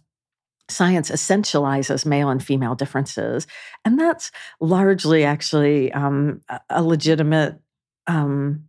science 0.68 1.10
essentializes 1.10 2.04
male 2.04 2.28
and 2.28 2.42
female 2.42 2.74
differences. 2.74 3.46
And 3.84 3.98
that's 4.00 4.32
largely 4.60 5.24
actually 5.24 5.92
um, 5.92 6.40
a- 6.48 6.60
a 6.70 6.82
legitimate 6.82 7.60
um, 8.08 8.64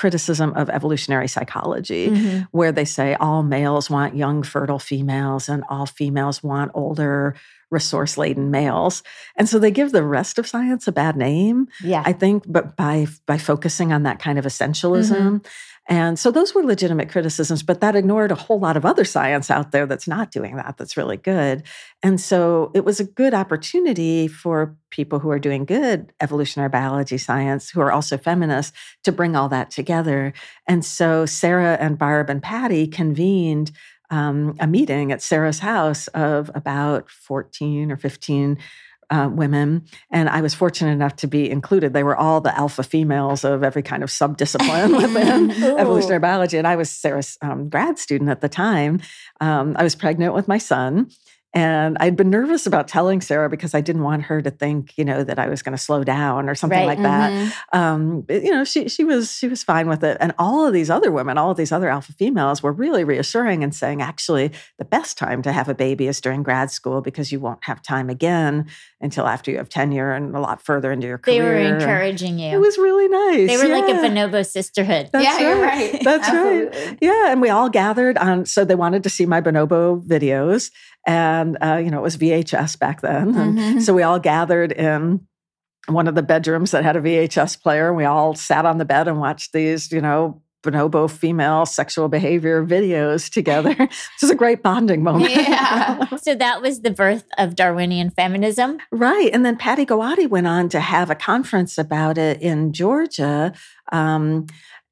criticism 0.00 0.52
of 0.60 0.68
evolutionary 0.68 1.28
psychology, 1.34 2.04
Mhm. 2.10 2.46
where 2.58 2.72
they 2.72 2.84
say 2.84 3.08
all 3.14 3.42
males 3.42 3.88
want 3.88 4.14
young, 4.14 4.42
fertile 4.42 4.78
females 4.78 5.48
and 5.48 5.64
all 5.70 5.86
females 5.86 6.42
want 6.42 6.70
older, 6.74 7.34
resource 7.70 8.16
laden 8.16 8.50
males. 8.50 9.02
And 9.36 9.48
so 9.48 9.58
they 9.58 9.72
give 9.72 9.90
the 9.90 10.04
rest 10.04 10.38
of 10.38 10.46
science 10.46 10.86
a 10.86 10.92
bad 10.92 11.16
name. 11.16 11.66
Yeah. 11.82 12.02
I 12.06 12.12
think, 12.12 12.44
but 12.46 12.76
by 12.76 13.06
by 13.26 13.38
focusing 13.38 13.92
on 13.92 14.02
that 14.04 14.18
kind 14.20 14.38
of 14.38 14.44
essentialism. 14.44 15.44
And 15.88 16.18
so 16.18 16.30
those 16.30 16.54
were 16.54 16.64
legitimate 16.64 17.08
criticisms, 17.08 17.62
but 17.62 17.80
that 17.80 17.94
ignored 17.94 18.32
a 18.32 18.36
whole 18.36 18.58
lot 18.58 18.76
of 18.76 18.84
other 18.84 19.04
science 19.04 19.50
out 19.50 19.70
there 19.70 19.86
that's 19.86 20.08
not 20.08 20.32
doing 20.32 20.56
that, 20.56 20.76
that's 20.76 20.96
really 20.96 21.16
good. 21.16 21.62
And 22.02 22.20
so 22.20 22.72
it 22.74 22.84
was 22.84 22.98
a 22.98 23.04
good 23.04 23.34
opportunity 23.34 24.26
for 24.26 24.76
people 24.90 25.20
who 25.20 25.30
are 25.30 25.38
doing 25.38 25.64
good 25.64 26.12
evolutionary 26.20 26.70
biology 26.70 27.18
science, 27.18 27.70
who 27.70 27.80
are 27.80 27.92
also 27.92 28.18
feminists, 28.18 28.76
to 29.04 29.12
bring 29.12 29.36
all 29.36 29.48
that 29.48 29.70
together. 29.70 30.32
And 30.66 30.84
so 30.84 31.24
Sarah 31.24 31.76
and 31.80 31.98
Barb 31.98 32.30
and 32.30 32.42
Patty 32.42 32.88
convened 32.88 33.70
um, 34.10 34.56
a 34.60 34.66
meeting 34.66 35.12
at 35.12 35.22
Sarah's 35.22 35.60
house 35.60 36.08
of 36.08 36.50
about 36.54 37.10
14 37.10 37.90
or 37.90 37.96
15 37.96 38.58
uh, 39.10 39.28
women, 39.32 39.84
and 40.10 40.28
I 40.28 40.40
was 40.40 40.54
fortunate 40.54 40.92
enough 40.92 41.16
to 41.16 41.26
be 41.26 41.50
included. 41.50 41.92
They 41.92 42.02
were 42.02 42.16
all 42.16 42.40
the 42.40 42.56
alpha 42.58 42.82
females 42.82 43.44
of 43.44 43.62
every 43.62 43.82
kind 43.82 44.02
of 44.02 44.10
subdiscipline 44.10 44.96
within 45.02 45.50
evolutionary 45.78 46.18
biology, 46.18 46.58
and 46.58 46.66
I 46.66 46.76
was 46.76 46.90
Sarah's 46.90 47.38
um, 47.42 47.68
grad 47.68 47.98
student 47.98 48.30
at 48.30 48.40
the 48.40 48.48
time. 48.48 49.00
Um, 49.40 49.76
I 49.78 49.82
was 49.82 49.94
pregnant 49.94 50.34
with 50.34 50.48
my 50.48 50.58
son, 50.58 51.10
and 51.56 51.96
I'd 52.00 52.16
been 52.16 52.28
nervous 52.28 52.66
about 52.66 52.86
telling 52.86 53.22
Sarah 53.22 53.48
because 53.48 53.74
I 53.74 53.80
didn't 53.80 54.02
want 54.02 54.24
her 54.24 54.42
to 54.42 54.50
think, 54.50 54.92
you 54.98 55.06
know, 55.06 55.24
that 55.24 55.38
I 55.38 55.48
was 55.48 55.62
going 55.62 55.72
to 55.72 55.82
slow 55.82 56.04
down 56.04 56.50
or 56.50 56.54
something 56.54 56.80
Right, 56.80 56.86
like 56.86 56.98
mm-hmm. 56.98 57.48
that. 57.48 57.54
Um, 57.72 58.20
but, 58.20 58.42
you 58.42 58.50
know, 58.50 58.62
she 58.62 58.90
she 58.90 59.04
was 59.04 59.32
she 59.32 59.48
was 59.48 59.64
fine 59.64 59.88
with 59.88 60.04
it. 60.04 60.18
And 60.20 60.34
all 60.38 60.66
of 60.66 60.74
these 60.74 60.90
other 60.90 61.10
women, 61.10 61.38
all 61.38 61.50
of 61.50 61.56
these 61.56 61.72
other 61.72 61.88
alpha 61.88 62.12
females, 62.12 62.62
were 62.62 62.72
really 62.72 63.04
reassuring 63.04 63.64
and 63.64 63.74
saying, 63.74 64.02
actually, 64.02 64.52
the 64.76 64.84
best 64.84 65.16
time 65.16 65.40
to 65.42 65.52
have 65.52 65.70
a 65.70 65.74
baby 65.74 66.08
is 66.08 66.20
during 66.20 66.42
grad 66.42 66.70
school 66.70 67.00
because 67.00 67.32
you 67.32 67.40
won't 67.40 67.64
have 67.64 67.80
time 67.80 68.10
again 68.10 68.66
until 69.00 69.26
after 69.26 69.50
you 69.50 69.56
have 69.56 69.70
tenure 69.70 70.12
and 70.12 70.36
a 70.36 70.40
lot 70.40 70.60
further 70.60 70.92
into 70.92 71.06
your 71.06 71.16
career. 71.16 71.36
They 71.36 71.40
career. 71.40 71.54
were 71.54 71.74
And 71.74 71.82
encouraging 71.82 72.38
you. 72.38 72.48
It 72.48 72.60
was 72.60 72.76
really 72.76 73.08
nice. 73.08 73.48
they 73.48 73.56
were 73.56 73.74
like 73.74 73.88
a 73.88 73.98
bonobo 73.98 74.44
sisterhood. 74.46 75.08
That's 75.10 75.24
yeah, 75.24 75.38
you're 75.38 75.62
right. 75.62 75.92
right. 75.94 76.04
That's 76.04 76.28
right. 76.28 76.98
Yeah, 77.00 77.32
and 77.32 77.40
we 77.40 77.48
all 77.48 77.70
gathered 77.70 78.18
on. 78.18 78.44
So 78.44 78.66
they 78.66 78.74
wanted 78.74 79.02
to 79.04 79.08
see 79.08 79.24
my 79.24 79.40
bonobo 79.40 80.04
videos, 80.04 80.70
and 81.06 81.45
uh, 81.62 81.80
you 81.84 81.90
know 81.90 81.98
it 81.98 82.02
was 82.02 82.16
VHS 82.16 82.76
back 82.78 83.00
then, 83.02 83.34
and 83.36 83.58
Mhm. 83.58 83.82
so 83.82 83.94
we 83.94 84.02
all 84.02 84.18
gathered 84.18 84.72
in 84.72 85.20
one 85.88 86.08
of 86.08 86.16
the 86.16 86.22
bedrooms 86.22 86.72
that 86.72 86.82
had 86.82 86.96
a 86.96 87.00
VHS 87.00 87.56
player, 87.62 87.88
and 87.88 87.96
we 87.96 88.04
all 88.04 88.34
sat 88.34 88.66
on 88.66 88.78
the 88.78 88.84
bed 88.84 89.06
and 89.06 89.20
watched 89.20 89.52
these, 89.52 89.92
you 89.92 90.00
know. 90.00 90.42
Bonobo 90.64 91.08
female 91.08 91.64
sexual 91.64 92.08
behavior 92.08 92.66
videos 92.66 93.30
together. 93.30 93.70
It 93.78 93.90
was 94.20 94.30
a 94.32 94.34
great 94.34 94.64
bonding 94.64 95.04
moment. 95.04 95.30
Yeah. 95.30 96.06
So 96.20 96.34
that 96.34 96.60
was 96.60 96.80
the 96.80 96.90
birth 96.90 97.22
of 97.38 97.54
Darwinian 97.54 98.10
feminism. 98.10 98.78
Right. 98.90 99.30
And 99.32 99.46
then 99.46 99.56
Patty 99.56 99.86
Gowaty 99.86 100.28
went 100.28 100.48
on 100.48 100.68
to 100.70 100.80
have 100.80 101.08
a 101.08 101.14
conference 101.14 101.78
about 101.78 102.18
it 102.18 102.42
in 102.42 102.72
Georgia 102.72 103.52
um, 103.92 104.46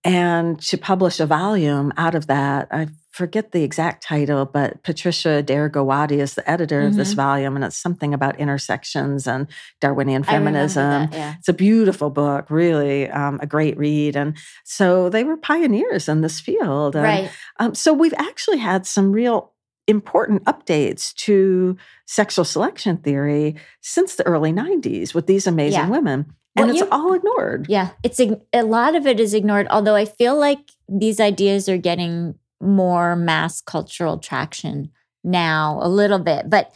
and 0.05 0.61
to 0.61 0.79
publish 0.79 1.19
a 1.19 1.27
volume 1.27 1.93
out 1.97 2.15
of 2.15 2.29
that. 2.29 2.69
I 2.71 2.87
forget 3.15 3.53
the 3.53 3.63
exact 3.63 4.03
title, 4.03 4.45
but 4.45 4.83
Patricia 4.83 5.31
Adair 5.35 5.71
Gowaty 5.71 6.19
is 6.19 6.35
the 6.35 6.51
editor 6.51 6.81
of 6.83 6.97
this 6.97 7.13
volume, 7.13 7.55
and 7.55 7.65
it's 7.65 7.77
something 7.77 8.13
about 8.13 8.41
intersections 8.41 9.29
and 9.29 9.47
Darwinian 9.81 10.25
feminism. 10.25 10.83
that, 10.91 11.13
yeah. 11.13 11.35
It's 11.39 11.49
a 11.49 11.53
beautiful 11.53 12.11
book, 12.11 12.51
really 12.51 13.09
um, 13.11 13.39
a 13.41 13.47
great 13.47 13.79
read. 13.79 14.17
And 14.17 14.37
so 14.65 15.09
they 15.11 15.23
were 15.23 15.37
pioneers 15.37 16.09
in 16.09 16.23
this 16.23 16.41
field. 16.41 16.97
And, 16.97 17.05
Right. 17.05 17.31
um, 17.61 17.73
so 17.77 17.93
we've 17.93 18.15
actually 18.19 18.59
had 18.59 18.85
some 18.85 19.13
real 19.13 19.53
important 19.87 20.43
updates 20.47 21.15
to 21.15 21.77
sexual 22.07 22.45
selection 22.45 22.97
theory 22.97 23.55
since 23.81 24.17
the 24.17 24.27
early 24.27 24.51
90s 24.53 25.15
with 25.15 25.29
these 25.29 25.47
amazing 25.47 25.79
Yeah. 25.83 25.89
women. 25.89 26.27
Well, 26.57 26.65
And 26.65 26.71
it's 26.73 26.81
you- 26.81 26.89
all 26.91 27.13
ignored. 27.15 27.67
Yeah, 27.69 27.91
it's 28.03 28.19
a 28.21 28.63
lot 28.63 28.97
of 28.97 29.07
it 29.07 29.21
is 29.21 29.35
ignored. 29.35 29.69
Although 29.71 29.95
I 29.95 30.05
feel 30.05 30.37
like 30.37 30.59
these 30.89 31.21
ideas 31.21 31.69
are 31.69 31.79
getting 31.79 32.35
more 32.65 33.17
mass 33.17 33.61
cultural 33.61 34.19
traction 34.19 34.91
now, 35.23 35.79
a 35.83 35.89
little 35.89 36.19
bit. 36.19 36.51
But 36.51 36.73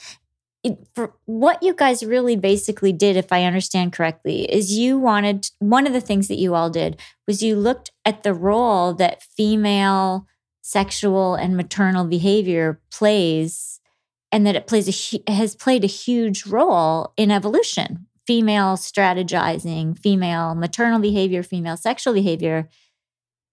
it, 0.64 0.78
what 1.26 1.62
you 1.62 1.74
guys 1.74 2.04
really 2.04 2.36
basically 2.36 2.92
did, 2.92 3.16
if 3.16 3.32
I 3.32 3.44
understand 3.44 3.92
correctly, 3.92 4.42
is 4.52 4.76
you 4.76 4.98
wanted 4.98 5.48
one 5.58 5.86
of 5.86 5.92
the 5.92 6.00
things 6.00 6.28
that 6.28 6.38
you 6.38 6.54
all 6.54 6.70
did 6.70 7.00
was 7.26 7.42
you 7.42 7.56
looked 7.56 7.90
at 8.04 8.22
the 8.22 8.34
role 8.34 8.94
that 8.94 9.22
female 9.22 10.26
sexual 10.62 11.34
and 11.34 11.56
maternal 11.56 12.04
behavior 12.04 12.80
plays, 12.90 13.80
and 14.30 14.46
that 14.46 14.56
it 14.56 14.66
plays 14.66 14.88
a 14.88 15.32
has 15.32 15.54
played 15.54 15.84
a 15.84 15.88
huge 15.88 16.46
role 16.46 17.12
in 17.16 17.30
evolution 17.30 18.08
female 18.28 18.76
strategizing, 18.76 19.98
female 19.98 20.54
maternal 20.54 20.98
behavior, 20.98 21.42
female 21.42 21.78
sexual 21.78 22.12
behavior 22.12 22.68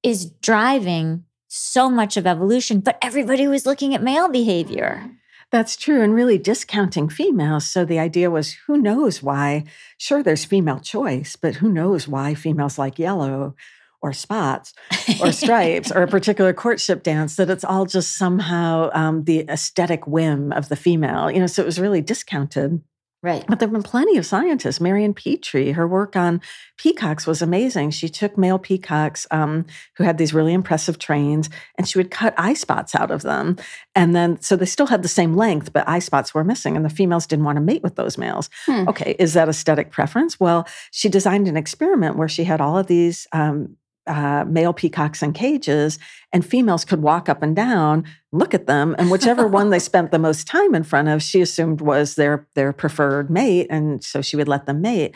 is 0.04 0.26
driving 0.42 1.24
so 1.56 1.90
much 1.90 2.18
of 2.18 2.28
evolution, 2.28 2.80
but 2.80 2.98
everybody 3.02 3.48
was 3.48 3.66
looking 3.66 3.94
at 3.94 4.04
male 4.04 4.30
behavior. 4.30 5.10
That's 5.52 5.78
true. 5.78 6.02
And 6.02 6.14
really 6.14 6.38
discounting 6.38 7.08
females. 7.08 7.70
So 7.70 7.86
the 7.86 8.00
idea 8.00 8.30
was 8.32 8.58
who 8.68 8.78
knows 8.78 9.24
why? 9.24 9.64
Sure, 9.98 10.22
there's 10.22 10.44
female 10.44 10.80
choice, 10.80 11.36
but 11.36 11.56
who 11.56 11.72
knows 11.72 12.08
why 12.08 12.34
females 12.34 12.78
like 12.78 13.00
yellow 13.00 13.56
or 14.02 14.14
spots 14.14 14.74
or 15.22 15.32
stripes 15.32 15.92
or 15.92 16.04
a 16.04 16.08
particular 16.08 16.54
courtship 16.54 17.04
dance 17.04 17.38
that 17.38 17.50
it's 17.50 17.64
all 17.64 17.86
just 17.86 18.18
somehow 18.18 18.90
um, 18.94 19.24
the 19.24 19.46
aesthetic 19.50 20.06
whim 20.06 20.52
of 20.52 20.70
the 20.70 20.76
female 20.76 21.32
you 21.32 21.40
know 21.40 21.48
so 21.48 21.64
it 21.64 21.66
was 21.66 21.80
really 21.80 22.02
discounted 22.02 22.82
right. 23.26 23.44
But 23.48 23.60
there 23.60 23.68
have 23.68 23.74
been 23.74 23.84
plenty 23.84 24.18
of 24.18 24.26
scientists. 24.26 24.80
Marion 24.80 25.14
Petrie, 25.14 25.72
her 25.72 25.88
work 25.88 26.16
on 26.16 26.42
peacocks 26.78 27.26
was 27.26 27.42
amazing. 27.42 27.92
She 27.92 28.08
took 28.08 28.38
male 28.38 28.60
peacocks 28.60 29.28
um, 29.32 29.66
who 29.98 30.04
had 30.04 30.18
these 30.18 30.34
really 30.34 30.54
impressive 30.54 31.00
trains 31.00 31.50
and 31.78 31.88
she 31.88 31.98
would 31.98 32.12
cut 32.12 32.34
eye 32.38 32.54
spots 32.54 32.96
out 32.96 33.12
of 33.12 33.24
them. 33.24 33.58
And 33.96 34.16
then, 34.16 34.40
so 34.42 34.56
they 34.56 34.66
still 34.66 34.88
had 34.88 35.02
the 35.02 35.10
same 35.10 35.36
length, 35.36 35.74
but 35.74 35.88
eye 35.88 36.00
spots 36.00 36.34
were 36.34 36.44
missing, 36.44 36.76
and 36.76 36.86
the 36.86 36.90
females 36.90 37.28
didn't 37.28 37.46
want 37.46 37.56
to 37.58 37.62
mate 37.62 37.84
with 37.84 37.96
those 37.96 38.18
males. 38.18 38.50
Hmm. 38.66 38.88
Okay, 38.88 39.16
is 39.18 39.34
that 39.34 39.50
aesthetic 39.50 39.92
preference? 39.92 40.40
Well, 40.40 40.68
she 40.92 41.10
designed 41.10 41.48
an 41.48 41.58
experiment 41.58 42.18
where 42.18 42.30
she 42.30 42.44
had 42.44 42.62
all 42.62 42.78
of 42.78 42.88
these. 42.88 43.28
Um, 43.32 43.78
uh, 44.08 44.46
male 44.48 44.74
peacocks 44.74 45.22
in 45.24 45.34
cages, 45.34 46.00
and 46.32 46.46
females 46.46 46.86
could 46.86 47.02
walk 47.02 47.30
up 47.30 47.42
and 47.42 47.56
down, 47.56 48.04
look 48.32 48.54
at 48.54 48.68
them, 48.68 48.96
and 48.98 49.10
whichever 49.10 49.48
one 49.48 49.70
they 49.70 49.80
spent 49.80 50.12
the 50.12 50.20
most 50.20 50.48
time 50.48 50.76
in 50.76 50.84
front 50.84 51.08
of, 51.08 51.22
she 51.22 51.42
assumed 51.42 51.82
was 51.82 52.16
their 52.16 52.48
their 52.56 52.74
preferred 52.74 53.30
mate, 53.30 53.68
and 53.70 54.04
so 54.04 54.22
she 54.22 54.36
would 54.36 54.48
let 54.48 54.66
them 54.66 54.82
mate. 54.82 55.16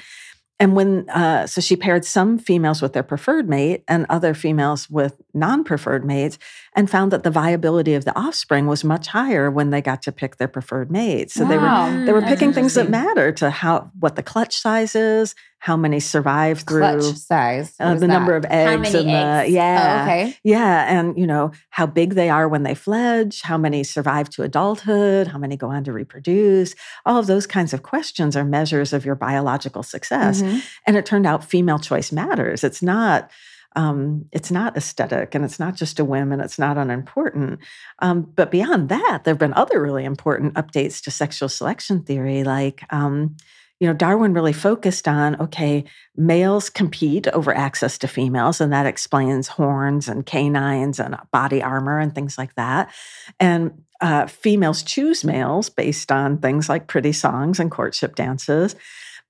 And 0.62 0.76
when 0.76 1.10
uh, 1.10 1.48
so 1.48 1.62
she 1.62 1.78
paired 1.78 2.04
some 2.04 2.38
females 2.38 2.82
with 2.82 2.92
their 2.92 3.04
preferred 3.04 3.48
mate 3.48 3.86
and 3.88 4.06
other 4.10 4.34
females 4.34 4.90
with 4.90 5.16
non-preferred 5.34 6.04
mates, 6.04 6.38
and 6.76 6.90
found 6.90 7.14
that 7.14 7.24
the 7.24 7.32
viability 7.32 7.94
of 7.94 8.04
the 8.04 8.18
offspring 8.18 8.68
was 8.68 8.84
much 8.84 9.08
higher 9.08 9.50
when 9.50 9.70
they 9.70 9.82
got 9.82 10.02
to 10.02 10.12
pick 10.12 10.36
their 10.36 10.50
preferred 10.50 10.92
mate. 10.92 11.32
So 11.32 11.46
they 11.46 11.58
were 11.58 12.04
they 12.06 12.12
were 12.12 12.20
That's 12.20 12.34
picking 12.34 12.52
things 12.52 12.74
that 12.74 12.90
matter 12.90 13.32
to 13.34 13.50
how 13.50 13.90
what 14.00 14.18
the 14.18 14.24
clutch 14.24 14.58
size 14.58 14.96
is, 14.96 15.34
how 15.62 15.76
many 15.76 16.00
survive 16.00 16.62
through 16.62 16.80
Clutch 16.80 17.16
size. 17.18 17.76
uh, 17.80 17.94
the 17.96 18.08
number 18.08 18.34
of 18.36 18.46
eggs 18.50 18.94
many 18.94 18.98
and 19.00 19.10
eggs? 19.10 19.50
the 19.50 19.54
yeah 19.54 19.98
Oh, 20.00 20.04
okay. 20.04 20.38
yeah 20.44 21.00
and 21.00 21.18
you 21.18 21.28
know 21.28 21.52
how 21.70 21.86
big 21.86 22.14
they 22.16 22.30
are 22.30 22.48
when 22.48 22.64
they 22.64 22.74
fledge 22.76 23.42
how 23.42 23.58
many 23.58 23.84
survive 23.84 24.30
to 24.32 24.44
adulthood 24.44 25.28
how 25.28 25.38
many 25.38 25.58
go 25.58 25.70
on 25.70 25.84
to 25.84 25.92
reproduce 25.94 26.76
all 27.06 27.18
of 27.18 27.28
those 27.28 27.46
kinds 27.46 27.74
of 27.74 27.84
questions 27.84 28.36
are 28.38 28.46
measures 28.46 28.94
of 28.94 29.06
your 29.06 29.16
biological 29.16 29.84
success 29.84 30.42
Mhm. 30.42 30.62
and 30.88 30.96
it 30.98 31.06
turned 31.06 31.26
out 31.28 31.44
female 31.44 31.80
choice 31.80 32.12
matters 32.12 32.64
it's 32.64 32.82
not 32.82 33.30
um, 33.76 34.26
it's 34.32 34.50
not 34.50 34.76
aesthetic 34.76 35.36
and 35.36 35.46
it's 35.46 35.60
not 35.60 35.76
just 35.76 36.00
a 36.00 36.04
whim 36.06 36.32
and 36.32 36.42
it's 36.42 36.58
not 36.58 36.78
unimportant 36.78 37.60
um, 38.00 38.24
but 38.36 38.50
beyond 38.50 38.90
that 38.90 39.22
there 39.24 39.34
have 39.34 39.40
been 39.40 39.54
other 39.54 39.80
really 39.82 40.06
important 40.06 40.56
updates 40.56 41.02
to 41.04 41.12
sexual 41.12 41.48
selection 41.50 42.02
theory 42.02 42.44
like 42.44 42.82
um, 42.92 43.36
you 43.80 43.88
know 43.88 43.94
darwin 43.94 44.34
really 44.34 44.54
focused 44.54 45.08
on 45.08 45.40
okay 45.42 45.84
males 46.16 46.70
compete 46.70 47.28
over 47.30 47.56
access 47.56 47.98
to 47.98 48.08
females 48.08 48.60
and 48.62 48.72
that 48.74 48.86
explains 48.86 49.48
horns 49.48 50.08
and 50.08 50.26
canines 50.26 51.00
and 51.00 51.16
body 51.32 51.62
armor 51.62 52.00
and 52.00 52.14
things 52.14 52.38
like 52.38 52.54
that 52.56 52.92
and 53.40 53.72
uh, 54.02 54.26
females 54.28 54.82
choose 54.82 55.26
males 55.26 55.70
based 55.70 56.10
on 56.12 56.38
things 56.38 56.70
like 56.70 56.88
pretty 56.88 57.12
songs 57.12 57.60
and 57.60 57.70
courtship 57.72 58.16
dances 58.16 58.76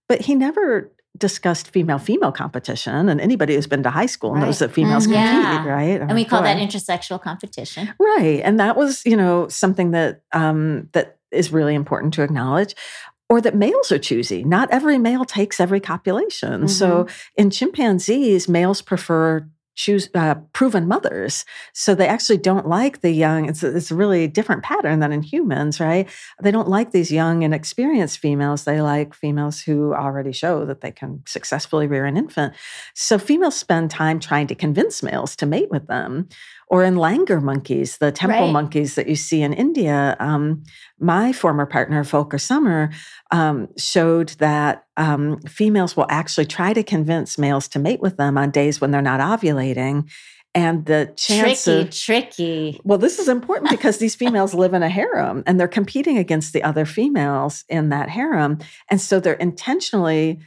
but 0.07 0.21
he 0.21 0.35
never 0.35 0.91
discussed 1.17 1.69
female 1.71 1.97
female 1.97 2.31
competition 2.31 3.09
and 3.09 3.19
anybody 3.19 3.55
who's 3.55 3.65
been 3.67 3.81
to 3.81 3.89
high 3.89 4.05
school 4.05 4.35
knows 4.35 4.59
that 4.59 4.71
females 4.71 5.05
compete 5.05 5.21
Yeah. 5.21 5.65
right 5.67 5.99
And 6.01 6.13
we 6.13 6.23
call 6.23 6.43
that 6.43 6.57
intersexual 6.57 7.19
competition. 7.21 7.91
Right. 7.99 8.41
And 8.43 8.59
that 8.59 8.77
was, 8.77 9.03
you 9.05 9.17
know, 9.17 9.47
something 9.47 9.91
that 9.91 10.21
um 10.33 10.87
that 10.93 11.17
is 11.31 11.51
really 11.51 11.73
important 11.73 12.13
to 12.13 12.21
acknowledge. 12.21 12.75
Or 13.29 13.41
that 13.41 13.55
males 13.55 13.91
are 13.91 13.99
choosy. 13.99 14.43
Not 14.43 14.71
every 14.71 14.97
male 14.97 15.23
takes 15.23 15.59
every 15.59 15.79
copulation. 15.79 16.67
So 16.67 17.07
in 17.35 17.51
chimpanzees, 17.51 18.49
males 18.49 18.81
prefer 18.81 19.47
choose 19.79 20.09
uh, 20.13 20.35
proven 20.51 20.89
mothers. 20.89 21.45
So 21.73 21.95
they 21.95 22.07
actually 22.07 22.39
don't 22.39 22.67
like 22.67 22.99
the 22.99 23.11
young. 23.11 23.47
It's 23.47 23.63
a, 23.63 23.77
it's 23.77 23.91
a 23.91 23.95
really 23.95 24.27
different 24.27 24.61
pattern 24.61 24.99
than 24.99 25.13
in 25.13 25.21
humans, 25.21 25.79
right? 25.79 26.09
They 26.43 26.51
don't 26.51 26.67
like 26.67 26.91
these 26.91 27.13
young 27.13 27.45
and 27.45 27.53
experienced 27.53 28.19
females. 28.19 28.65
They 28.65 28.81
like 28.81 29.13
females 29.13 29.61
who 29.61 29.93
already 29.93 30.33
show 30.33 30.65
that 30.65 30.81
they 30.81 30.91
can 30.91 31.23
successfully 31.25 31.87
rear 31.87 32.05
an 32.05 32.17
infant. 32.17 32.55
So 32.93 33.17
females 33.17 33.55
spend 33.55 33.89
time 33.89 34.19
trying 34.19 34.47
to 34.47 34.55
convince 34.55 35.01
males 35.01 35.37
to 35.37 35.45
mate 35.45 35.71
with 35.71 35.87
them. 35.87 36.27
Or 36.69 36.83
in 36.83 36.95
langur 36.95 37.41
monkeys, 37.41 37.97
the 37.97 38.11
temple 38.11 38.45
Right. 38.45 38.51
monkeys 38.53 38.93
that 38.95 39.07
you 39.07 39.15
see 39.15 39.41
in 39.41 39.53
India, 39.53 40.15
um, 40.19 40.61
my 40.99 41.31
former 41.33 41.65
partner, 41.65 42.03
Volker 42.03 42.37
Sommer, 42.37 42.91
um, 43.31 43.67
showed 43.77 44.29
that 44.37 44.83
um, 44.95 45.39
females 45.47 45.97
will 45.97 46.05
actually 46.09 46.45
try 46.45 46.73
to 46.73 46.83
convince 46.83 47.37
males 47.39 47.67
to 47.69 47.79
mate 47.79 48.01
with 48.01 48.17
them 48.17 48.37
on 48.37 48.51
days 48.51 48.79
when 48.79 48.91
they're 48.91 49.01
not 49.01 49.19
ovulating. 49.19 50.07
And 50.55 50.85
the 50.85 51.13
chances. 51.15 51.63
tricky, 51.63 51.89
tricky. 51.89 52.81
Well, 52.83 52.97
this 52.97 53.19
is 53.19 53.27
important 53.27 53.69
because 53.77 53.97
these 53.97 54.15
females 54.15 54.53
live 54.53 54.73
in 54.73 54.83
a 54.83 54.89
harem 54.89 55.43
and 55.47 55.59
they're 55.59 55.67
competing 55.67 56.17
against 56.17 56.53
the 56.53 56.63
other 56.63 56.85
females 56.85 57.63
in 57.69 57.89
that 57.89 58.09
harem. 58.09 58.59
And 58.89 58.99
so 58.99 59.19
they're 59.19 59.33
intentionally 59.33 60.39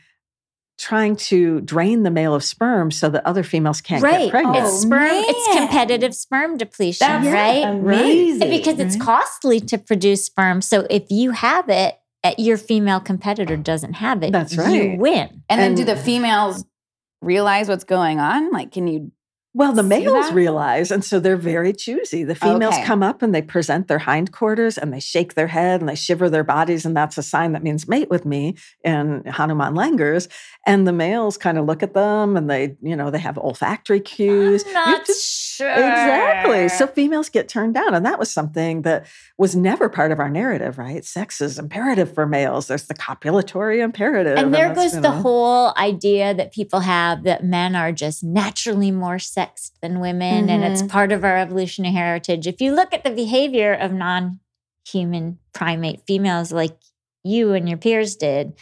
trying 0.82 1.14
to 1.14 1.60
drain 1.60 2.02
the 2.02 2.10
male 2.10 2.34
of 2.34 2.42
sperm 2.42 2.90
so 2.90 3.08
that 3.08 3.24
other 3.24 3.44
females 3.44 3.80
can't 3.80 4.02
right. 4.02 4.24
get 4.24 4.30
pregnant. 4.32 4.56
It's 4.56 4.80
sperm. 4.80 5.10
It's 5.10 5.56
competitive 5.56 6.12
sperm 6.12 6.58
depletion, 6.58 7.06
That's 7.06 7.26
right? 7.26 7.64
amazing. 7.64 8.42
And 8.42 8.50
because 8.50 8.80
it's 8.80 8.96
right? 8.96 9.04
costly 9.04 9.60
to 9.60 9.78
produce 9.78 10.24
sperm. 10.24 10.60
So 10.60 10.84
if 10.90 11.04
you 11.08 11.30
have 11.30 11.68
it, 11.68 12.00
uh, 12.24 12.34
your 12.36 12.56
female 12.56 12.98
competitor 12.98 13.56
doesn't 13.56 13.94
have 13.94 14.24
it. 14.24 14.32
That's 14.32 14.56
right. 14.56 14.72
You 14.72 14.88
right. 14.90 14.98
win. 14.98 15.42
And 15.48 15.60
then 15.60 15.74
do 15.76 15.84
the 15.84 15.96
females 15.96 16.64
realize 17.20 17.68
what's 17.68 17.84
going 17.84 18.18
on? 18.18 18.50
Like, 18.50 18.72
can 18.72 18.88
you? 18.88 19.12
Well, 19.54 19.72
the 19.74 19.82
males 19.82 20.28
that? 20.28 20.34
realize, 20.34 20.90
and 20.90 21.04
so 21.04 21.20
they're 21.20 21.36
very 21.36 21.74
choosy. 21.74 22.24
The 22.24 22.34
females 22.34 22.74
Okay. 22.74 22.84
come 22.84 23.02
up 23.02 23.20
and 23.20 23.34
they 23.34 23.42
present 23.42 23.86
their 23.86 23.98
hindquarters 23.98 24.78
and 24.78 24.92
they 24.92 25.00
shake 25.00 25.34
their 25.34 25.48
head 25.48 25.80
and 25.80 25.88
they 25.90 25.94
shiver 25.94 26.30
their 26.30 26.42
bodies, 26.44 26.86
and 26.86 26.96
that's 26.96 27.18
a 27.18 27.22
sign 27.22 27.52
that 27.52 27.62
means 27.62 27.86
mate 27.86 28.08
with 28.08 28.24
me 28.24 28.56
in 28.82 29.22
Hanuman 29.26 29.74
language. 29.74 30.26
And 30.66 30.86
the 30.86 30.92
males 30.92 31.36
kind 31.36 31.58
of 31.58 31.66
look 31.66 31.82
at 31.82 31.92
them 31.92 32.36
and 32.36 32.48
they, 32.48 32.76
you 32.80 32.96
know, 32.96 33.10
they 33.10 33.18
have 33.18 33.36
olfactory 33.36 34.00
cues. 34.00 34.64
I'm 34.68 34.72
not 34.72 35.06
just- 35.06 35.22
sure. 35.56 35.68
Exactly. 35.70 36.68
So 36.68 36.86
females 36.86 37.28
get 37.28 37.48
turned 37.48 37.74
down. 37.74 37.94
And 37.94 38.06
that 38.06 38.18
was 38.18 38.30
something 38.30 38.82
that 38.82 39.06
was 39.38 39.54
never 39.54 39.88
part 39.88 40.12
of 40.12 40.18
our 40.18 40.30
narrative, 40.30 40.78
right? 40.78 41.04
Sex 41.04 41.40
is 41.40 41.58
imperative 41.58 42.14
for 42.14 42.26
males. 42.26 42.68
There's 42.68 42.86
the 42.86 42.94
copulatory 42.94 43.80
imperative. 43.82 44.38
and 44.38 44.54
there 44.54 44.68
that's, 44.68 44.78
goes 44.78 44.94
you 44.94 45.00
the 45.02 45.10
whole 45.10 45.74
idea 45.76 46.32
that 46.32 46.52
people 46.52 46.80
have 46.80 47.24
that 47.24 47.44
men 47.44 47.74
are 47.76 47.92
just 47.92 48.22
naturally 48.24 48.90
more 48.90 49.18
sexed 49.42 49.80
than 49.80 50.00
women 50.00 50.48
and 50.48 50.62
it's 50.64 50.82
mm-hmm. 50.82 50.90
part 50.90 51.12
of 51.12 51.24
our 51.24 51.36
evolutionary 51.36 51.94
heritage 51.94 52.46
if 52.46 52.60
you 52.60 52.74
look 52.74 52.94
at 52.94 53.04
the 53.04 53.10
behavior 53.10 53.72
of 53.72 53.92
non-human 53.92 55.38
primate 55.52 56.00
females 56.06 56.52
like 56.52 56.78
you 57.24 57.52
and 57.52 57.68
your 57.68 57.78
peers 57.78 58.16
did 58.16 58.54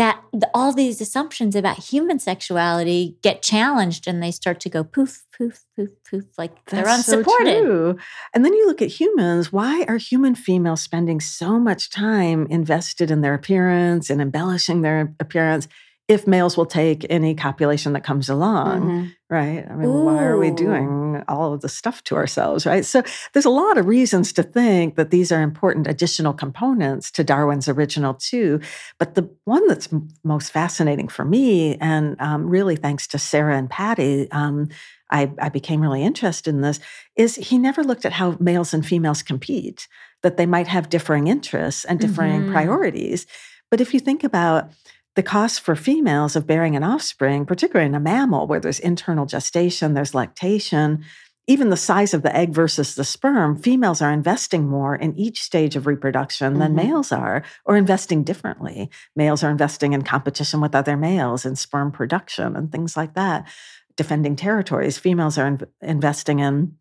that 0.00 0.24
all 0.54 0.72
these 0.72 0.98
assumptions 1.02 1.54
about 1.54 1.76
human 1.76 2.18
sexuality 2.18 3.18
get 3.22 3.42
challenged 3.42 4.08
and 4.08 4.22
they 4.22 4.30
start 4.30 4.58
to 4.58 4.70
go 4.70 4.82
poof 4.82 5.26
poof 5.36 5.64
poof 5.76 5.90
poof 6.10 6.24
like 6.38 6.52
they're 6.66 6.84
That's 6.84 7.04
so 7.04 7.18
unsupported 7.18 7.62
true. 7.62 7.98
And 8.32 8.42
then 8.42 8.54
you 8.54 8.66
look 8.66 8.80
at 8.80 8.88
humans. 8.88 9.52
Why 9.52 9.84
are 9.88 9.98
human 9.98 10.34
females 10.34 10.80
spending 10.80 11.20
so 11.20 11.58
much 11.58 11.90
time 11.90 12.46
invested 12.48 13.10
in 13.10 13.20
their 13.20 13.34
appearance 13.34 14.08
and 14.08 14.22
embellishing 14.22 14.80
their 14.80 15.14
appearance 15.20 15.68
if 16.10 16.26
males 16.26 16.56
will 16.56 16.66
take 16.66 17.06
any 17.08 17.34
copulation 17.36 17.92
that 17.92 18.02
comes 18.02 18.28
along? 18.28 18.80
Mhm. 18.82 19.12
Right. 19.30 19.64
I 19.70 19.74
mean, 19.76 19.88
why 20.04 20.24
are 20.24 20.36
we 20.44 20.50
doing 20.50 21.22
all 21.28 21.54
of 21.54 21.60
the 21.60 21.68
stuff 21.68 22.02
to 22.04 22.16
ourselves? 22.16 22.66
Right. 22.66 22.84
So 22.84 23.02
there's 23.32 23.44
a 23.44 23.50
lot 23.64 23.78
of 23.78 23.86
reasons 23.86 24.32
to 24.32 24.42
think 24.42 24.96
that 24.96 25.10
these 25.10 25.30
are 25.30 25.40
important 25.40 25.86
additional 25.86 26.32
components 26.32 27.12
to 27.12 27.22
Darwin's 27.22 27.68
original 27.68 28.14
two. 28.14 28.58
But 28.98 29.14
the 29.14 29.30
one 29.44 29.64
that's 29.68 29.92
m- 29.92 30.08
most 30.24 30.50
fascinating 30.50 31.06
for 31.06 31.24
me, 31.24 31.76
and 31.76 32.16
um, 32.20 32.48
really 32.48 32.74
thanks 32.74 33.06
to 33.08 33.18
Sarah 33.18 33.56
and 33.56 33.70
Patty, 33.70 34.28
um, 34.32 34.68
I, 35.12 35.30
I 35.40 35.48
became 35.48 35.80
really 35.80 36.02
interested 36.02 36.50
in 36.52 36.60
this, 36.62 36.80
is 37.14 37.36
he 37.36 37.56
never 37.56 37.84
looked 37.84 38.04
at 38.04 38.12
how 38.12 38.36
males 38.40 38.74
and 38.74 38.84
females 38.84 39.22
compete, 39.22 39.86
that 40.22 40.36
they 40.36 40.46
might 40.46 40.66
have 40.68 40.88
differing 40.88 41.28
interests 41.28 41.84
and 41.84 42.00
differing 42.00 42.42
Mhm. 42.46 42.52
priorities. 42.52 43.26
But 43.70 43.80
if 43.80 43.94
you 43.94 44.00
think 44.00 44.24
about 44.24 44.70
the 45.16 45.22
cost 45.22 45.60
for 45.60 45.74
females 45.74 46.36
of 46.36 46.46
bearing 46.46 46.76
an 46.76 46.84
offspring, 46.84 47.44
particularly 47.44 47.88
in 47.88 47.94
a 47.94 48.00
mammal 48.00 48.46
where 48.46 48.60
there's 48.60 48.78
internal 48.78 49.26
gestation, 49.26 49.94
there's 49.94 50.14
lactation, 50.14 51.04
even 51.46 51.70
the 51.70 51.76
size 51.76 52.14
of 52.14 52.22
the 52.22 52.34
egg 52.36 52.52
versus 52.54 52.94
the 52.94 53.02
sperm, 53.02 53.56
females 53.56 54.00
are 54.00 54.12
investing 54.12 54.68
more 54.68 54.94
in 54.94 55.18
each 55.18 55.42
stage 55.42 55.74
of 55.74 55.86
reproduction 55.86 56.60
than 56.60 56.72
Mhm. 56.72 56.76
males 56.76 57.10
are, 57.10 57.42
or 57.64 57.76
investing 57.76 58.22
differently. 58.22 58.88
Males 59.16 59.42
are 59.42 59.50
investing 59.50 59.92
in 59.92 60.02
competition 60.02 60.60
with 60.60 60.76
other 60.76 60.96
males 60.96 61.44
in 61.44 61.56
sperm 61.56 61.90
production 61.90 62.54
and 62.54 62.70
things 62.70 62.96
like 62.96 63.14
that, 63.14 63.48
defending 63.96 64.36
territories. 64.36 64.96
Females 64.96 65.38
are 65.38 65.46
in- 65.48 65.60
investing 65.82 66.38
in 66.38 66.76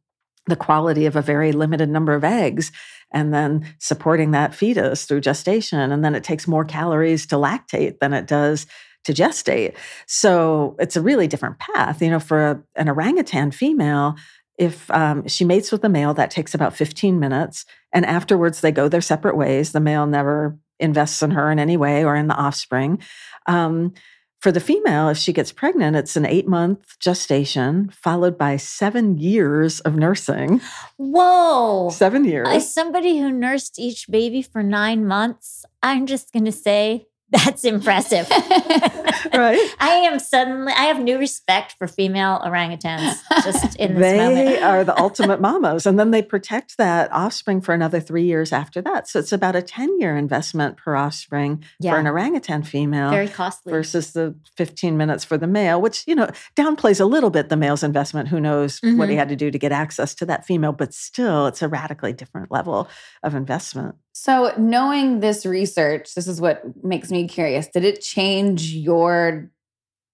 the 0.50 0.56
quality 0.56 1.06
of 1.06 1.16
a 1.16 1.22
very 1.22 1.52
limited 1.52 1.90
number 1.90 2.14
of 2.14 2.24
eggs 2.24 2.72
and 3.12 3.34
then 3.34 3.66
supporting 3.80 4.32
that 4.32 4.54
fetus 4.54 5.06
through 5.06 5.22
gestation. 5.22 5.92
And 5.92 6.04
then 6.04 6.16
it 6.16 6.24
takes 6.24 6.48
more 6.48 6.66
calories 6.66 7.26
to 7.28 7.36
lactate 7.36 8.00
than 8.00 8.14
it 8.14 8.28
does 8.28 8.68
to 9.06 9.14
gestate. 9.14 9.76
So 10.06 10.76
it's 10.80 10.96
a 10.96 11.02
really 11.02 11.28
different 11.28 11.60
path. 11.60 12.02
You 12.02 12.10
know, 12.10 12.20
for 12.20 12.52
a, 12.52 12.64
an 12.76 12.90
orangutan 12.90 13.52
female, 13.52 14.16
if 14.58 14.92
um, 14.92 15.28
she 15.28 15.46
mates 15.46 15.72
with 15.72 15.84
a 15.86 15.90
male, 15.90 16.14
that 16.16 16.32
takes 16.32 16.54
about 16.54 16.76
15 16.76 17.20
minutes. 17.20 17.66
And 17.94 18.06
afterwards, 18.06 18.62
they 18.62 18.72
go 18.72 18.90
their 18.90 19.02
separate 19.02 19.38
ways. 19.38 19.72
The 19.72 19.80
male 19.80 20.06
never 20.06 20.58
invests 20.80 21.22
in 21.22 21.32
her 21.32 21.50
in 21.50 21.60
any 21.60 21.78
way 21.78 22.04
or 22.04 22.16
in 22.16 22.28
the 22.28 22.36
offspring. 22.36 23.02
Um, 23.46 23.94
for 24.40 24.52
the 24.52 24.60
female, 24.60 25.10
if 25.10 25.18
she 25.18 25.34
gets 25.34 25.52
pregnant, 25.52 25.98
it's 25.98 26.16
an 26.16 26.26
eight 26.26 26.48
month 26.48 26.98
gestation 27.00 27.90
followed 27.90 28.38
by 28.38 28.56
seven 28.56 29.18
years 29.18 29.82
of 29.82 29.96
nursing. 29.96 30.62
whoa 30.98 31.90
Seven 31.90 32.24
years. 32.24 32.48
As 32.50 32.74
somebody 32.74 33.20
who 33.20 33.32
nursed 33.32 33.78
each 33.78 34.10
baby 34.10 34.42
for 34.42 34.64
nine 34.64 35.06
months, 35.06 35.66
I'm 35.84 36.06
just 36.06 36.32
going 36.32 36.46
to 36.46 36.52
say 36.52 37.08
that's 37.32 37.66
impressive. 37.66 38.28
right? 39.34 39.76
I 39.80 39.90
am 39.90 40.20
suddenly, 40.20 40.74
I 40.74 40.84
have 40.84 41.00
new 41.00 41.18
respect 41.18 41.76
for 41.78 41.88
female 41.88 42.42
orangutans 42.46 43.16
just 43.44 43.76
in 43.80 43.96
this 43.96 44.02
they 44.02 44.18
moment. 44.18 44.64
are 44.64 44.84
the 44.84 44.98
ultimate 45.00 45.40
mamas. 45.48 45.86
And 45.86 46.00
then 46.00 46.12
they 46.12 46.22
protect 46.22 46.78
that 46.78 47.12
offspring 47.12 47.62
for 47.62 47.74
another 47.74 48.00
three 48.00 48.24
years 48.26 48.52
after 48.54 48.82
that. 48.82 49.08
So 49.08 49.20
it's 49.20 49.32
about 49.32 49.56
a 49.56 49.62
10 49.62 50.00
year 50.00 50.16
investment 50.18 50.78
per 50.78 50.96
offspring 50.96 51.64
Yeah. 51.80 51.94
for 51.94 52.00
an 52.00 52.08
orangutan 52.08 52.64
female. 52.64 53.10
Very 53.12 53.28
costly. 53.28 53.72
versus 53.72 54.14
the 54.14 54.36
15 54.58 54.98
minutes 54.98 55.24
for 55.24 55.38
the 55.38 55.48
male, 55.48 55.82
which, 55.82 56.04
you 56.08 56.16
know, 56.16 56.30
downplays 56.56 57.00
a 57.00 57.06
little 57.06 57.30
bit 57.30 57.50
the 57.50 57.58
male's 57.58 57.84
investment. 57.84 58.30
Who 58.30 58.40
knows 58.40 58.80
what 58.84 59.10
he 59.10 59.16
Mhm. 59.16 59.18
had 59.20 59.30
to 59.30 59.36
do 59.36 59.52
to 59.52 59.58
get 59.60 59.72
access 59.72 60.14
to 60.16 60.26
that 60.28 60.46
female, 60.46 60.72
but 60.74 60.94
still, 60.94 61.48
it's 61.48 61.62
a 61.62 61.68
radically 61.68 62.14
different 62.14 62.52
level 62.52 62.88
of 63.24 63.36
investment. 63.36 63.96
So, 64.12 64.52
knowing 64.58 65.22
this 65.22 65.46
research, 65.46 66.14
this 66.14 66.28
is 66.28 66.42
what 66.42 66.62
makes 66.84 67.10
me 67.10 67.26
curious. 67.28 67.68
Did 67.70 67.86
it 67.86 68.02
change 68.02 68.74
your 68.74 69.09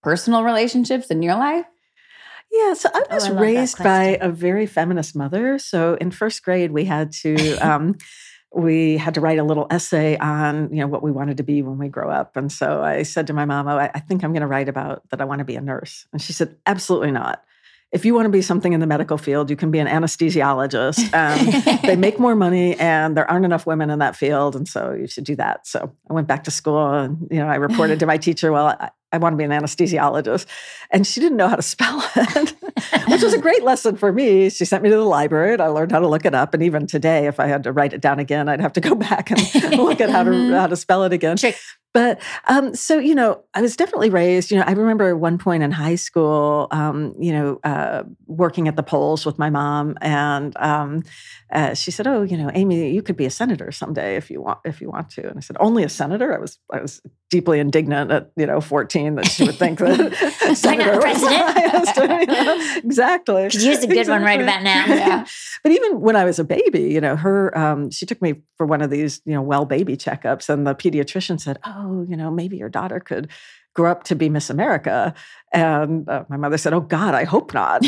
personal 0.03 0.43
relationships 0.43 1.07
in 1.07 1.21
your 1.21 1.35
life? 1.35 1.65
Yeah, 2.51 2.73
so 2.73 2.89
I 2.93 3.03
Oh, 3.09 3.15
was 3.15 3.29
I 3.29 3.31
raised 3.31 3.77
by 3.83 4.17
a 4.21 4.29
very 4.29 4.65
feminist 4.65 5.15
mother. 5.15 5.57
So 5.59 5.95
in 5.95 6.11
first 6.11 6.43
grade, 6.43 6.71
we 6.71 6.85
had 6.85 7.11
to 7.23 7.57
um, 7.57 7.95
we 8.53 8.97
had 8.97 9.13
to 9.15 9.21
write 9.21 9.39
a 9.39 9.43
little 9.43 9.67
essay 9.69 10.17
on 10.17 10.69
you 10.71 10.79
know 10.79 10.87
what 10.87 11.03
we 11.03 11.11
wanted 11.11 11.37
to 11.37 11.43
be 11.43 11.61
when 11.61 11.77
we 11.77 11.89
grow 11.89 12.09
up. 12.09 12.37
And 12.37 12.51
so 12.51 12.81
I 12.83 13.03
said 13.03 13.27
to 13.27 13.33
my 13.33 13.45
mom, 13.45 13.67
oh, 13.67 13.77
I, 13.77 13.91
I 13.93 13.99
think 13.99 14.23
I'm 14.23 14.31
going 14.31 14.41
to 14.41 14.47
write 14.47 14.69
about 14.69 15.01
that. 15.09 15.19
I 15.21 15.25
want 15.25 15.39
to 15.39 15.45
be 15.45 15.55
a 15.55 15.61
nurse. 15.61 16.05
And 16.13 16.21
she 16.21 16.31
said, 16.33 16.55
absolutely 16.65 17.11
not. 17.11 17.43
If 17.91 18.03
you 18.03 18.13
want 18.13 18.25
to 18.25 18.29
be 18.29 18.41
something 18.41 18.73
in 18.73 18.79
the 18.79 18.87
medical 18.87 19.17
field, 19.17 19.49
you 19.49 19.55
can 19.55 19.71
be 19.71 19.79
an 19.79 19.87
anesthesiologist. 19.87 21.13
Um, 21.15 21.79
they 21.83 21.95
make 21.95 22.19
more 22.19 22.35
money, 22.35 22.75
and 22.77 23.15
there 23.15 23.29
aren't 23.29 23.45
enough 23.45 23.65
women 23.65 23.89
in 23.89 23.99
that 23.99 24.15
field, 24.15 24.55
and 24.55 24.67
so 24.67 24.91
you 24.91 25.07
should 25.07 25.23
do 25.23 25.35
that. 25.37 25.65
So 25.65 25.95
I 26.09 26.13
went 26.13 26.27
back 26.27 26.43
to 26.45 26.51
school, 26.51 26.91
and 26.93 27.27
you 27.31 27.39
know, 27.39 27.47
I 27.47 27.55
reported 27.55 27.99
to 27.99 28.05
my 28.05 28.17
teacher, 28.17 28.51
"Well, 28.51 28.67
I, 28.67 28.89
I 29.11 29.17
want 29.17 29.33
to 29.33 29.37
be 29.37 29.43
an 29.43 29.51
anesthesiologist," 29.51 30.45
and 30.91 31.05
she 31.07 31.19
didn't 31.19 31.37
know 31.37 31.47
how 31.47 31.55
to 31.55 31.61
spell 31.61 32.03
it, 32.15 32.53
which 33.07 33.21
was 33.23 33.33
a 33.33 33.39
great 33.39 33.63
lesson 33.63 33.95
for 33.95 34.11
me. 34.11 34.49
She 34.49 34.65
sent 34.65 34.83
me 34.83 34.89
to 34.89 34.95
the 34.95 35.01
library, 35.03 35.53
and 35.53 35.61
I 35.61 35.67
learned 35.67 35.91
how 35.91 35.99
to 35.99 36.07
look 36.07 36.25
it 36.25 36.35
up. 36.35 36.53
And 36.53 36.63
even 36.63 36.87
today, 36.87 37.27
if 37.27 37.39
I 37.39 37.47
had 37.47 37.63
to 37.63 37.71
write 37.71 37.93
it 37.93 38.01
down 38.01 38.19
again, 38.19 38.49
I'd 38.49 38.61
have 38.61 38.73
to 38.73 38.81
go 38.81 38.95
back 39.09 39.31
and 39.31 39.39
look 39.77 40.01
at 40.01 40.09
how 40.09 40.23
to 40.23 40.29
Mhm. 40.31 40.57
how 40.59 40.67
to 40.67 40.75
spell 40.75 41.03
it 41.03 41.13
again. 41.13 41.37
But 41.93 42.19
um, 42.49 42.75
so 42.75 42.99
you 42.99 43.15
know, 43.15 43.41
I 43.53 43.61
was 43.61 43.77
definitely 43.77 44.09
raised. 44.09 44.51
You 44.51 44.57
know, 44.57 44.65
I 44.67 44.71
remember 44.73 45.07
at 45.07 45.17
one 45.17 45.37
point 45.37 45.63
in 45.63 45.71
high 45.71 45.95
school, 45.95 46.67
um, 46.71 47.15
you 47.17 47.31
know, 47.31 47.59
uh, 47.63 48.03
working 48.27 48.67
at 48.67 48.75
the 48.75 48.83
polls 48.83 49.25
with 49.25 49.39
my 49.39 49.49
mom, 49.49 49.97
and 50.01 50.53
um, 50.57 51.03
uh, 51.53 51.73
she 51.73 51.91
said, 51.91 52.05
"Oh, 52.05 52.23
you 52.23 52.35
know, 52.35 52.51
Amy, 52.53 52.91
you 52.91 53.01
could 53.01 53.15
be 53.15 53.25
a 53.25 53.29
senator 53.29 53.71
someday 53.71 54.17
if 54.17 54.29
you 54.29 54.41
want 54.41 54.59
if 54.65 54.81
you 54.81 54.89
want 54.89 55.09
to." 55.11 55.25
And 55.29 55.37
I 55.37 55.39
said, 55.39 55.55
"Only 55.61 55.83
a 55.83 55.89
senator?" 55.89 56.35
I 56.35 56.37
was 56.39 56.59
I 56.69 56.81
was 56.81 57.01
deeply 57.29 57.59
indignant 57.61 58.11
at 58.11 58.29
you 58.35 58.45
know 58.45 58.59
that 58.95 59.27
she 59.27 59.43
would 59.43 59.55
think 59.55 59.79
that 59.79 60.55
senator 60.55 60.99
president? 60.99 61.57
you 62.21 62.25
know, 62.45 62.77
exactly. 62.77 63.49
Could 63.49 63.61
use 63.61 63.83
a 63.83 63.87
good 63.87 64.07
one 64.07 64.23
right 64.23 64.41
about 64.41 64.63
now. 64.63 64.85
Yeah. 64.87 65.25
But 65.63 65.71
even 65.71 65.99
when 66.01 66.15
I 66.15 66.23
was 66.23 66.39
a 66.39 66.43
baby, 66.43 66.83
you 66.83 67.01
know, 67.01 67.15
her 67.15 67.55
um, 67.57 67.91
she 67.91 68.05
took 68.05 68.21
me 68.21 68.41
for 68.57 68.65
one 68.65 68.81
of 68.81 68.89
these, 68.89 69.21
you 69.25 69.33
know, 69.33 69.41
well 69.41 69.65
baby 69.65 69.97
checkups, 69.97 70.49
and 70.49 70.65
the 70.65 70.73
pediatrician 70.73 71.39
said, 71.39 71.59
"Oh, 71.65 72.05
you 72.07 72.15
know, 72.15 72.31
maybe 72.31 72.57
your 72.57 72.69
daughter 72.69 72.99
could 72.99 73.29
grow 73.73 73.91
up 73.91 74.03
to 74.03 74.15
be 74.15 74.29
Miss 74.29 74.49
America." 74.49 75.13
And 75.53 76.07
uh, 76.07 76.23
my 76.29 76.37
mother 76.37 76.57
said, 76.57 76.73
"Oh 76.73 76.81
God, 76.81 77.13
I 77.13 77.25
hope 77.25 77.53
not." 77.53 77.83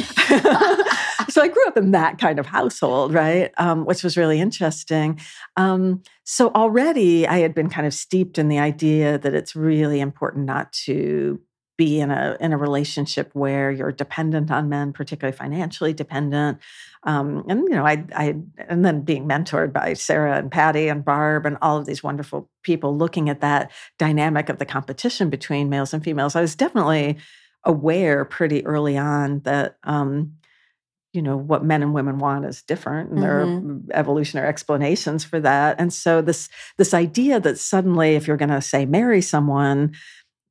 So 1.38 1.44
I 1.44 1.50
grew 1.50 1.68
up 1.68 1.78
in 1.78 1.92
that 1.92 2.18
kind 2.18 2.40
of 2.40 2.48
household, 2.48 3.14
right? 3.14 3.52
Um, 3.60 3.86
which 3.86 4.04
was 4.04 4.18
really 4.18 4.40
interesting. 4.40 5.20
Um, 5.56 6.02
so 6.24 6.50
already 6.56 7.28
I 7.28 7.38
had 7.38 7.54
been 7.54 7.70
kind 7.70 7.86
of 7.86 7.94
steeped 7.94 8.40
in 8.40 8.48
the 8.48 8.58
idea 8.58 9.20
that 9.20 9.36
it's 9.36 9.56
really 9.56 10.00
important 10.00 10.48
not 10.48 10.74
to 10.86 11.40
be 11.78 12.00
in 12.00 12.10
a 12.10 12.38
in 12.40 12.54
a 12.54 12.58
relationship 12.58 13.30
where 13.34 13.70
you're 13.70 13.92
dependent 13.92 14.50
on 14.50 14.68
men, 14.68 14.94
particularly 14.94 15.38
financially 15.38 15.94
dependent. 15.94 16.58
Um, 17.04 17.46
and 17.48 17.60
you 17.70 17.76
know, 17.76 17.86
I, 17.86 18.04
I, 18.16 18.36
and 18.68 18.84
then 18.84 19.02
being 19.02 19.28
mentored 19.28 19.72
by 19.72 19.94
Sarah 19.94 20.40
and 20.40 20.52
Patty 20.52 20.88
and 20.88 21.06
Barb 21.06 21.46
and 21.46 21.60
all 21.62 21.78
of 21.78 21.86
these 21.86 22.02
wonderful 22.02 22.50
people, 22.64 22.98
looking 22.98 23.30
at 23.30 23.42
that 23.42 23.72
dynamic 24.00 24.50
of 24.50 24.58
the 24.58 24.66
competition 24.66 25.30
between 25.30 25.70
males 25.70 25.94
and 25.94 26.04
females, 26.04 26.36
I 26.36 26.42
was 26.42 26.56
definitely 26.56 27.18
aware 27.64 28.26
pretty 28.26 28.66
early 28.66 28.98
on 28.98 29.42
that 29.42 29.78
um, 29.84 30.34
you 31.14 31.22
know 31.22 31.38
what 31.38 31.64
men 31.64 31.82
and 31.82 31.94
women 31.94 32.20
want 32.20 32.46
is 32.46 32.62
different 32.64 33.10
and 33.10 33.22
there 33.22 33.46
mm-hmm. 33.46 33.90
are 33.90 33.96
evolutionary 33.96 34.48
explanations 34.48 35.24
for 35.24 35.40
that 35.40 35.76
and 35.80 35.94
so 35.94 36.22
this 36.22 36.50
this 36.78 36.94
idea 36.94 37.40
that 37.40 37.58
suddenly 37.58 38.16
if 38.16 38.28
you're 38.28 38.38
going 38.38 38.50
to 38.50 38.62
say 38.62 38.86
marry 38.86 39.22
someone 39.22 39.94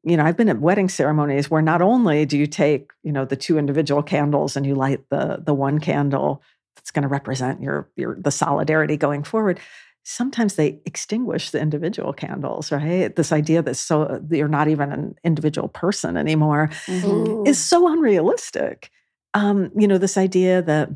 you 0.02 0.16
know 0.16 0.24
i've 0.24 0.36
been 0.36 0.48
at 0.48 0.60
wedding 0.60 0.88
ceremonies 0.88 1.50
where 1.50 1.62
not 1.62 1.82
only 1.82 2.24
do 2.24 2.38
you 2.38 2.46
take 2.46 2.92
you 3.02 3.12
know 3.12 3.24
the 3.24 3.36
two 3.36 3.58
individual 3.58 4.02
candles 4.02 4.56
and 4.56 4.66
you 4.66 4.74
light 4.74 5.00
the 5.10 5.42
the 5.44 5.54
one 5.54 5.78
candle 5.78 6.42
that's 6.76 6.90
going 6.90 7.02
to 7.02 7.08
represent 7.08 7.62
your 7.62 7.88
your 7.96 8.16
the 8.20 8.30
solidarity 8.30 8.96
going 8.96 9.22
forward 9.22 9.60
sometimes 10.08 10.54
they 10.54 10.80
extinguish 10.86 11.50
the 11.50 11.60
individual 11.60 12.12
candles 12.12 12.70
right 12.70 13.16
this 13.16 13.32
idea 13.32 13.60
that 13.60 13.74
so 13.74 14.20
you're 14.30 14.48
not 14.48 14.68
even 14.68 14.92
an 14.92 15.14
individual 15.24 15.68
person 15.68 16.16
anymore 16.16 16.70
mm-hmm. 16.86 17.46
is 17.46 17.58
so 17.58 17.92
unrealistic 17.92 18.90
um, 19.34 19.70
you 19.76 19.88
know, 19.88 19.98
this 19.98 20.16
idea 20.16 20.62
that 20.62 20.90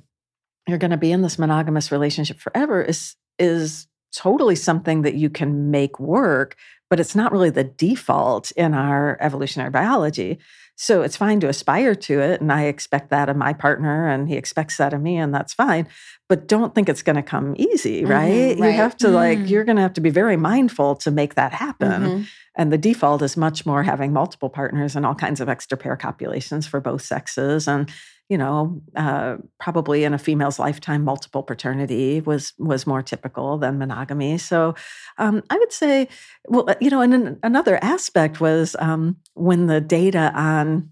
you're 0.67 0.79
going 0.79 0.91
to 0.91 0.97
be 0.97 1.13
in 1.13 1.23
this 1.23 1.39
monogamous 1.39 1.91
relationship 1.91 2.39
forever 2.39 2.83
is 2.83 3.17
is 3.39 3.87
totally 4.15 4.57
something 4.57 5.03
that 5.03 5.15
you 5.15 5.31
can 5.31 5.71
make 5.71 6.01
work, 6.01 6.57
but 6.89 7.01
it's 7.01 7.15
not 7.15 7.33
really 7.33 7.51
the 7.51 7.65
default 7.65 8.51
in 8.53 8.75
our 8.75 9.17
evolutionary 9.21 9.71
biology. 9.71 10.39
So 10.77 11.03
it's 11.03 11.17
fine 11.17 11.41
to 11.41 11.49
aspire 11.49 11.95
to 11.95 12.21
it. 12.21 12.41
And 12.41 12.51
I 12.51 12.65
expect 12.65 13.11
that 13.11 13.29
of 13.29 13.37
my 13.37 13.53
partner, 13.53 14.09
and 14.09 14.29
he 14.29 14.37
expects 14.37 14.79
that 14.79 14.95
of 14.95 15.01
me, 15.01 15.17
and 15.19 15.35
that's 15.35 15.53
fine. 15.53 15.87
But 16.29 16.49
don't 16.49 16.75
think 16.75 16.89
it's 16.89 17.03
going 17.03 17.17
to 17.17 17.23
come 17.23 17.55
easy, 17.59 18.05
right? 18.05 18.31
Mm-hmm, 18.31 18.63
right? 18.63 18.71
You 18.71 18.77
have 18.77 18.97
to, 18.99 19.09
mm 19.09 19.13
like, 19.13 19.51
you're 19.51 19.65
going 19.65 19.77
to 19.77 19.83
have 19.83 19.93
to 19.95 20.01
be 20.01 20.11
very 20.11 20.37
mindful 20.37 20.97
to 20.97 21.11
make 21.11 21.35
that 21.35 21.53
happen. 21.53 22.03
Mm-hmm. 22.03 22.23
And 22.57 22.73
the 22.73 22.79
default 22.79 23.23
is 23.23 23.37
much 23.37 23.67
more 23.67 23.83
having 23.83 24.13
multiple 24.13 24.49
partners 24.49 24.97
and 24.97 25.05
all 25.05 25.15
kinds 25.15 25.41
of 25.41 25.49
extra 25.49 25.77
pair 25.77 25.97
copulations 25.97 26.67
for 26.67 26.81
both 26.81 27.03
sexes. 27.03 27.69
And 27.69 27.91
you 28.31 28.39
know, 28.39 28.81
uh, 28.95 29.39
probably 29.59 30.05
in 30.05 30.15
a 30.15 30.19
female's 30.19 30.61
lifetime, 30.61 31.03
multiple 31.03 31.43
paternity 31.43 32.21
was 32.21 32.53
was 32.59 32.87
more 32.87 33.03
typical 33.03 33.59
than 33.59 33.77
monogamy. 33.77 34.39
So, 34.39 34.77
um, 35.19 35.43
I 35.51 35.59
would 35.59 35.73
say, 35.73 36.09
well, 36.47 36.71
uh, 36.71 36.77
you 36.81 36.91
know, 36.91 37.01
and 37.01 37.13
an, 37.13 37.39
another 37.43 37.83
aspect 37.83 38.41
was 38.41 38.77
um, 38.79 39.17
when 39.35 39.67
the 39.67 39.81
data 39.81 40.31
on 40.33 40.91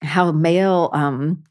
how 0.00 0.32
male 0.32 0.88
um, 0.94 1.44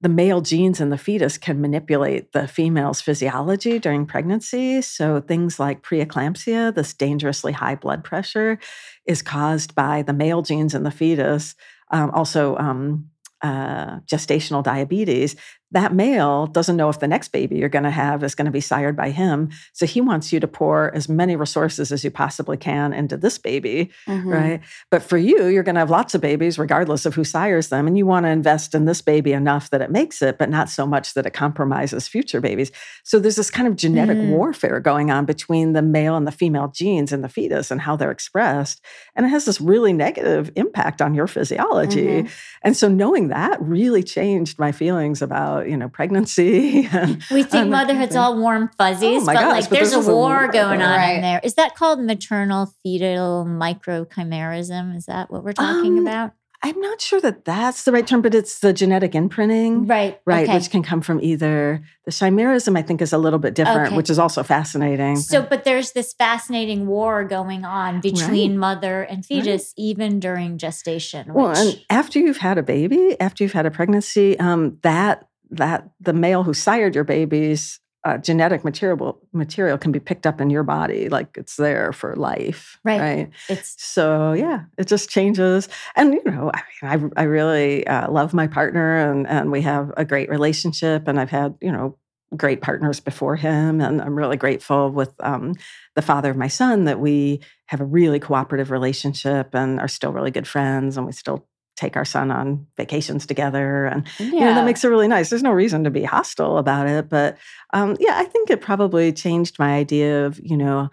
the 0.00 0.08
male 0.08 0.40
genes 0.40 0.80
in 0.80 0.90
the 0.90 0.98
fetus 0.98 1.38
can 1.38 1.60
manipulate 1.60 2.32
the 2.32 2.48
female's 2.48 3.00
physiology 3.00 3.78
during 3.78 4.04
pregnancy. 4.04 4.82
So 4.82 5.20
things 5.20 5.60
like 5.60 5.82
preeclampsia, 5.82 6.74
this 6.74 6.92
dangerously 6.92 7.52
high 7.52 7.76
blood 7.76 8.02
pressure, 8.02 8.58
is 9.06 9.22
caused 9.22 9.76
by 9.76 10.02
the 10.02 10.14
male 10.14 10.42
genes 10.42 10.74
in 10.74 10.82
the 10.82 10.90
fetus. 10.90 11.54
Um, 11.92 12.10
also, 12.10 12.56
um, 12.56 13.10
uh, 13.42 14.00
gestational 14.06 14.62
diabetes, 14.62 15.36
that 15.72 15.94
male 15.94 16.46
doesn't 16.46 16.76
know 16.76 16.88
if 16.88 16.98
the 16.98 17.06
next 17.06 17.28
baby 17.28 17.56
you're 17.56 17.68
going 17.68 17.84
to 17.84 17.90
have 17.90 18.24
is 18.24 18.34
going 18.34 18.46
to 18.46 18.50
be 18.50 18.60
sired 18.60 18.96
by 18.96 19.10
him. 19.10 19.50
So 19.72 19.86
he 19.86 20.00
wants 20.00 20.32
you 20.32 20.40
to 20.40 20.48
pour 20.48 20.92
as 20.94 21.08
many 21.08 21.36
resources 21.36 21.92
as 21.92 22.02
you 22.02 22.10
possibly 22.10 22.56
can 22.56 22.92
into 22.92 23.16
this 23.16 23.38
baby, 23.38 23.90
mm-hmm. 24.06 24.28
right? 24.28 24.60
But 24.90 25.02
for 25.02 25.16
you, 25.16 25.46
you're 25.46 25.62
going 25.62 25.76
to 25.76 25.80
have 25.80 25.90
lots 25.90 26.14
of 26.14 26.20
babies, 26.20 26.58
regardless 26.58 27.06
of 27.06 27.14
who 27.14 27.24
sires 27.24 27.68
them. 27.68 27.86
And 27.86 27.96
you 27.96 28.04
want 28.04 28.26
to 28.26 28.30
invest 28.30 28.74
in 28.74 28.84
this 28.84 29.00
baby 29.00 29.32
enough 29.32 29.70
that 29.70 29.80
it 29.80 29.90
makes 29.90 30.22
it, 30.22 30.38
but 30.38 30.50
not 30.50 30.68
so 30.68 30.86
much 30.86 31.14
that 31.14 31.26
it 31.26 31.32
compromises 31.32 32.08
future 32.08 32.40
babies. 32.40 32.72
So 33.04 33.20
there's 33.20 33.36
this 33.36 33.50
kind 33.50 33.68
of 33.68 33.76
genetic 33.76 34.18
mm. 34.18 34.30
warfare 34.30 34.80
going 34.80 35.10
on 35.10 35.24
between 35.24 35.72
the 35.72 35.82
male 35.82 36.16
and 36.16 36.26
the 36.26 36.32
female 36.32 36.68
genes 36.68 37.12
in 37.12 37.22
the 37.22 37.28
fetus 37.28 37.70
and 37.70 37.80
how 37.80 37.94
they're 37.96 38.10
expressed. 38.10 38.84
And 39.14 39.24
it 39.24 39.28
has 39.28 39.44
this 39.44 39.60
really 39.60 39.92
negative 39.92 40.50
impact 40.56 41.00
on 41.00 41.14
your 41.14 41.28
physiology. 41.28 42.06
Mm-hmm. 42.06 42.28
And 42.62 42.76
so 42.76 42.88
knowing 42.88 43.28
that 43.28 43.60
really 43.62 44.02
changed 44.02 44.58
my 44.58 44.72
feelings 44.72 45.22
about 45.22 45.59
you 45.66 45.76
know 45.76 45.88
pregnancy. 45.88 46.88
And, 47.00 47.22
we 47.30 47.44
think 47.44 47.70
motherhood's 47.70 48.16
all 48.16 48.38
warm 48.38 48.70
fuzzies, 48.76 49.22
oh 49.22 49.26
but 49.26 49.34
gosh, 49.34 49.62
like 49.62 49.70
but 49.70 49.76
there's 49.76 49.92
a 49.92 50.00
war 50.00 50.48
going 50.48 50.82
on 50.82 50.96
right. 50.96 51.14
in 51.14 51.22
there. 51.22 51.40
Is 51.42 51.54
that 51.54 51.74
called 51.74 52.02
maternal 52.02 52.74
fetal 52.82 53.46
microchimerism? 53.46 54.96
Is 54.96 55.06
that 55.06 55.30
what 55.30 55.44
we're 55.44 55.52
talking 55.52 55.98
um, 55.98 56.06
about? 56.06 56.32
I'm 56.62 56.78
not 56.78 57.00
sure 57.00 57.22
that 57.22 57.46
that's 57.46 57.84
the 57.84 57.92
right 57.92 58.06
term, 58.06 58.20
but 58.20 58.34
it's 58.34 58.58
the 58.58 58.74
genetic 58.74 59.14
imprinting, 59.14 59.86
right? 59.86 60.20
Right, 60.26 60.46
okay. 60.46 60.58
which 60.58 60.70
can 60.70 60.82
come 60.82 61.00
from 61.00 61.18
either 61.22 61.82
the 62.04 62.10
chimerism. 62.10 62.76
I 62.76 62.82
think 62.82 63.00
is 63.00 63.14
a 63.14 63.18
little 63.18 63.38
bit 63.38 63.54
different, 63.54 63.88
okay. 63.88 63.96
which 63.96 64.10
is 64.10 64.18
also 64.18 64.42
fascinating. 64.42 65.16
So, 65.16 65.40
but 65.40 65.64
there's 65.64 65.92
this 65.92 66.12
fascinating 66.12 66.86
war 66.86 67.24
going 67.24 67.64
on 67.64 68.02
between 68.02 68.52
right. 68.52 68.58
mother 68.58 69.02
and 69.02 69.24
fetus, 69.24 69.74
right. 69.78 69.84
even 69.84 70.20
during 70.20 70.58
gestation. 70.58 71.28
Which... 71.28 71.34
Well, 71.34 71.56
and 71.56 71.82
after 71.88 72.18
you've 72.18 72.38
had 72.38 72.58
a 72.58 72.62
baby, 72.62 73.18
after 73.18 73.42
you've 73.42 73.54
had 73.54 73.64
a 73.64 73.70
pregnancy, 73.70 74.38
um, 74.38 74.76
that 74.82 75.29
that 75.50 75.88
the 76.00 76.12
male 76.12 76.42
who 76.42 76.54
sired 76.54 76.94
your 76.94 77.04
babies 77.04 77.80
uh, 78.04 78.16
genetic 78.16 78.64
material 78.64 79.20
material 79.32 79.76
can 79.76 79.92
be 79.92 80.00
picked 80.00 80.26
up 80.26 80.40
in 80.40 80.48
your 80.48 80.62
body 80.62 81.10
like 81.10 81.36
it's 81.36 81.56
there 81.56 81.92
for 81.92 82.16
life 82.16 82.78
right. 82.82 83.00
right? 83.00 83.30
It's 83.48 83.74
so 83.82 84.32
yeah 84.32 84.64
it 84.78 84.86
just 84.86 85.10
changes. 85.10 85.68
And 85.96 86.14
you 86.14 86.22
know 86.24 86.50
i 86.54 86.62
mean, 86.82 87.12
I, 87.16 87.20
I 87.20 87.24
really 87.24 87.86
uh, 87.86 88.10
love 88.10 88.32
my 88.32 88.46
partner 88.46 88.96
and 88.96 89.26
and 89.26 89.52
we 89.52 89.60
have 89.62 89.92
a 89.96 90.04
great 90.04 90.30
relationship 90.30 91.08
and 91.08 91.20
i've 91.20 91.30
had 91.30 91.54
you 91.60 91.70
know 91.70 91.96
great 92.36 92.62
partners 92.62 93.00
before 93.00 93.36
him 93.36 93.80
and 93.80 94.00
i'm 94.00 94.16
really 94.16 94.36
grateful 94.36 94.90
with 94.90 95.12
um, 95.20 95.54
the 95.96 96.02
father 96.02 96.30
of 96.30 96.36
my 96.36 96.48
son 96.48 96.84
that 96.84 97.00
we 97.00 97.40
have 97.66 97.80
a 97.80 97.84
really 97.84 98.20
cooperative 98.20 98.70
relationship 98.70 99.54
and 99.54 99.80
are 99.80 99.88
still 99.88 100.12
really 100.12 100.30
good 100.30 100.46
friends 100.46 100.96
and 100.96 101.06
we 101.06 101.12
still 101.12 101.46
take 101.76 101.96
our 101.96 102.04
son 102.04 102.30
on 102.30 102.66
vacations 102.76 103.26
together 103.26 103.86
and 103.86 104.06
yeah. 104.18 104.26
you 104.26 104.40
know 104.40 104.54
that 104.54 104.64
makes 104.64 104.84
it 104.84 104.88
really 104.88 105.08
nice 105.08 105.30
there's 105.30 105.42
no 105.42 105.52
reason 105.52 105.84
to 105.84 105.90
be 105.90 106.04
hostile 106.04 106.58
about 106.58 106.86
it 106.86 107.08
but 107.08 107.36
um, 107.72 107.96
yeah 107.98 108.14
i 108.16 108.24
think 108.24 108.50
it 108.50 108.60
probably 108.60 109.12
changed 109.12 109.58
my 109.58 109.74
idea 109.76 110.26
of 110.26 110.38
you 110.42 110.56
know 110.56 110.88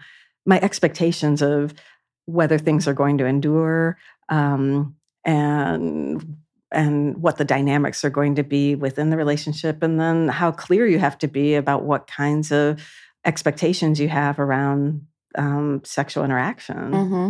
my 0.46 0.58
expectations 0.60 1.42
of 1.42 1.74
whether 2.24 2.58
things 2.58 2.88
are 2.88 2.94
going 2.94 3.18
to 3.18 3.26
endure 3.26 3.98
um, 4.28 4.94
and 5.24 6.36
and 6.70 7.16
what 7.22 7.38
the 7.38 7.44
dynamics 7.44 8.04
are 8.04 8.10
going 8.10 8.34
to 8.34 8.42
be 8.42 8.74
within 8.74 9.10
the 9.10 9.16
relationship 9.16 9.82
and 9.82 9.98
then 9.98 10.28
how 10.28 10.50
clear 10.50 10.86
you 10.86 10.98
have 10.98 11.16
to 11.18 11.28
be 11.28 11.54
about 11.54 11.84
what 11.84 12.06
kinds 12.06 12.52
of 12.52 12.80
expectations 13.24 13.98
you 13.98 14.08
have 14.08 14.38
around 14.38 15.06
um, 15.36 15.82
sexual 15.84 16.24
interaction. 16.24 16.90
Mm-hmm. 16.92 17.28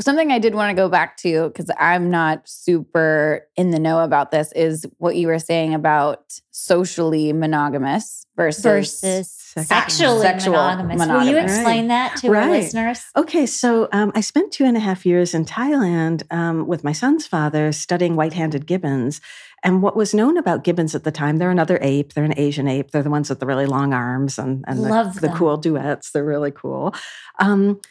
Well, 0.00 0.04
something 0.04 0.32
I 0.32 0.38
did 0.38 0.54
want 0.54 0.70
to 0.70 0.74
go 0.74 0.88
back 0.88 1.18
to 1.18 1.48
because 1.48 1.70
I'm 1.78 2.08
not 2.08 2.48
super 2.48 3.46
in 3.54 3.70
the 3.70 3.78
know 3.78 4.02
about 4.02 4.30
this 4.30 4.50
is 4.52 4.86
what 4.96 5.14
you 5.14 5.26
were 5.26 5.38
saying 5.38 5.74
about 5.74 6.40
socially 6.52 7.34
monogamous 7.34 8.24
versus, 8.34 8.98
versus 9.02 9.28
sexually 9.68 10.22
sexual 10.22 10.54
monogamous. 10.54 10.98
monogamous. 11.00 11.26
Will 11.26 11.34
you 11.34 11.38
explain 11.38 11.80
right. 11.80 11.88
that 11.88 12.16
to 12.22 12.30
right. 12.30 12.44
our 12.44 12.50
listeners? 12.50 13.04
Okay, 13.14 13.44
so 13.44 13.90
um, 13.92 14.10
I 14.14 14.22
spent 14.22 14.52
two 14.52 14.64
and 14.64 14.74
a 14.74 14.80
half 14.80 15.04
years 15.04 15.34
in 15.34 15.44
Thailand 15.44 16.22
um, 16.32 16.66
with 16.66 16.82
my 16.82 16.92
son's 16.92 17.26
father 17.26 17.70
studying 17.70 18.16
white-handed 18.16 18.64
gibbons. 18.64 19.20
And 19.62 19.82
what 19.82 19.96
was 19.96 20.14
known 20.14 20.38
about 20.38 20.64
gibbons 20.64 20.94
at 20.94 21.04
the 21.04 21.12
time, 21.12 21.36
they're 21.36 21.50
another 21.50 21.78
ape. 21.82 22.14
They're 22.14 22.24
an 22.24 22.38
Asian 22.38 22.68
ape. 22.68 22.90
They're 22.90 23.02
the 23.02 23.10
ones 23.10 23.28
with 23.28 23.40
the 23.40 23.46
really 23.46 23.66
long 23.66 23.92
arms 23.92 24.38
and, 24.38 24.64
and 24.66 24.82
the, 24.82 25.18
the, 25.20 25.28
cool 25.36 25.58
duets. 25.58 26.12
They're 26.12 26.24
really 26.24 26.52
cool. 26.52 26.94
Um, 27.38 27.82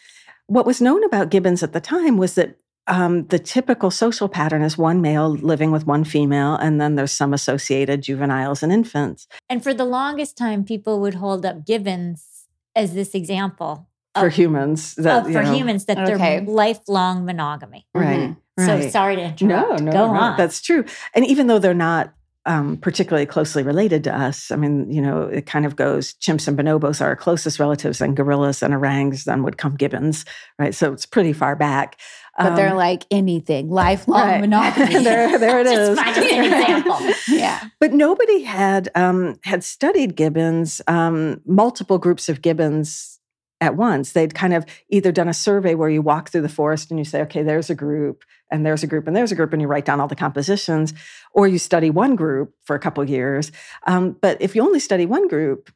what 0.49 0.65
was 0.65 0.81
known 0.81 1.03
about 1.03 1.29
gibbons 1.29 1.63
at 1.63 1.73
the 1.73 1.79
time 1.79 2.17
was 2.17 2.35
that 2.35 2.57
um, 2.87 3.27
the 3.27 3.37
typical 3.37 3.91
social 3.91 4.27
pattern 4.27 4.63
is 4.63 4.77
one 4.77 4.99
male 4.99 5.29
living 5.29 5.71
with 5.71 5.85
one 5.85 6.03
female, 6.03 6.55
and 6.55 6.81
then 6.81 6.95
there's 6.95 7.11
some 7.11 7.33
associated 7.33 8.01
juveniles 8.01 8.63
and 8.63 8.73
infants. 8.73 9.27
And 9.47 9.63
for 9.63 9.73
the 9.73 9.85
longest 9.85 10.37
time, 10.37 10.63
people 10.63 10.99
would 11.01 11.13
hold 11.13 11.45
up 11.45 11.65
gibbons 11.65 12.47
as 12.75 12.93
this 12.93 13.13
example 13.13 13.87
for 14.17 14.29
humans. 14.29 14.95
That, 14.95 15.25
for 15.25 15.43
know, 15.43 15.53
humans, 15.53 15.85
that 15.85 15.99
okay. 15.99 16.17
they're 16.17 16.41
lifelong 16.41 17.25
monogamy. 17.25 17.87
Right. 17.93 18.31
Mm-hmm. 18.31 18.67
Right. 18.67 18.83
So 18.83 18.89
sorry 18.89 19.15
to 19.17 19.21
interrupt. 19.21 19.41
No, 19.41 19.75
no, 19.85 19.91
Go 19.91 20.13
no, 20.13 20.19
on. 20.19 20.37
That's 20.37 20.61
true. 20.61 20.83
And 21.13 21.25
even 21.25 21.47
though 21.47 21.59
they're 21.59 21.73
not 21.73 22.13
um, 22.49 22.77
particularly 22.77 23.27
closely 23.27 23.61
related 23.61 24.03
to 24.05 24.15
us, 24.15 24.49
I 24.49 24.55
mean, 24.55 24.91
you 24.91 25.03
know, 25.03 25.21
it 25.21 25.45
kind 25.45 25.67
of 25.67 25.75
goes 25.75 26.15
chimps 26.15 26.47
and 26.47 26.57
bonobos 26.57 26.99
are 26.99 27.09
our 27.09 27.15
closest 27.15 27.59
relatives, 27.59 28.01
and 28.01 28.17
gorillas 28.17 28.63
and 28.63 28.73
orangs, 28.73 29.25
then 29.25 29.43
would 29.43 29.59
come 29.59 29.75
gibbons, 29.75 30.25
right? 30.57 30.73
So 30.73 30.91
it's 30.91 31.05
pretty 31.05 31.31
far 31.31 31.55
back. 31.55 31.99
But 32.39 32.47
um, 32.47 32.55
they're 32.55 32.73
like 32.73 33.05
anything, 33.11 33.69
lifelong 33.69 34.21
right. 34.21 34.41
monogamy. 34.41 35.03
there, 35.03 35.37
there 35.37 35.59
it 35.59 35.67
is. 35.67 35.95
Just 35.95 36.17
an 36.17 36.43
example. 36.45 36.97
yeah. 37.27 37.67
But 37.79 37.93
nobody 37.93 38.41
had 38.41 38.89
um, 38.95 39.35
had 39.43 39.63
studied 39.63 40.15
gibbons, 40.15 40.81
um, 40.87 41.41
multiple 41.45 41.99
groups 41.99 42.29
of 42.29 42.41
gibbons 42.41 43.18
at 43.61 43.75
once. 43.75 44.11
They'd 44.13 44.33
kind 44.35 44.53
of 44.53 44.65
either 44.89 45.11
done 45.11 45.27
a 45.27 45.33
survey 45.33 45.75
where 45.75 45.89
you 45.89 46.01
walk 46.01 46.29
through 46.29 46.41
the 46.41 46.49
forest 46.49 46.89
and 46.91 46.99
you 46.99 47.05
say, 47.05 47.21
okay, 47.23 47.43
there's 47.43 47.69
a 47.69 47.75
group, 47.75 48.23
and 48.51 48.65
there's 48.65 48.83
a 48.83 48.87
group, 48.87 49.07
and 49.07 49.15
there's 49.15 49.31
a 49.31 49.35
group, 49.35 49.53
and 49.53 49.61
you 49.61 49.67
write 49.67 49.85
down 49.85 49.99
all 49.99 50.07
the 50.07 50.15
compositions, 50.15 50.93
or 51.33 51.47
you 51.47 51.59
study 51.59 51.89
one 51.89 52.15
group 52.15 52.53
for 52.63 52.75
a 52.75 52.79
couple 52.79 53.03
years. 53.07 53.51
Um, 53.85 54.15
but 54.21 54.37
if 54.41 54.55
you 54.55 54.61
only 54.61 54.79
study 54.79 55.05
one 55.05 55.27
group, 55.27 55.71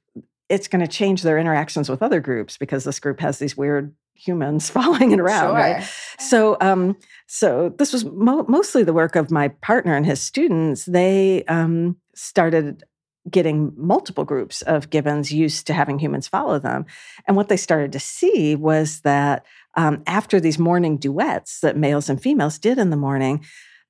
it's 0.50 0.68
going 0.68 0.82
to 0.82 0.88
change 0.88 1.24
their 1.24 1.38
interactions 1.38 1.90
with 1.90 2.02
other 2.04 2.20
groups 2.20 2.58
because 2.58 2.84
this 2.84 3.00
group 3.00 3.20
has 3.20 3.40
these 3.40 3.58
weird 3.58 3.94
humans 4.16 4.70
following 4.78 5.12
it 5.12 5.20
around, 5.20 5.48
Sure. 5.50 5.54
right? 5.56 5.84
So, 6.20 6.58
um, 6.62 6.96
so 7.28 7.74
this 7.78 7.92
was 7.92 8.06
mo- 8.06 8.46
mostly 8.48 8.84
the 8.84 8.94
work 8.94 9.16
of 9.16 9.32
my 9.32 9.48
partner 9.50 9.96
and 9.96 10.06
his 10.06 10.22
students. 10.22 10.86
They 10.86 11.44
um, 11.46 11.98
started 12.16 12.84
getting 13.30 13.74
multiple 13.78 14.26
groups 14.26 14.62
of 14.64 14.90
gibbons 14.90 15.32
used 15.32 15.68
to 15.68 15.74
having 15.74 16.00
humans 16.00 16.28
follow 16.28 16.60
them, 16.60 16.86
and 17.28 17.38
what 17.38 17.50
they 17.50 17.58
started 17.58 17.92
to 17.94 18.00
see 18.00 18.56
was 18.56 19.02
that 19.02 19.46
um, 19.76 20.04
after 20.08 20.40
these 20.40 20.60
morning 20.60 20.98
duets 20.98 21.60
that 21.62 21.78
males 21.78 22.10
and 22.10 22.22
females 22.22 22.60
did 22.60 22.78
in 22.78 22.90
the 22.90 22.98
morning. 22.98 23.44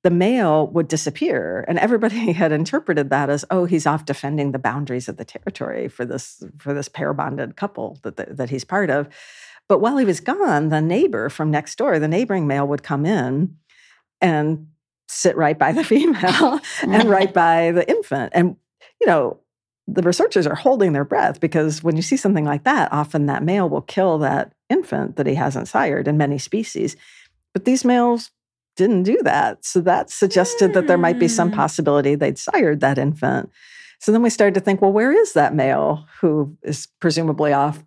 The 0.04 0.10
male 0.10 0.68
would 0.68 0.90
disappear, 0.90 1.64
and 1.66 1.80
everybody 1.80 2.32
had 2.34 2.52
interpreted 2.52 3.10
that 3.10 3.30
as, 3.30 3.46
"Oh, 3.50 3.64
he's 3.64 3.88
off 3.88 4.04
defending 4.04 4.52
the 4.52 4.60
boundaries 4.60 5.08
of 5.08 5.16
the 5.16 5.24
territory 5.24 5.88
for 5.88 6.04
this 6.04 6.44
for 6.60 6.74
this 6.74 6.90
pair 6.90 7.14
bonded 7.14 7.56
couple 7.56 8.00
that 8.04 8.18
that, 8.18 8.36
that 8.36 8.50
he's 8.50 8.66
part 8.66 8.90
of." 8.90 9.08
But 9.70 9.80
while 9.80 9.98
he 9.98 10.06
was 10.06 10.20
gone, 10.20 10.70
the 10.70 10.82
neighbor 10.82 11.30
from 11.30 11.52
next 11.52 11.78
door, 11.78 12.00
the 12.00 12.08
neighboring 12.08 12.48
male 12.48 12.68
would 12.68 12.84
come 12.84 13.06
in 13.06 13.56
and 14.22 14.68
sit 15.08 15.38
right 15.38 15.58
by 15.58 15.72
the 15.72 15.84
female 15.94 16.60
and 16.82 17.10
right 17.10 17.34
by 17.34 17.72
the 17.72 17.88
infant. 17.90 18.34
And, 18.36 18.58
you 19.04 19.08
know, 19.08 19.38
the 19.86 20.02
researchers 20.02 20.48
are 20.48 20.56
holding 20.56 20.94
their 20.94 21.04
breath 21.04 21.42
because 21.42 21.84
when 21.84 21.98
you 21.98 22.02
see 22.02 22.16
something 22.16 22.46
like 22.46 22.64
that, 22.64 22.92
often 22.94 23.26
that 23.26 23.44
male 23.44 23.68
will 23.68 23.82
kill 23.82 24.18
that 24.20 24.54
infant 24.70 25.18
that 25.18 25.28
he 25.28 25.36
hasn't 25.36 25.68
sired 25.68 26.08
in 26.08 26.18
many 26.18 26.38
species. 26.38 26.96
But 27.54 27.66
these 27.66 27.84
males 27.84 28.32
didn't 28.78 29.04
do 29.04 29.22
that. 29.24 29.66
So 29.66 29.82
that 29.82 30.10
suggested 30.10 30.74
that 30.74 30.88
there 30.88 30.98
might 30.98 31.20
be 31.20 31.28
some 31.28 31.50
Hmm. 31.50 31.56
possibility 31.56 32.16
they'd 32.16 32.38
sired 32.38 32.80
that 32.80 32.98
infant. 32.98 33.52
So 34.00 34.14
then 34.14 34.22
we 34.22 34.30
started 34.30 34.54
to 34.54 34.62
think, 34.62 34.82
well, 34.82 34.94
where 34.94 35.12
is 35.12 35.34
that 35.34 35.54
male 35.54 36.06
who 36.22 36.56
is 36.64 36.88
presumably 37.02 37.52
off, 37.52 37.84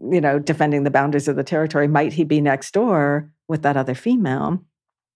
you 0.00 0.20
know, 0.20 0.40
defending 0.40 0.82
the 0.82 0.90
boundaries 0.90 1.28
of 1.28 1.36
the 1.36 1.44
territory? 1.44 1.86
Might 1.86 2.12
he 2.12 2.24
be 2.24 2.40
next 2.40 2.72
door 2.72 3.30
with 3.46 3.62
that 3.62 3.76
other 3.76 3.94
female? 3.94 4.60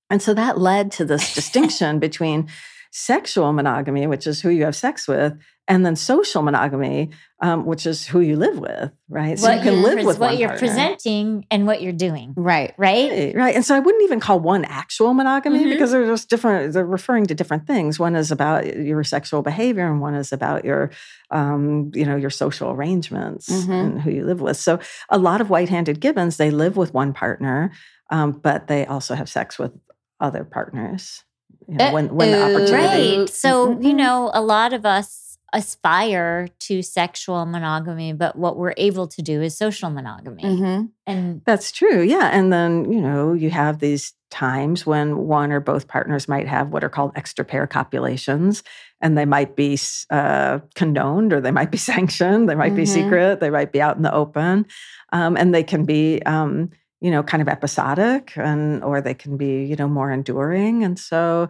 And 0.09 0.22
so 0.22 0.32
that 0.34 0.59
led 0.59 0.92
to 0.92 1.05
this 1.05 1.34
distinction 1.40 1.98
between 1.98 2.48
sexual 2.91 3.53
monogamy, 3.53 4.07
which 4.07 4.26
is 4.26 4.41
who 4.41 4.51
you 4.51 4.64
have 4.64 4.74
sex 4.76 5.07
with, 5.07 5.34
and 5.68 5.86
then 5.86 5.95
social 5.95 6.43
monogamy, 6.43 7.11
um, 7.41 7.64
which 7.64 7.86
is 7.86 8.05
who 8.05 8.18
you 8.18 8.34
live 8.34 8.59
with, 8.59 8.91
right? 9.09 9.38
So 9.38 9.49
you 9.53 9.61
can 9.62 9.82
live 9.82 9.95
pres- 9.95 10.07
with 10.07 10.18
what 10.18 10.36
you're 10.36 10.49
partner. 10.49 10.66
presenting 10.66 11.47
and 11.53 11.64
what 11.66 11.80
you're 11.80 11.93
doing, 11.93 12.34
Right. 12.36 12.74
right? 12.76 13.09
Right, 13.11 13.34
right. 13.36 13.55
And 13.55 13.64
so 13.64 13.76
I 13.76 13.78
wouldn't 13.78 14.03
even 14.03 14.18
call 14.18 14.41
one 14.41 14.64
actual 14.64 15.14
monogamy 15.14 15.61
Mhm. 15.64 15.70
because 15.70 15.93
they're 15.93 16.07
just 16.07 16.28
different. 16.28 16.72
They're 16.72 16.84
referring 16.84 17.26
to 17.26 17.34
different 17.36 17.68
things. 17.68 18.01
One 18.01 18.16
is 18.16 18.32
about 18.32 18.76
your 18.76 19.05
sexual 19.05 19.43
behavior, 19.43 19.86
and 19.86 20.01
one 20.01 20.16
is 20.16 20.32
about 20.32 20.64
your, 20.64 20.91
um, 21.30 21.93
you 21.95 22.05
know, 22.05 22.16
your 22.16 22.30
social 22.30 22.70
arrangements 22.72 23.49
Mhm. 23.49 23.68
and 23.70 24.01
who 24.03 24.11
you 24.11 24.24
live 24.24 24.41
with. 24.41 24.57
So 24.57 24.80
a 25.09 25.18
lot 25.18 25.41
of 25.41 25.49
white-handed 25.51 26.01
gibbons 26.01 26.36
they 26.36 26.51
live 26.51 26.76
with 26.76 26.93
one 26.93 27.12
partner, 27.12 27.70
um, 28.11 28.32
but 28.32 28.66
they 28.66 28.84
also 28.86 29.14
have 29.14 29.28
sex 29.28 29.57
with 29.57 29.70
other 30.18 30.43
partners. 30.43 31.22
You 31.70 31.76
know, 31.76 31.92
when 31.92 32.14
when 32.14 32.30
the 32.32 32.42
opportunity. 32.42 33.18
Right. 33.18 33.28
So, 33.28 33.70
you 33.80 33.92
Mhm. 33.92 33.96
know, 33.96 34.30
a 34.34 34.42
lot 34.42 34.72
of 34.72 34.84
us 34.84 35.38
aspire 35.52 36.48
to 36.60 36.82
sexual 36.82 37.44
monogamy, 37.46 38.12
but 38.12 38.36
what 38.36 38.56
we're 38.56 38.74
able 38.76 39.06
to 39.08 39.22
do 39.22 39.42
is 39.42 39.56
social 39.56 39.90
monogamy. 39.90 40.42
Mm-hmm. 40.44 40.84
And 41.06 41.42
That's 41.44 41.72
true. 41.72 42.02
Yeah. 42.02 42.30
And 42.32 42.52
then, 42.52 42.90
you 42.92 43.00
know, 43.00 43.32
you 43.32 43.50
have 43.50 43.80
these 43.80 44.12
times 44.30 44.86
when 44.86 45.26
one 45.26 45.50
or 45.50 45.58
both 45.58 45.88
partners 45.88 46.28
might 46.28 46.46
have 46.46 46.68
what 46.68 46.84
are 46.84 46.88
called 46.88 47.10
extra 47.16 47.44
pair 47.44 47.66
copulations, 47.66 48.62
and 49.00 49.18
they 49.18 49.24
might 49.26 49.56
be 49.56 49.76
uh, 50.10 50.60
condoned 50.76 51.32
or 51.32 51.40
they 51.40 51.50
might 51.50 51.70
be 51.72 51.78
sanctioned, 51.92 52.48
they 52.48 52.54
might 52.54 52.76
be 52.76 52.82
Mhm. 52.84 52.88
secret, 52.88 53.40
they 53.40 53.50
might 53.50 53.72
be 53.72 53.82
out 53.82 53.96
in 53.96 54.02
the 54.02 54.14
open, 54.14 54.66
um, 55.12 55.36
and 55.36 55.52
they 55.54 55.64
can 55.64 55.84
be, 55.84 56.22
um, 56.26 56.70
you 57.01 57.11
know, 57.11 57.22
kind 57.22 57.40
of 57.40 57.48
episodic 57.48 58.32
and 58.36 58.82
or 58.84 59.01
they 59.01 59.14
can 59.14 59.36
be, 59.36 59.64
you 59.64 59.76
know, 59.76 59.88
more 59.88 60.11
enduring. 60.11 60.84
And 60.84 60.98
so, 60.98 61.48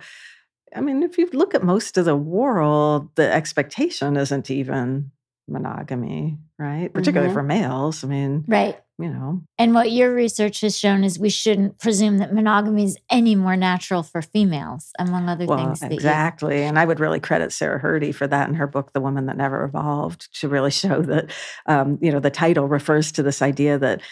I 0.74 0.80
mean, 0.80 1.02
if 1.02 1.18
you 1.18 1.28
look 1.32 1.54
at 1.54 1.64
most 1.64 1.98
of 1.98 2.04
the 2.04 2.16
world, 2.16 3.08
the 3.16 3.32
expectation 3.32 4.16
isn't 4.16 4.50
even 4.50 5.10
monogamy, 5.48 6.38
right? 6.58 6.92
Particularly 6.94 7.30
Mhm. 7.30 7.34
for 7.34 7.42
males. 7.42 8.04
I 8.04 8.06
mean, 8.06 8.44
right. 8.46 8.78
you 9.00 9.08
know, 9.08 9.42
And 9.58 9.74
what 9.74 9.90
your 9.90 10.14
research 10.14 10.60
has 10.60 10.78
shown 10.78 11.02
is 11.02 11.18
we 11.18 11.30
shouldn't 11.30 11.78
presume 11.80 12.18
that 12.18 12.32
monogamy 12.32 12.84
is 12.84 12.96
any 13.10 13.34
more 13.34 13.56
natural 13.56 14.02
for 14.04 14.22
females, 14.22 14.90
among 14.98 15.28
other 15.28 15.46
Well, 15.46 15.74
things. 15.74 15.82
exactly. 15.82 16.62
And 16.62 16.78
I 16.78 16.84
would 16.84 17.00
really 17.00 17.18
credit 17.18 17.50
Sarah 17.52 17.80
Hrdy 17.80 18.14
for 18.14 18.26
that 18.28 18.48
in 18.48 18.54
her 18.54 18.66
book, 18.68 18.92
The 18.92 19.00
Woman 19.00 19.26
That 19.26 19.36
Never 19.38 19.64
Evolved, 19.64 20.28
to 20.40 20.48
really 20.48 20.70
show 20.82 21.02
that, 21.02 21.30
um, 21.66 21.98
you 22.00 22.12
know, 22.12 22.20
the 22.20 22.30
title 22.30 22.68
refers 22.68 23.10
to 23.12 23.22
this 23.24 23.42
idea 23.42 23.78
that 23.78 24.02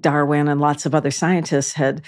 Darwin 0.00 0.48
and 0.48 0.60
lots 0.60 0.86
of 0.86 0.94
other 0.94 1.10
scientists 1.10 1.74
had 1.74 2.02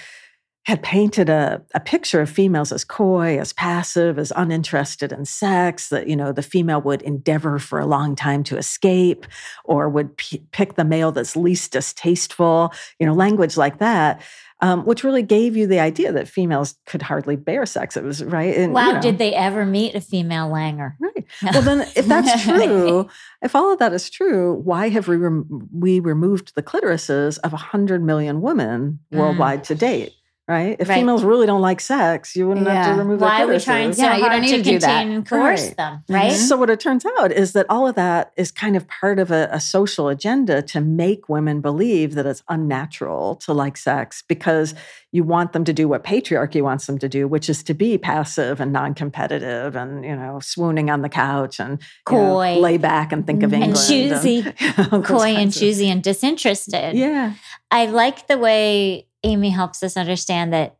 had 0.65 0.83
painted 0.83 1.29
a, 1.29 1.61
a 1.73 1.79
picture 1.79 2.21
of 2.21 2.29
females 2.29 2.71
as 2.71 2.83
coy, 2.83 3.39
as 3.39 3.53
passive, 3.53 4.19
as 4.19 4.31
uninterested 4.35 5.11
in 5.11 5.25
sex, 5.25 5.89
that, 5.89 6.07
you 6.07 6.15
know, 6.15 6.31
the 6.31 6.43
female 6.43 6.81
would 6.81 7.01
endeavor 7.01 7.57
for 7.57 7.79
a 7.79 7.85
long 7.87 8.15
time 8.15 8.43
to 8.43 8.57
escape 8.57 9.25
or 9.63 9.89
would 9.89 10.15
p- 10.17 10.43
pick 10.51 10.75
the 10.75 10.83
male 10.85 11.11
that's 11.11 11.35
least 11.35 11.71
distasteful, 11.71 12.71
you 12.99 13.05
know, 13.07 13.13
language 13.13 13.57
like 13.57 13.79
that. 13.79 14.21
Um, 14.61 14.83
which 14.85 15.05
really 15.05 15.21
gave 15.23 15.55
you 15.55 15.67
the 15.67 15.79
idea 15.79 16.11
that 16.11 16.27
females 16.27 16.75
could 16.85 17.01
hardly 17.01 17.37
bear 17.37 17.65
sex. 17.65 17.95
It 17.95 18.03
was 18.03 18.21
right. 18.25 18.53
And, 18.57 18.73
Wow, 18.73 18.87
you 18.87 18.93
know, 18.95 19.01
did 19.01 19.17
they 19.17 19.33
ever 19.33 19.65
meet 19.65 19.95
a 19.95 20.01
female 20.01 20.49
Langur? 20.49 20.95
Right. 20.99 21.25
Well, 21.53 21.61
then, 21.61 21.87
if 21.95 22.05
that's 22.07 22.43
true, 22.43 23.07
if 23.41 23.55
all 23.55 23.71
of 23.71 23.79
that 23.79 23.93
is 23.93 24.09
true, 24.09 24.55
why 24.55 24.89
have 24.89 25.07
we 25.07 25.15
rem- 25.15 25.69
we 25.71 26.01
removed 26.01 26.55
the 26.55 26.61
clitorises 26.63 27.39
of 27.39 27.53
100 27.53 28.03
million 28.03 28.41
women 28.41 28.99
Mm. 29.13 29.19
worldwide 29.19 29.63
to 29.63 29.75
date? 29.75 30.11
Right? 30.49 30.75
If 30.79 30.89
Right. 30.89 30.95
females 30.95 31.23
really 31.23 31.45
don't 31.45 31.61
like 31.61 31.79
sex, 31.79 32.35
you 32.35 32.47
wouldn't 32.47 32.67
have 32.67 32.95
to 32.95 32.99
remove 32.99 33.21
Why 33.21 33.37
their 33.37 33.45
are 33.45 33.53
we 33.53 33.59
trying 33.59 33.91
clitorises. 33.91 33.95
so 33.97 34.01
Yeah, 34.03 34.17
you 34.17 34.29
don't 34.29 34.41
need 34.41 34.47
to 34.49 34.57
to 34.57 34.63
do 34.63 34.79
that. 34.79 34.87
contain 34.99 35.11
and 35.15 35.23
coerce 35.25 35.67
Right. 35.67 35.77
them, 35.77 36.03
Mhm. 36.09 36.15
right? 36.15 36.31
So 36.33 36.57
what 36.57 36.71
it 36.71 36.79
turns 36.79 37.05
out 37.19 37.31
is 37.31 37.53
that 37.53 37.67
all 37.69 37.87
of 37.87 37.93
that 37.95 38.31
is 38.35 38.51
kind 38.51 38.75
of 38.75 38.87
part 38.87 39.19
of 39.19 39.29
a, 39.29 39.47
a 39.51 39.59
social 39.59 40.07
agenda 40.09 40.63
to 40.63 40.81
make 40.81 41.29
women 41.29 41.61
believe 41.61 42.15
that 42.15 42.25
it's 42.25 42.41
unnatural 42.49 43.35
to 43.45 43.53
like 43.53 43.77
sex 43.77 44.23
because 44.27 44.73
you 45.11 45.23
want 45.23 45.53
them 45.53 45.63
to 45.65 45.73
do 45.73 45.87
what 45.87 46.03
patriarchy 46.03 46.61
wants 46.63 46.87
them 46.87 46.97
to 46.97 47.07
do, 47.09 47.27
which 47.27 47.47
is 47.49 47.61
to 47.63 47.73
be 47.75 47.97
passive 47.99 48.59
and 48.59 48.73
non-competitive 48.73 49.75
and 49.75 50.03
you 50.03 50.15
know 50.15 50.39
swooning 50.41 50.89
on 50.89 51.01
the 51.03 51.09
couch 51.09 51.59
and 51.59 51.79
you 52.09 52.17
know, 52.17 52.33
Coy. 52.35 52.57
lay 52.59 52.77
back 52.77 53.11
and 53.11 53.25
think 53.27 53.43
of 53.43 53.51
Mhm. 53.51 53.53
And 53.55 53.63
England 53.65 53.87
choosy. 53.87 54.45
you 54.59 54.83
know, 54.91 55.01
Coy 55.03 55.27
and 55.29 55.37
kinds 55.37 55.55
of- 55.57 55.61
choosy 55.61 55.89
and 55.91 56.01
disinterested. 56.01 56.95
Yeah, 56.95 57.33
I 57.69 57.85
like 57.85 58.27
the 58.27 58.37
way 58.37 59.05
Amy 59.23 59.49
helps 59.49 59.83
us 59.83 59.97
understand 59.97 60.53
that 60.53 60.77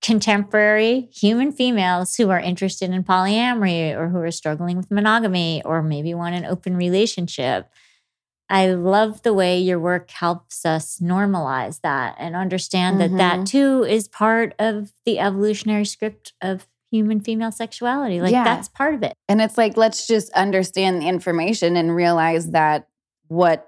contemporary 0.00 1.08
human 1.12 1.50
females 1.50 2.14
who 2.16 2.30
are 2.30 2.38
interested 2.38 2.90
in 2.90 3.02
polyamory 3.02 3.94
or 3.96 4.08
who 4.08 4.18
are 4.18 4.30
struggling 4.30 4.76
with 4.76 4.90
monogamy 4.90 5.60
or 5.64 5.82
maybe 5.82 6.14
want 6.14 6.34
an 6.34 6.44
open 6.44 6.76
relationship. 6.76 7.68
I 8.48 8.68
love 8.68 9.22
the 9.22 9.34
way 9.34 9.58
your 9.58 9.78
work 9.78 10.10
helps 10.10 10.64
us 10.64 11.00
normalize 11.00 11.80
that 11.82 12.14
and 12.18 12.34
understand 12.34 13.00
that 13.00 13.16
that 13.18 13.40
Mhm. 13.40 13.46
too 13.46 13.84
is 13.84 14.08
part 14.08 14.54
of 14.58 14.92
the 15.04 15.18
evolutionary 15.18 15.84
script 15.84 16.32
of 16.40 16.66
human 16.90 17.20
female 17.20 17.52
sexuality. 17.52 18.22
Like 18.22 18.32
Yeah. 18.32 18.44
that's 18.44 18.68
part 18.68 18.94
of 18.94 19.02
it. 19.02 19.12
And 19.28 19.42
it's 19.42 19.58
like, 19.58 19.76
let's 19.76 20.06
just 20.06 20.30
understand 20.32 21.02
the 21.02 21.08
information 21.08 21.76
and 21.76 21.94
realize 21.94 22.52
that 22.52 22.88
what 23.26 23.67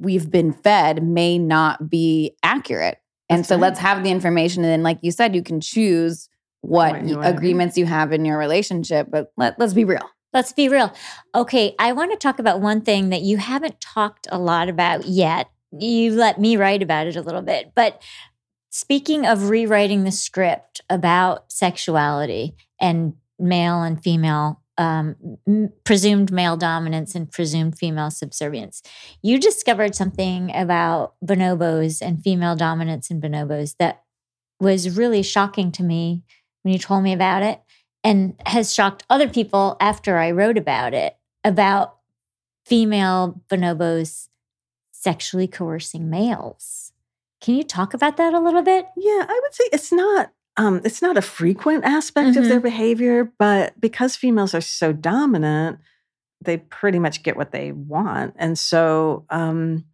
we've 0.00 0.30
been 0.30 0.52
fed 0.52 1.02
may 1.02 1.38
not 1.38 1.88
be 1.90 2.36
accurate. 2.42 2.98
And 3.28 3.40
That's 3.40 3.48
so 3.48 3.54
right. 3.56 3.62
let's 3.62 3.78
have 3.80 4.02
the 4.04 4.10
information. 4.10 4.64
And 4.64 4.70
then, 4.72 4.82
like 4.82 4.98
you 5.02 5.10
said, 5.10 5.34
you 5.34 5.42
can 5.42 5.60
choose 5.60 6.28
what 6.60 6.92
What 6.92 7.04
you 7.04 7.10
y- 7.16 7.16
wanna 7.22 7.30
do. 7.32 7.36
agreements 7.36 7.78
you 7.78 7.86
have 7.86 8.12
in 8.12 8.24
your 8.24 8.38
relationship. 8.38 9.08
But 9.10 9.32
let, 9.36 9.58
let's 9.58 9.74
be 9.74 9.84
real. 9.84 10.08
Let's 10.32 10.52
be 10.52 10.68
real. 10.68 10.92
Okay, 11.34 11.74
I 11.78 11.92
want 11.92 12.10
to 12.12 12.16
talk 12.18 12.38
about 12.38 12.60
one 12.60 12.82
thing 12.82 13.08
that 13.10 13.22
you 13.22 13.36
haven't 13.38 13.80
talked 13.80 14.26
a 14.30 14.38
lot 14.38 14.68
about 14.68 15.06
yet. 15.06 15.48
You 15.72 16.12
let 16.14 16.38
me 16.40 16.56
write 16.56 16.82
about 16.82 17.06
it 17.06 17.16
a 17.16 17.22
little 17.22 17.42
bit. 17.42 17.72
But 17.74 18.02
speaking 18.70 19.26
of 19.26 19.48
rewriting 19.50 20.04
the 20.04 20.10
script 20.12 20.80
about 20.90 21.50
sexuality 21.52 22.54
and 22.80 23.14
male 23.38 23.82
and 23.82 24.02
female, 24.02 24.60
um, 24.78 25.16
presumed 25.84 26.32
male 26.32 26.56
dominance 26.56 27.14
and 27.14 27.30
presumed 27.30 27.76
female 27.76 28.10
subservience, 28.10 28.82
you 29.22 29.38
discovered 29.38 29.94
something 29.94 30.54
about 30.54 31.14
bonobos 31.22 32.00
and 32.00 32.22
female 32.22 32.54
dominance 32.54 33.10
in 33.10 33.20
bonobos 33.20 33.74
that 33.78 34.04
was 34.60 34.96
really 34.96 35.22
shocking 35.22 35.72
to 35.72 35.82
me 35.82 36.22
when 36.62 36.72
you 36.72 36.78
told 36.78 37.02
me 37.02 37.12
about 37.12 37.42
it 37.42 37.60
and 38.04 38.40
has 38.46 38.72
shocked 38.72 39.04
other 39.10 39.28
people 39.28 39.76
after 39.80 40.16
I 40.16 40.30
wrote 40.30 40.56
about 40.56 40.94
it 40.94 41.16
about 41.44 41.96
female 42.64 43.42
bonobos 43.48 44.28
sexually 44.92 45.48
coercing 45.48 46.08
males. 46.08 46.92
Can 47.40 47.54
you 47.54 47.62
talk 47.62 47.94
about 47.94 48.16
that 48.16 48.34
a 48.34 48.40
little 48.40 48.62
bit? 48.62 48.86
Yeah, 48.96 49.26
I 49.28 49.40
would 49.42 49.54
say 49.54 49.64
it's 49.72 49.92
not 49.92 50.32
um, 50.58 50.80
it's 50.84 51.00
not 51.00 51.16
a 51.16 51.22
frequent 51.22 51.84
aspect 51.84 52.36
of 52.36 52.48
their 52.48 52.60
behavior, 52.60 53.32
but 53.38 53.80
because 53.80 54.16
females 54.16 54.54
are 54.54 54.60
so 54.60 54.92
dominant, 54.92 55.78
they 56.42 56.56
pretty 56.56 56.98
much 56.98 57.22
get 57.22 57.36
what 57.36 57.52
they 57.52 57.70
want. 57.70 58.34
And 58.36 58.58
so 58.58 59.24
um, 59.30 59.84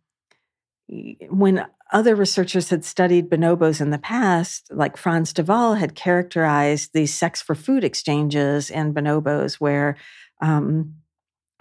when 1.29 1.67
other 1.93 2.17
researchers 2.17 2.71
had 2.71 2.83
studied 2.83 3.29
bonobos 3.29 3.83
in 3.83 3.91
the 3.91 3.99
past, 3.99 4.67
like 4.73 4.97
Frans 4.97 5.35
de 5.35 5.43
Waal 5.43 5.75
had 5.75 5.95
characterized 5.95 6.93
these 6.95 7.15
sex 7.15 7.43
for 7.43 7.55
food 7.55 7.85
exchanges 7.85 8.71
in 8.71 8.95
bonobos 8.95 9.57
where 9.57 9.97
um, 10.41 10.95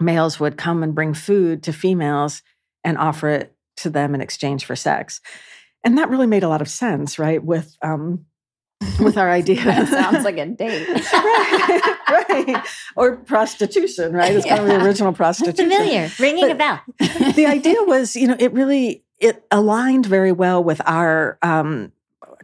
males 0.00 0.40
would 0.40 0.56
come 0.56 0.82
and 0.82 0.94
bring 0.94 1.12
food 1.12 1.62
to 1.62 1.74
females 1.74 2.42
and 2.82 2.96
offer 2.96 3.28
it 3.28 3.54
to 3.76 3.90
them 3.90 4.14
in 4.14 4.22
exchange 4.22 4.64
for 4.64 4.74
sex. 4.74 5.20
And 5.84 5.98
that 5.98 6.08
really 6.08 6.26
made 6.26 6.42
a 6.42 6.48
lot 6.48 6.62
of 6.62 6.68
sense, 6.68 7.18
right? 7.18 7.44
With 7.44 7.76
um, 7.82 8.24
with 9.00 9.16
our 9.16 9.30
idea. 9.30 9.62
That 9.64 9.88
sounds 9.88 10.24
like 10.24 10.38
a 10.38 10.46
date. 10.46 10.88
right, 11.12 12.28
right. 12.28 12.66
Or 12.96 13.16
prostitution, 13.16 14.12
right? 14.12 14.34
It's 14.34 14.46
kind 14.46 14.60
of 14.60 14.66
the 14.66 14.84
original 14.84 15.12
prostitution. 15.12 15.70
Familiar, 15.70 16.10
ringing 16.18 16.50
a 16.50 16.54
bell. 16.54 16.80
the 16.98 17.46
idea 17.46 17.82
was, 17.82 18.16
you 18.16 18.26
know, 18.26 18.36
it 18.38 18.52
really 18.52 19.04
it 19.20 19.44
aligned 19.50 20.06
very 20.06 20.32
well 20.32 20.62
with 20.62 20.80
our 20.86 21.38
um, 21.42 21.92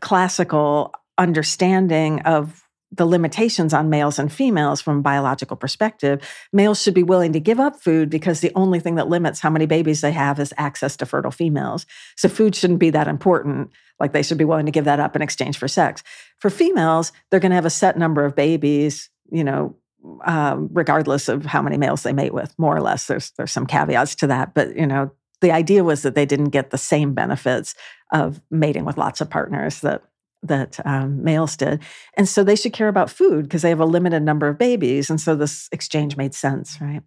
classical 0.01 0.95
understanding 1.19 2.21
of 2.23 2.67
the 2.93 3.07
limitations 3.07 3.73
on 3.73 3.89
males 3.89 4.19
and 4.19 4.33
females 4.33 4.81
from 4.81 4.99
a 4.99 5.03
biological 5.03 5.57
perspective. 5.57 6.21
Males 6.53 6.83
should 6.83 6.95
be 6.95 7.03
willing 7.03 7.33
to 7.33 7.41
give 7.41 7.61
up 7.61 7.81
food 7.81 8.11
because 8.11 8.41
the 8.41 8.53
only 8.57 8.81
thing 8.81 8.97
that 8.97 9.09
limits 9.09 9.41
how 9.41 9.51
many 9.51 9.67
babies 9.67 10.01
they 10.01 10.13
have 10.13 10.41
is 10.41 10.53
access 10.59 10.97
to 10.97 11.07
fertile 11.07 11.31
females. 11.31 11.87
So 12.17 12.29
food 12.29 12.55
shouldn't 12.55 12.81
be 12.81 12.91
that 12.91 13.07
important. 13.07 13.71
Like 14.01 14.13
they 14.13 14.23
should 14.23 14.39
be 14.39 14.45
willing 14.45 14.67
to 14.67 14.73
give 14.73 14.87
that 14.87 14.99
up 14.99 15.15
in 15.15 15.23
exchange 15.23 15.57
for 15.57 15.69
sex. 15.69 16.03
For 16.39 16.51
females, 16.51 17.13
they're 17.31 17.41
going 17.41 17.51
to 17.51 17.57
have 17.57 17.67
a 17.67 17.71
set 17.71 17.97
number 17.97 18.25
of 18.25 18.35
babies, 18.35 19.09
you 19.31 19.45
know, 19.45 19.77
um, 20.25 20.69
regardless 20.73 21.29
of 21.29 21.45
how 21.45 21.63
many 21.63 21.77
males 21.77 22.03
they 22.03 22.13
mate 22.13 22.35
with, 22.35 22.59
more 22.59 22.75
or 22.75 22.81
less. 22.81 23.07
There's 23.07 23.31
there's 23.33 23.53
some 23.53 23.67
caveats 23.67 24.15
to 24.17 24.27
that, 24.29 24.55
but 24.55 24.75
you 24.75 24.87
know, 24.87 25.13
the 25.41 25.53
idea 25.53 25.85
was 25.85 26.03
that 26.03 26.15
they 26.15 26.27
didn't 26.27 26.51
get 26.51 26.71
the 26.71 26.79
same 26.79 27.15
benefits 27.15 27.75
of 28.13 28.41
mating 28.51 28.85
with 28.85 28.99
lots 28.99 29.21
of 29.21 29.31
partners 29.31 29.81
that 29.81 30.03
that 30.43 30.79
um, 30.87 31.23
males 31.23 31.57
did, 31.57 31.83
and 32.15 32.29
so 32.29 32.43
they 32.43 32.57
should 32.57 32.73
care 32.73 32.89
about 32.89 33.11
food 33.11 33.45
because 33.45 33.63
they 33.63 33.69
have 33.69 33.81
a 33.81 33.85
limited 33.85 34.23
number 34.23 34.49
of 34.49 34.59
babies, 34.59 35.11
and 35.11 35.21
so 35.21 35.35
this 35.35 35.69
exchange 35.73 36.17
made 36.17 36.35
sense, 36.35 36.81
right? 36.81 37.03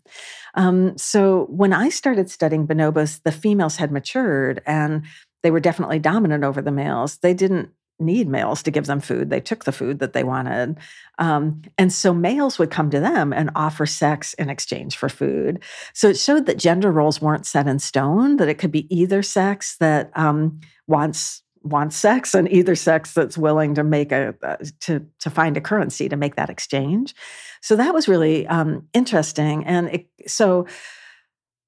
Um, 0.55 0.97
so 0.97 1.45
when 1.49 1.73
I 1.73 1.89
started 1.89 2.29
studying 2.29 2.67
bonobos, 2.67 3.21
the 3.23 3.31
females 3.31 3.77
had 3.77 3.91
matured 3.91 4.61
and 4.65 5.03
they 5.41 5.51
were 5.51 5.59
definitely 5.59 5.99
dominant 5.99 6.43
over 6.43 6.61
the 6.61 6.71
males. 6.71 7.17
They 7.17 7.33
didn't 7.33 7.69
need 7.99 8.27
males 8.27 8.63
to 8.63 8.71
give 8.71 8.85
them 8.85 8.99
food. 8.99 9.29
They 9.29 9.39
took 9.39 9.65
the 9.65 9.71
food 9.71 9.99
that 9.99 10.13
they 10.13 10.23
wanted. 10.23 10.77
Um, 11.19 11.61
and 11.77 11.93
so 11.93 12.13
males 12.13 12.57
would 12.57 12.71
come 12.71 12.89
to 12.89 12.99
them 12.99 13.31
and 13.31 13.51
offer 13.55 13.85
sex 13.85 14.33
in 14.35 14.49
exchange 14.49 14.97
for 14.97 15.09
food. 15.09 15.63
So 15.93 16.09
it 16.09 16.17
showed 16.17 16.45
that 16.47 16.57
gender 16.57 16.91
roles 16.91 17.21
weren't 17.21 17.45
set 17.45 17.67
in 17.67 17.79
stone, 17.79 18.37
that 18.37 18.49
it 18.49 18.57
could 18.57 18.71
be 18.71 18.93
either 18.93 19.21
sex 19.21 19.77
that 19.77 20.11
um, 20.15 20.59
wants 20.87 21.43
wants 21.63 21.95
sex 21.95 22.33
and 22.33 22.51
either 22.51 22.75
sex 22.75 23.13
that's 23.13 23.37
willing 23.37 23.75
to 23.75 23.83
make 23.83 24.11
a 24.11 24.35
uh, 24.43 24.57
to 24.81 25.05
to 25.19 25.29
find 25.29 25.57
a 25.57 25.61
currency 25.61 26.09
to 26.09 26.15
make 26.15 26.35
that 26.35 26.49
exchange. 26.49 27.15
So 27.61 27.75
that 27.77 27.93
was 27.93 28.07
really 28.07 28.45
um, 28.47 28.87
interesting. 28.93 29.65
And 29.65 29.87
it, 29.89 30.07
so 30.27 30.67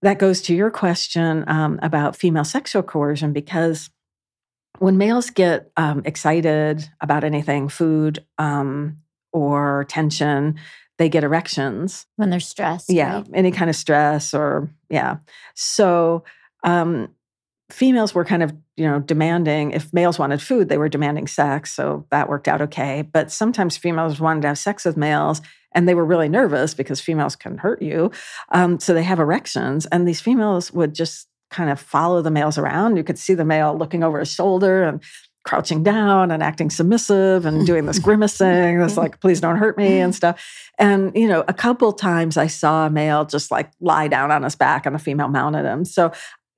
that 0.02 0.20
goes 0.20 0.42
to 0.44 0.56
your 0.56 0.70
question 0.70 1.46
um, 1.48 1.80
about 1.82 2.16
female 2.16 2.44
sexual 2.44 2.84
coercion 2.84 3.34
because 3.34 3.90
when 4.80 4.98
males 4.98 5.30
get 5.30 5.72
um, 5.78 6.02
excited 6.06 6.90
about 7.00 7.24
anything, 7.24 7.70
food 7.70 8.24
um, 8.38 8.98
or 9.32 9.86
tension, 9.88 10.60
they 10.98 11.10
get 11.10 11.24
erections. 11.24 12.06
When 12.18 12.30
they're 12.30 12.40
stressed. 12.40 12.92
Yeah, 12.92 13.16
right? 13.18 13.30
any 13.34 13.52
kind 13.52 13.70
of 13.70 13.76
stress 13.76 14.34
or 14.34 14.70
yeah. 14.90 15.18
So 15.54 16.24
um, 16.64 17.10
females 17.70 18.14
were 18.14 18.26
kind 18.26 18.44
of 18.44 18.54
you 18.78 18.86
know 18.86 19.00
demanding. 19.00 19.72
If 19.72 19.94
males 19.94 20.20
wanted 20.20 20.42
food, 20.42 20.70
they 20.70 20.78
were 20.78 20.90
demanding 20.90 21.28
sex. 21.28 21.74
So 21.74 22.06
that 22.12 22.30
worked 22.30 22.48
out 22.48 22.62
okay. 22.62 23.02
But 23.02 23.32
sometimes 23.32 23.78
females 23.78 24.20
wanted 24.20 24.42
to 24.42 24.50
have 24.50 24.58
sex 24.58 24.86
with 24.86 24.98
males, 24.98 25.42
and 25.72 25.88
they 25.88 25.96
were 25.96 26.06
really 26.06 26.30
nervous 26.30 26.74
because 26.74 27.02
females 27.02 27.36
can 27.36 27.58
hurt 27.58 27.82
you. 27.82 28.12
Um, 28.50 28.80
so 28.80 28.94
they 28.94 29.04
have 29.04 29.20
erections, 29.20 29.86
and 29.88 30.08
these 30.08 30.22
females 30.22 30.72
would 30.72 30.94
just 30.94 31.28
kind 31.52 31.70
of 31.70 31.80
follow 31.80 32.22
the 32.22 32.32
males 32.32 32.58
around. 32.58 32.98
You 32.98 33.04
could 33.04 33.20
see 33.20 33.34
the 33.34 33.46
male 33.46 33.78
looking 33.78 34.04
over 34.04 34.20
his 34.20 34.32
shoulder 34.32 34.84
and 34.84 35.02
crouching 35.46 35.84
down 35.84 36.32
and 36.32 36.42
acting 36.44 36.70
submissive 36.70 37.46
and 37.46 37.66
doing 37.66 37.86
this 37.86 38.00
grimacing. 38.06 38.82
It's 38.82 38.98
like, 38.98 39.22
please 39.22 39.40
don't 39.40 39.58
hurt 39.58 39.78
me 39.78 40.00
and 40.00 40.14
stuff. 40.14 40.44
And, 40.78 41.16
you 41.16 41.28
know, 41.28 41.46
a 41.48 41.54
couple 41.54 41.94
times 41.94 42.36
I 42.36 42.48
saw 42.48 42.88
a 42.88 42.90
male 42.90 43.26
just 43.26 43.52
like 43.52 43.72
lie 43.80 44.08
down 44.08 44.32
on 44.32 44.44
his 44.44 44.56
back 44.56 44.86
and 44.86 44.96
the 44.96 45.00
female 45.00 45.28
mounted 45.28 45.64
him. 45.64 45.86
So 45.86 46.12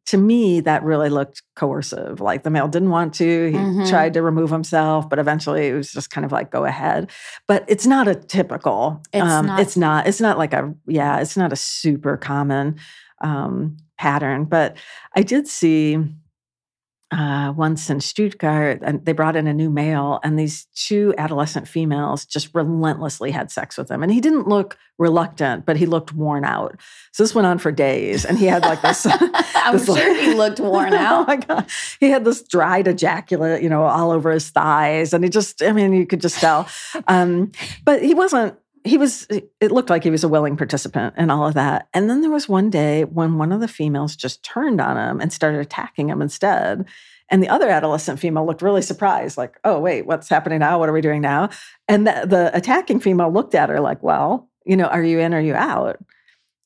to 0.08 0.18
me, 0.18 0.62
that 0.62 0.84
really 0.84 1.10
looked 1.10 1.43
coercive. 1.55 2.22
Like 2.22 2.43
the 2.43 2.49
male 2.49 2.68
didn't 2.68 2.89
want 2.91 3.14
to. 3.16 3.51
He 3.51 3.58
Mhm. 3.58 3.89
tried 3.89 4.14
to 4.14 4.22
remove 4.22 4.49
himself, 4.49 5.10
but 5.10 5.20
eventually 5.20 5.68
it 5.68 5.74
was 5.74 5.91
just 5.91 6.10
kind 6.10 6.24
of 6.26 6.32
like, 6.32 6.49
go 6.49 6.64
ahead. 6.66 7.12
But 7.45 7.66
it's 7.68 7.86
not 7.86 8.08
a 8.08 8.16
typical, 8.16 9.01
It's 9.14 9.22
um, 9.24 9.47
not. 9.47 9.60
it's 9.60 9.76
not, 9.78 10.08
it's 10.08 10.22
not 10.22 10.38
like 10.38 10.53
a, 10.53 10.74
yeah, 10.88 11.20
it's 11.20 11.36
not 11.38 11.51
a 11.51 11.58
super 11.58 12.16
common 12.18 12.78
um, 13.22 13.78
pattern. 13.97 14.45
But 14.45 14.78
I 15.16 15.24
did 15.24 15.47
see 15.47 15.97
uh, 17.12 17.53
once 17.55 17.89
in 17.89 18.01
Stuttgart, 18.01 18.80
and 18.82 19.05
they 19.05 19.14
brought 19.14 19.38
in 19.38 19.47
a 19.47 19.53
new 19.53 19.70
male, 19.70 20.20
and 20.24 20.38
these 20.38 20.66
two 20.76 21.14
adolescent 21.18 21.68
females 21.68 22.26
just 22.26 22.53
relentlessly 22.53 23.32
had 23.32 23.49
sex 23.49 23.78
with 23.78 23.89
him. 23.89 24.03
And 24.03 24.12
he 24.12 24.20
didn't 24.20 24.47
look 24.47 24.78
reluctant, 24.97 25.66
but 25.66 25.78
he 25.78 25.86
looked 25.86 26.14
worn 26.14 26.43
out. 26.43 26.78
So 27.14 27.24
this 27.24 27.34
went 27.34 27.47
on 27.47 27.60
for 27.60 27.72
days, 27.72 28.26
and 28.26 28.38
he 28.38 28.45
had 28.45 28.64
like 28.64 28.82
this. 28.82 29.08
I'm 29.55 29.78
this, 29.78 29.86
sure 29.86 30.22
he 30.22 30.34
looked 30.34 30.60
worn 30.60 30.93
oh 30.93 30.97
out. 30.97 31.28
my 31.28 31.38
god, 31.38 31.68
he 31.99 32.10
had 32.10 32.26
this 32.26 32.41
dried 32.41 32.88
ejaculate, 32.88 33.64
you 33.64 33.70
know, 33.70 33.84
all 33.84 34.12
over 34.12 34.32
his 34.32 34.49
thighs, 34.49 35.14
and 35.14 35.24
he 35.24 35.30
just—I 35.30 35.72
mean, 35.72 35.93
you 35.93 36.05
could 36.05 36.22
just 36.22 36.39
tell. 36.39 36.68
Um, 37.08 37.53
but 37.86 38.03
he 38.03 38.14
wasn't 38.14 38.58
he 38.84 38.98
was 38.98 39.28
it 39.30 39.72
looked 39.72 39.90
like 39.90 40.04
he 40.04 40.10
was 40.10 40.24
a 40.24 40.30
willing 40.30 40.58
participant 40.58 41.16
in 41.18 41.30
all 41.30 41.48
of 41.48 41.54
that. 41.56 41.88
And 41.94 42.10
then 42.10 42.22
there 42.22 42.32
was 42.32 42.50
one 42.50 42.70
day 42.70 43.04
when 43.04 43.38
one 43.38 43.52
of 43.52 43.62
the 43.62 43.68
females 43.68 44.16
just 44.16 44.44
turned 44.44 44.82
on 44.82 44.98
him 44.98 45.20
and 45.20 45.32
started 45.32 45.60
attacking 45.60 46.10
him 46.10 46.22
instead. 46.22 46.86
And 47.30 47.44
the 47.44 47.50
other 47.50 47.68
adolescent 47.70 48.20
female 48.20 48.46
looked 48.46 48.62
really 48.62 48.82
surprised 48.82 49.38
like 49.38 49.60
oh 49.64 49.80
wait 49.80 50.06
what's 50.06 50.30
happening 50.30 50.60
now? 50.60 50.80
What 50.80 50.90
are 50.90 50.94
we 50.94 51.02
doing 51.02 51.22
now? 51.22 51.50
And 51.88 52.08
the, 52.08 52.26
the 52.28 52.56
attacking 52.56 53.00
female 53.00 53.32
looked 53.32 53.56
at 53.56 53.70
her 53.70 53.80
like 53.80 54.02
well 54.04 54.50
you 54.66 54.78
know 54.78 54.88
are 54.88 55.04
you 55.04 55.20
in 55.20 55.34
or 55.34 55.38
are 55.38 55.42
you 55.42 55.56
out? 55.56 55.98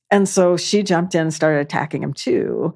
And 0.09 0.28
so 0.28 0.57
she 0.57 0.84
jumped 0.84 1.16
in 1.16 1.22
and 1.22 1.34
started 1.34 1.59
attacking 1.59 2.03
him 2.03 2.14
too. 2.14 2.74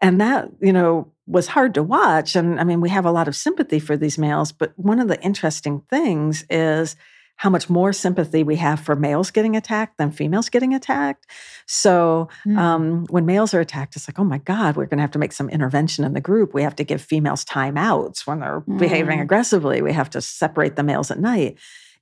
And 0.00 0.20
that 0.20 0.48
you 0.60 0.72
know 0.72 1.12
was 1.26 1.46
hard 1.46 1.74
to 1.74 1.82
watch. 1.82 2.36
And 2.36 2.60
i 2.60 2.64
mean 2.64 2.80
we 2.80 2.88
have 2.90 3.04
a 3.04 3.12
lot 3.12 3.28
of 3.28 3.36
sympathy 3.36 3.78
for 3.78 3.96
these 3.96 4.18
males 4.18 4.52
but 4.52 4.72
one 4.76 4.98
of 4.98 5.08
the 5.08 5.20
interesting 5.22 5.82
things 5.90 6.44
is 6.50 6.96
how 7.38 7.48
much 7.48 7.70
more 7.70 7.92
sympathy 7.92 8.42
we 8.42 8.56
have 8.56 8.80
for 8.80 8.94
males 8.96 9.30
getting 9.30 9.56
attacked 9.56 9.96
than 9.96 10.10
females 10.10 10.48
getting 10.48 10.74
attacked. 10.74 11.24
So 11.66 12.28
Mm. 12.46 12.58
um, 12.58 13.06
when 13.10 13.26
males 13.26 13.54
are 13.54 13.60
attacked, 13.60 13.94
it's 13.96 14.08
like, 14.08 14.18
oh 14.18 14.24
my 14.24 14.38
God, 14.38 14.76
we're 14.76 14.86
going 14.86 14.98
to 14.98 15.02
have 15.02 15.12
to 15.12 15.18
make 15.20 15.32
some 15.32 15.48
intervention 15.48 16.04
in 16.04 16.12
the 16.14 16.20
group. 16.20 16.52
We 16.52 16.62
have 16.64 16.74
to 16.76 16.84
give 16.84 17.00
females 17.00 17.44
timeouts 17.44 18.26
when 18.26 18.40
they're 18.40 18.60
behaving 18.60 19.18
Mm. 19.20 19.22
aggressively. 19.22 19.80
We 19.82 19.92
have 19.92 20.10
to 20.10 20.20
separate 20.20 20.74
the 20.76 20.82
males 20.82 21.10
at 21.12 21.20
night. 21.20 21.58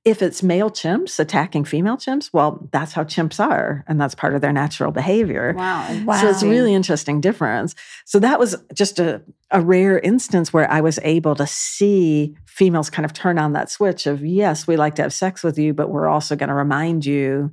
If 0.07 0.22
it's 0.22 0.40
male 0.40 0.70
chimps 0.70 1.18
attacking 1.18 1.64
female 1.64 1.96
chimps, 1.96 2.30
well, 2.32 2.68
that's 2.70 2.92
how 2.92 3.02
chimps 3.02 3.44
are, 3.44 3.84
and 3.88 4.00
that's 4.00 4.14
part 4.14 4.36
of 4.36 4.40
their 4.40 4.52
natural 4.52 4.92
behavior. 4.92 5.52
Wow. 5.57 5.84
wow. 6.04 6.20
So 6.20 6.28
it's 6.28 6.42
a 6.42 6.48
really 6.48 6.72
interesting 6.72 7.20
difference. 7.20 7.74
So 8.04 8.20
that 8.20 8.38
was 8.38 8.57
just 8.72 9.00
a, 9.00 9.20
a 9.50 9.61
rare 9.61 9.98
instance 9.98 10.52
where 10.52 10.70
I 10.70 10.80
was 10.80 11.00
able 11.02 11.34
to 11.34 11.46
see 11.48 12.36
females 12.46 12.88
kind 12.88 13.04
of 13.04 13.14
turn 13.14 13.36
on 13.36 13.52
that 13.54 13.68
switch 13.68 14.07
of, 14.07 14.24
yes, 14.24 14.68
we 14.68 14.76
like 14.76 14.94
to 14.94 15.02
have 15.02 15.12
sex 15.12 15.42
with 15.42 15.59
you, 15.59 15.74
but 15.74 15.90
we're 15.90 16.07
also 16.07 16.36
going 16.36 16.50
to 16.50 16.54
remind 16.54 17.04
you 17.04 17.50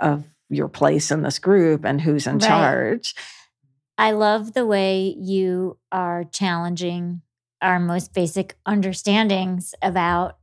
of 0.00 0.24
your 0.50 0.68
place 0.68 1.12
in 1.12 1.22
this 1.22 1.38
group 1.38 1.84
and 1.84 2.00
who's 2.00 2.26
in 2.26 2.38
Right. 2.38 2.48
charge. 2.48 3.14
I 3.96 4.10
love 4.10 4.54
the 4.54 4.66
way 4.66 5.14
you 5.16 5.78
are 5.92 6.24
challenging 6.24 7.22
our 7.62 7.78
most 7.78 8.12
basic 8.12 8.56
understandings 8.66 9.72
about 9.80 10.38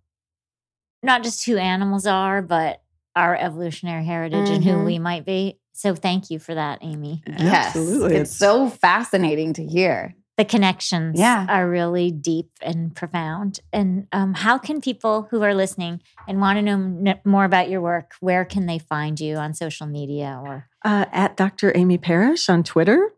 not 1.04 1.24
just 1.24 1.45
who 1.45 1.58
animals 1.58 2.08
are, 2.08 2.41
but 2.41 2.82
our 3.16 3.36
evolutionary 3.36 4.04
heritage 4.06 4.49
and 4.49 4.64
who 4.64 4.72
Mhm. 4.72 4.86
we 4.86 4.99
might 4.99 5.26
be. 5.26 5.60
So 5.74 5.93
thank 5.95 6.30
you 6.32 6.39
for 6.39 6.56
that, 6.56 6.80
Amy. 6.82 7.24
Yes. 7.28 7.68
Absolutely. 7.76 8.16
It's 8.16 8.36
so 8.36 8.70
fascinating 8.70 9.54
to 9.54 9.66
hear. 9.66 10.16
The 10.38 10.45
connections 10.45 11.20
Yeah. 11.20 11.45
are 11.47 11.70
really 11.70 12.10
deep 12.10 12.49
and 12.62 12.95
profound. 12.95 13.60
And 13.72 14.08
um, 14.12 14.34
how 14.34 14.58
can 14.58 14.82
people 14.82 15.28
who 15.30 15.43
are 15.43 15.54
listening 15.54 16.01
and 16.28 16.41
want 16.41 16.58
to 16.58 16.62
know 16.64 16.74
n- 16.74 17.20
more 17.24 17.45
about 17.45 17.70
your 17.70 17.82
work, 17.82 18.14
where 18.20 18.43
can 18.45 18.66
they 18.66 18.80
find 18.80 19.20
you 19.20 19.36
on 19.36 19.54
social 19.54 19.86
media 19.86 20.39
or 20.43 20.68
uh, 20.86 21.06
at 21.12 21.38
Dr. 21.38 21.72
Amy 21.76 21.97
Parish 21.99 22.49
on 22.49 22.64
Twitter. 22.64 23.12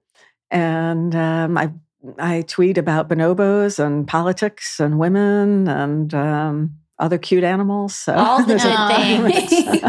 And 0.51 1.15
um, 1.15 1.57
I 1.57 1.71
I 2.19 2.41
tweet 2.43 2.77
about 2.77 3.09
bonobos 3.09 3.79
and 3.83 4.05
politics 4.07 4.79
and 4.79 4.99
women 4.99 5.67
and 5.67 6.13
um, 6.13 6.75
other 6.99 7.17
cute 7.17 7.43
animals. 7.43 7.95
So 7.95 8.13
All 8.17 8.43
the 8.43 8.55
good 8.55 9.81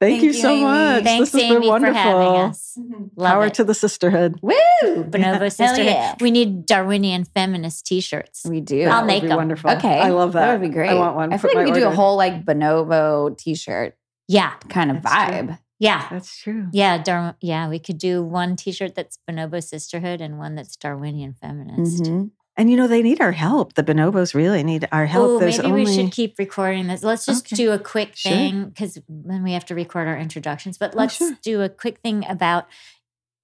Thank, 0.00 0.12
Thank 0.12 0.22
you 0.22 0.28
you, 0.28 0.32
so 0.34 0.50
Amy. 0.50 0.62
much. 0.62 1.02
Thanks, 1.04 1.30
this 1.32 1.42
has 1.42 1.50
Amy, 1.50 1.60
been 1.60 1.68
wonderful. 1.68 1.94
for 1.94 1.98
having 2.00 2.40
us. 2.50 2.78
Love 3.16 3.32
Power 3.32 3.46
it. 3.46 3.54
to 3.54 3.64
the 3.64 3.74
sisterhood. 3.74 4.38
Woo! 4.42 4.54
Bonobo 4.84 5.50
Sisterhood. 5.52 5.86
yeah. 5.86 6.14
We 6.20 6.30
need 6.30 6.66
Darwinian 6.66 7.24
feminist 7.24 7.84
t-shirts. 7.86 8.42
We 8.48 8.60
do. 8.60 8.82
I'll 8.82 8.88
That 8.90 9.00
would 9.00 9.06
make 9.08 9.22
be 9.22 9.28
them. 9.28 9.36
Wonderful. 9.38 9.70
Okay. 9.72 9.98
I 10.00 10.10
love 10.10 10.34
that. 10.34 10.46
That 10.46 10.52
would 10.60 10.68
be 10.68 10.72
great. 10.72 10.90
I 10.90 10.94
want 10.94 11.16
one. 11.16 11.32
I 11.32 11.38
Put 11.38 11.50
feel 11.50 11.58
like 11.60 11.64
we 11.66 11.70
my 11.72 11.78
could 11.78 11.84
do 11.86 11.92
a 11.92 11.94
whole 11.96 12.16
like 12.16 12.44
bonobo 12.44 13.36
t-shirt 13.36 13.96
Yeah. 14.28 14.54
kind 14.68 14.92
of 14.92 15.02
That's 15.02 15.30
true. 15.32 15.48
vibe. 15.48 15.58
Yeah. 15.80 16.06
That's 16.10 16.36
true. 16.36 16.66
Yeah, 16.72 17.02
Dar- 17.02 17.36
yeah, 17.40 17.68
we 17.68 17.78
could 17.80 17.98
do 17.98 18.22
one 18.22 18.54
t-shirt 18.56 18.94
that's 18.94 19.18
Bonobo 19.28 19.60
Sisterhood 19.62 20.20
and 20.20 20.38
one 20.38 20.54
that's 20.54 20.76
Darwinian 20.76 21.34
Feminist. 21.34 22.04
Mhm. 22.04 22.30
And 22.58 22.68
you 22.70 22.76
know 22.76 22.88
they 22.88 23.02
need 23.02 23.20
our 23.20 23.30
help. 23.32 23.74
The 23.74 23.84
bonobos 23.84 24.34
really 24.34 24.64
need 24.64 24.88
our 24.90 25.06
help. 25.06 25.28
Oh, 25.28 25.38
There's 25.38 25.58
maybe 25.58 25.70
only 25.70 25.84
we 25.84 25.94
should 25.94 26.10
keep 26.12 26.38
recording 26.38 26.88
this. 26.88 27.04
Let's 27.04 27.24
just 27.24 27.46
Okay. 27.46 27.54
do 27.56 27.70
a 27.72 27.78
quick 27.78 28.16
thing 28.16 28.64
because 28.68 28.98
then 29.08 29.44
we 29.44 29.52
have 29.52 29.64
to 29.66 29.76
record 29.76 30.08
our 30.08 30.18
introductions. 30.18 30.76
But 30.76 30.94
Oh, 30.94 30.98
let's 30.98 31.16
sure. 31.16 31.38
do 31.42 31.62
a 31.62 31.68
quick 31.68 32.00
thing 32.00 32.26
about 32.28 32.66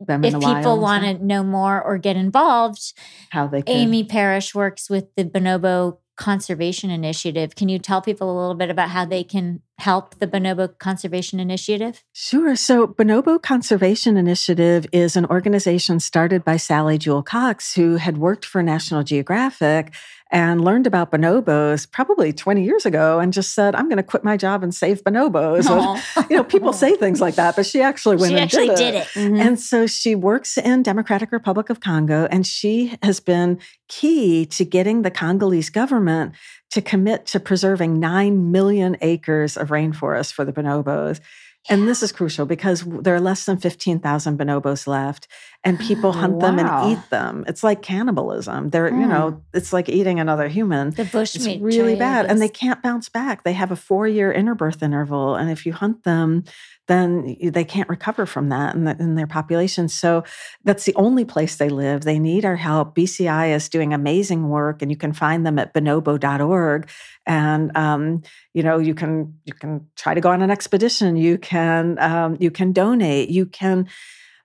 them 0.00 0.24
if 0.24 0.34
people 0.34 0.80
want 0.80 1.04
to 1.04 1.24
know 1.24 1.44
more 1.44 1.80
or 1.80 1.96
get 1.96 2.16
involved. 2.16 2.92
how 3.30 3.46
they 3.46 3.62
can. 3.62 3.74
Amy 3.76 4.02
Parish 4.02 4.52
works 4.54 4.90
with 4.90 5.06
the 5.16 5.24
Bonobo 5.24 5.98
Conservation 6.16 6.90
Initiative. 6.90 7.54
Can 7.54 7.68
you 7.68 7.78
tell 7.78 8.00
people 8.00 8.30
a 8.30 8.38
little 8.38 8.54
bit 8.54 8.70
about 8.70 8.90
how 8.90 9.04
they 9.04 9.24
can 9.24 9.62
help 9.78 10.18
the 10.18 10.26
Bonobo 10.26 10.78
Conservation 10.78 11.40
Initiative? 11.40 12.04
Sure. 12.12 12.54
So, 12.54 12.86
Bonobo 12.86 13.42
Conservation 13.42 14.16
Initiative 14.16 14.86
is 14.92 15.16
an 15.16 15.26
organization 15.26 16.00
started 16.00 16.44
by 16.44 16.56
Sally 16.56 16.98
Jewell 16.98 17.22
Coxe, 17.22 17.74
who 17.74 17.96
had 17.96 18.18
worked 18.18 18.44
for 18.44 18.62
National 18.62 19.02
Geographic 19.02 19.92
and 20.34 20.64
learned 20.64 20.84
about 20.84 21.12
bonobos 21.12 21.88
probably 21.88 22.32
20 22.32 22.64
years 22.64 22.84
ago 22.84 23.20
and 23.20 23.32
just 23.32 23.54
said, 23.54 23.76
I'm 23.76 23.88
going 23.88 23.98
to 23.98 24.02
quit 24.02 24.24
my 24.24 24.36
job 24.36 24.64
and 24.64 24.74
save 24.74 25.04
bonobos. 25.04 25.70
And, 25.70 26.28
you 26.28 26.36
know, 26.36 26.42
people 26.42 26.72
say 26.72 26.96
things 26.96 27.20
like 27.20 27.36
that, 27.36 27.54
but 27.54 27.64
she 27.64 27.80
actually 27.80 28.16
went 28.16 28.32
she 28.32 28.34
and 28.34 28.42
actually 28.42 28.66
did 28.68 28.76
did 28.76 28.94
it. 28.94 29.06
it. 29.14 29.30
Mhm. 29.30 29.40
And 29.40 29.60
so 29.60 29.86
she 29.86 30.16
works 30.16 30.58
in 30.58 30.82
Democratic 30.82 31.30
Republic 31.30 31.70
of 31.70 31.78
Congo, 31.78 32.26
and 32.32 32.44
she 32.44 32.98
has 33.04 33.20
been 33.20 33.60
key 33.88 34.44
to 34.46 34.64
getting 34.64 35.02
the 35.02 35.10
Congolese 35.10 35.70
government 35.70 36.32
to 36.72 36.82
commit 36.82 37.26
to 37.26 37.38
preserving 37.38 38.00
9 38.00 38.50
million 38.50 38.96
acres 39.02 39.56
of 39.56 39.68
rainforest 39.68 40.32
for 40.32 40.44
the 40.44 40.52
bonobos. 40.52 41.20
And 41.70 41.88
this 41.88 42.02
is 42.02 42.12
crucial 42.12 42.44
because 42.44 42.84
there 42.84 43.14
are 43.14 43.20
less 43.20 43.46
than 43.46 43.56
15,000 43.56 44.38
bonobos 44.38 44.86
left, 44.86 45.28
and 45.62 45.80
people 45.80 46.10
oh, 46.10 46.12
hunt 46.12 46.40
them 46.40 46.58
and 46.58 46.92
eat 46.92 47.10
them. 47.10 47.44
It's 47.48 47.64
like 47.64 47.80
cannibalism. 47.80 48.68
They're, 48.68 48.88
you 48.88 49.04
hmm. 49.04 49.08
know, 49.08 49.42
it's 49.54 49.72
like 49.72 49.88
eating 49.88 50.20
another 50.20 50.48
human. 50.48 50.90
The 50.90 51.02
It's 51.02 51.10
bushmeat 51.10 51.62
really 51.62 51.96
bad. 51.96 52.26
And 52.26 52.40
they 52.40 52.50
can't 52.50 52.82
bounce 52.82 53.08
back. 53.08 53.44
They 53.44 53.54
have 53.54 53.70
a 53.70 53.76
four 53.76 54.06
year 54.06 54.32
interbirth 54.32 54.82
interval. 54.82 55.36
And 55.36 55.50
if 55.50 55.64
you 55.64 55.72
hunt 55.72 56.04
them, 56.04 56.44
then 56.86 57.36
they 57.42 57.64
can't 57.64 57.88
recover 57.88 58.26
from 58.26 58.50
that 58.50 58.74
in, 58.74 58.84
the, 58.84 58.96
in 58.98 59.14
their 59.14 59.26
population. 59.26 59.88
So 59.88 60.24
that's 60.64 60.84
the 60.84 60.94
only 60.96 61.24
place 61.24 61.56
they 61.56 61.68
live. 61.70 62.02
They 62.02 62.18
need 62.18 62.44
our 62.44 62.56
help. 62.56 62.94
BCI 62.94 63.54
is 63.54 63.68
doing 63.68 63.94
amazing 63.94 64.48
work, 64.48 64.82
and 64.82 64.90
you 64.90 64.96
can 64.96 65.12
find 65.12 65.46
them 65.46 65.58
at 65.58 65.72
bonobo.org. 65.72 66.88
And 67.26 67.76
um, 67.76 68.22
you 68.52 68.62
know, 68.62 68.78
you 68.78 68.94
can 68.94 69.38
you 69.44 69.54
can 69.54 69.86
try 69.96 70.14
to 70.14 70.20
go 70.20 70.30
on 70.30 70.42
an 70.42 70.50
expedition. 70.50 71.16
You 71.16 71.38
can 71.38 71.98
um, 71.98 72.36
you 72.38 72.50
can 72.50 72.72
donate. 72.72 73.30
You 73.30 73.46
can 73.46 73.88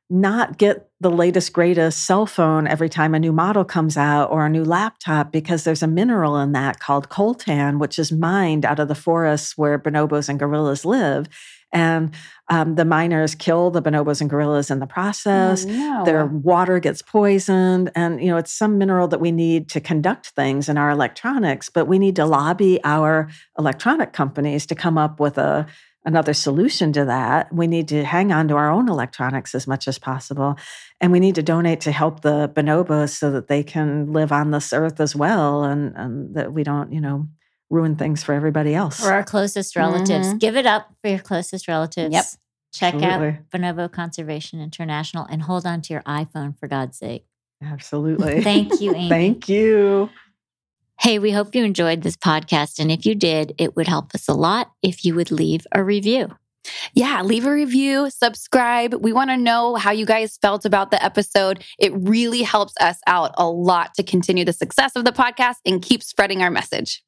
not 0.10 0.58
get 0.58 0.90
the 1.02 1.12
latest 1.12 1.54
greatest 1.54 2.06
cell 2.06 2.26
phone 2.26 2.68
every 2.68 2.90
time 2.90 3.14
a 3.14 3.20
new 3.20 3.32
model 3.32 3.64
comes 3.64 3.96
out 3.96 4.32
or 4.32 4.46
a 4.46 4.50
new 4.50 4.66
laptop 4.66 5.32
because 5.32 5.64
there's 5.64 5.84
a 5.84 5.88
mineral 5.88 6.38
in 6.38 6.52
that 6.52 6.80
called 6.80 7.10
coltan 7.10 7.78
which 7.78 8.00
is 8.00 8.12
mined 8.12 8.66
out 8.66 8.80
of 8.80 8.88
the 8.88 8.96
forests 8.96 9.56
where 9.56 9.78
bonobos 9.78 10.28
and 10.28 10.40
gorillas 10.40 10.84
live 10.84 11.30
and 11.72 12.14
um, 12.50 12.76
the 12.76 12.86
miners 12.86 13.36
kill 13.36 13.70
the 13.70 13.82
bonobos 13.82 14.22
and 14.22 14.30
gorillas 14.30 14.72
in 14.72 14.80
the 14.80 14.88
process 14.88 15.66
Oh, 15.68 15.70
no. 15.70 16.06
their 16.06 16.26
water 16.26 16.80
gets 16.80 17.02
poisoned 17.02 17.92
and 17.96 18.20
you 18.22 18.28
know 18.28 18.38
it's 18.38 18.52
some 18.52 18.78
mineral 18.78 19.08
that 19.10 19.20
we 19.22 19.32
need 19.32 19.70
to 19.70 19.80
conduct 19.80 20.30
things 20.30 20.68
in 20.70 20.78
our 20.78 20.90
electronics 20.90 21.70
but 21.70 21.86
we 21.86 22.00
need 22.00 22.16
to 22.16 22.26
lobby 22.26 22.80
our 22.84 23.30
electronic 23.58 24.14
companies 24.14 24.66
to 24.68 24.76
come 24.76 24.98
up 24.98 25.20
with 25.20 25.38
a 25.38 25.68
another 26.06 26.34
solution 26.34 26.92
to 26.94 27.04
that 27.06 27.54
we 27.54 27.68
need 27.68 27.88
to 27.90 28.04
hang 28.06 28.32
on 28.32 28.48
to 28.48 28.56
our 28.56 28.72
own 28.72 28.88
electronics 28.90 29.54
as 29.54 29.68
much 29.68 29.88
as 29.88 30.00
possible 30.00 30.58
and 31.02 31.12
we 31.12 31.20
need 31.20 31.36
to 31.36 31.44
donate 31.44 31.82
to 31.82 31.92
help 31.92 32.22
the 32.22 32.50
bonobos 32.56 33.10
so 33.10 33.30
that 33.30 33.48
they 33.48 33.62
can 33.64 34.12
live 34.14 34.32
on 34.32 34.50
this 34.52 34.72
earth 34.74 35.00
as 35.00 35.16
well 35.16 35.64
and, 35.66 35.94
and 35.96 36.34
that 36.36 36.54
we 36.54 36.64
don't 36.64 36.92
you 36.94 37.02
know 37.02 37.28
ruin 37.70 37.96
things 37.96 38.24
for 38.24 38.34
everybody 38.34 38.74
else 38.74 39.00
For 39.00 39.12
our 39.14 39.24
closest 39.24 39.76
relatives. 39.76 40.28
Mhm. 40.28 40.40
Give 40.40 40.56
it 40.58 40.66
up 40.66 40.90
for 41.02 41.10
your 41.10 41.20
closest 41.20 41.68
relatives. 41.68 42.14
Yep. 42.14 42.26
Check 42.74 42.96
out 42.96 43.04
Absolutely. 43.04 43.40
Bonobo 43.52 43.92
Conservation 43.92 44.62
International 44.62 45.26
and 45.26 45.42
hold 45.44 45.66
on 45.66 45.82
to 45.84 45.94
your 45.94 46.04
iPhone 46.04 46.58
for 46.60 46.68
God's 46.68 46.98
sake. 46.98 47.26
absolutely 47.64 48.42
Thank 48.44 48.80
you, 48.82 48.94
Amy. 48.96 49.10
thank 49.10 49.50
you 49.50 50.10
Hey, 51.02 51.18
we 51.18 51.32
hope 51.32 51.56
you 51.56 51.64
enjoyed 51.64 52.02
this 52.02 52.18
podcast. 52.18 52.78
And 52.78 52.92
if 52.92 53.06
you 53.06 53.16
did, 53.16 53.54
it 53.58 53.78
would 53.78 53.88
help 53.88 54.14
us 54.14 54.28
a 54.28 54.34
lot 54.34 54.72
if 54.84 55.06
you 55.06 55.16
would 55.16 55.32
leave 55.32 55.66
a 55.72 55.82
review. 55.82 56.28
Yeah, 56.94 57.22
leave 57.22 57.46
a 57.46 57.54
review, 57.54 58.10
subscribe. 58.10 58.94
We 58.96 59.14
want 59.14 59.30
to 59.30 59.38
know 59.38 59.76
how 59.76 59.92
you 59.92 60.06
guys 60.06 60.38
felt 60.42 60.66
about 60.66 60.92
the 60.92 61.02
episode. 61.02 61.64
It 61.80 61.94
really 61.96 62.42
helps 62.42 62.74
us 62.82 62.98
out 63.08 63.34
a 63.38 63.48
lot 63.50 63.94
to 63.94 64.04
continue 64.04 64.44
the 64.44 64.52
success 64.52 64.92
of 64.98 65.06
the 65.06 65.14
podcast 65.14 65.56
and 65.66 65.82
keep 65.82 66.04
spreading 66.04 66.42
our 66.42 66.52
message. 66.52 67.02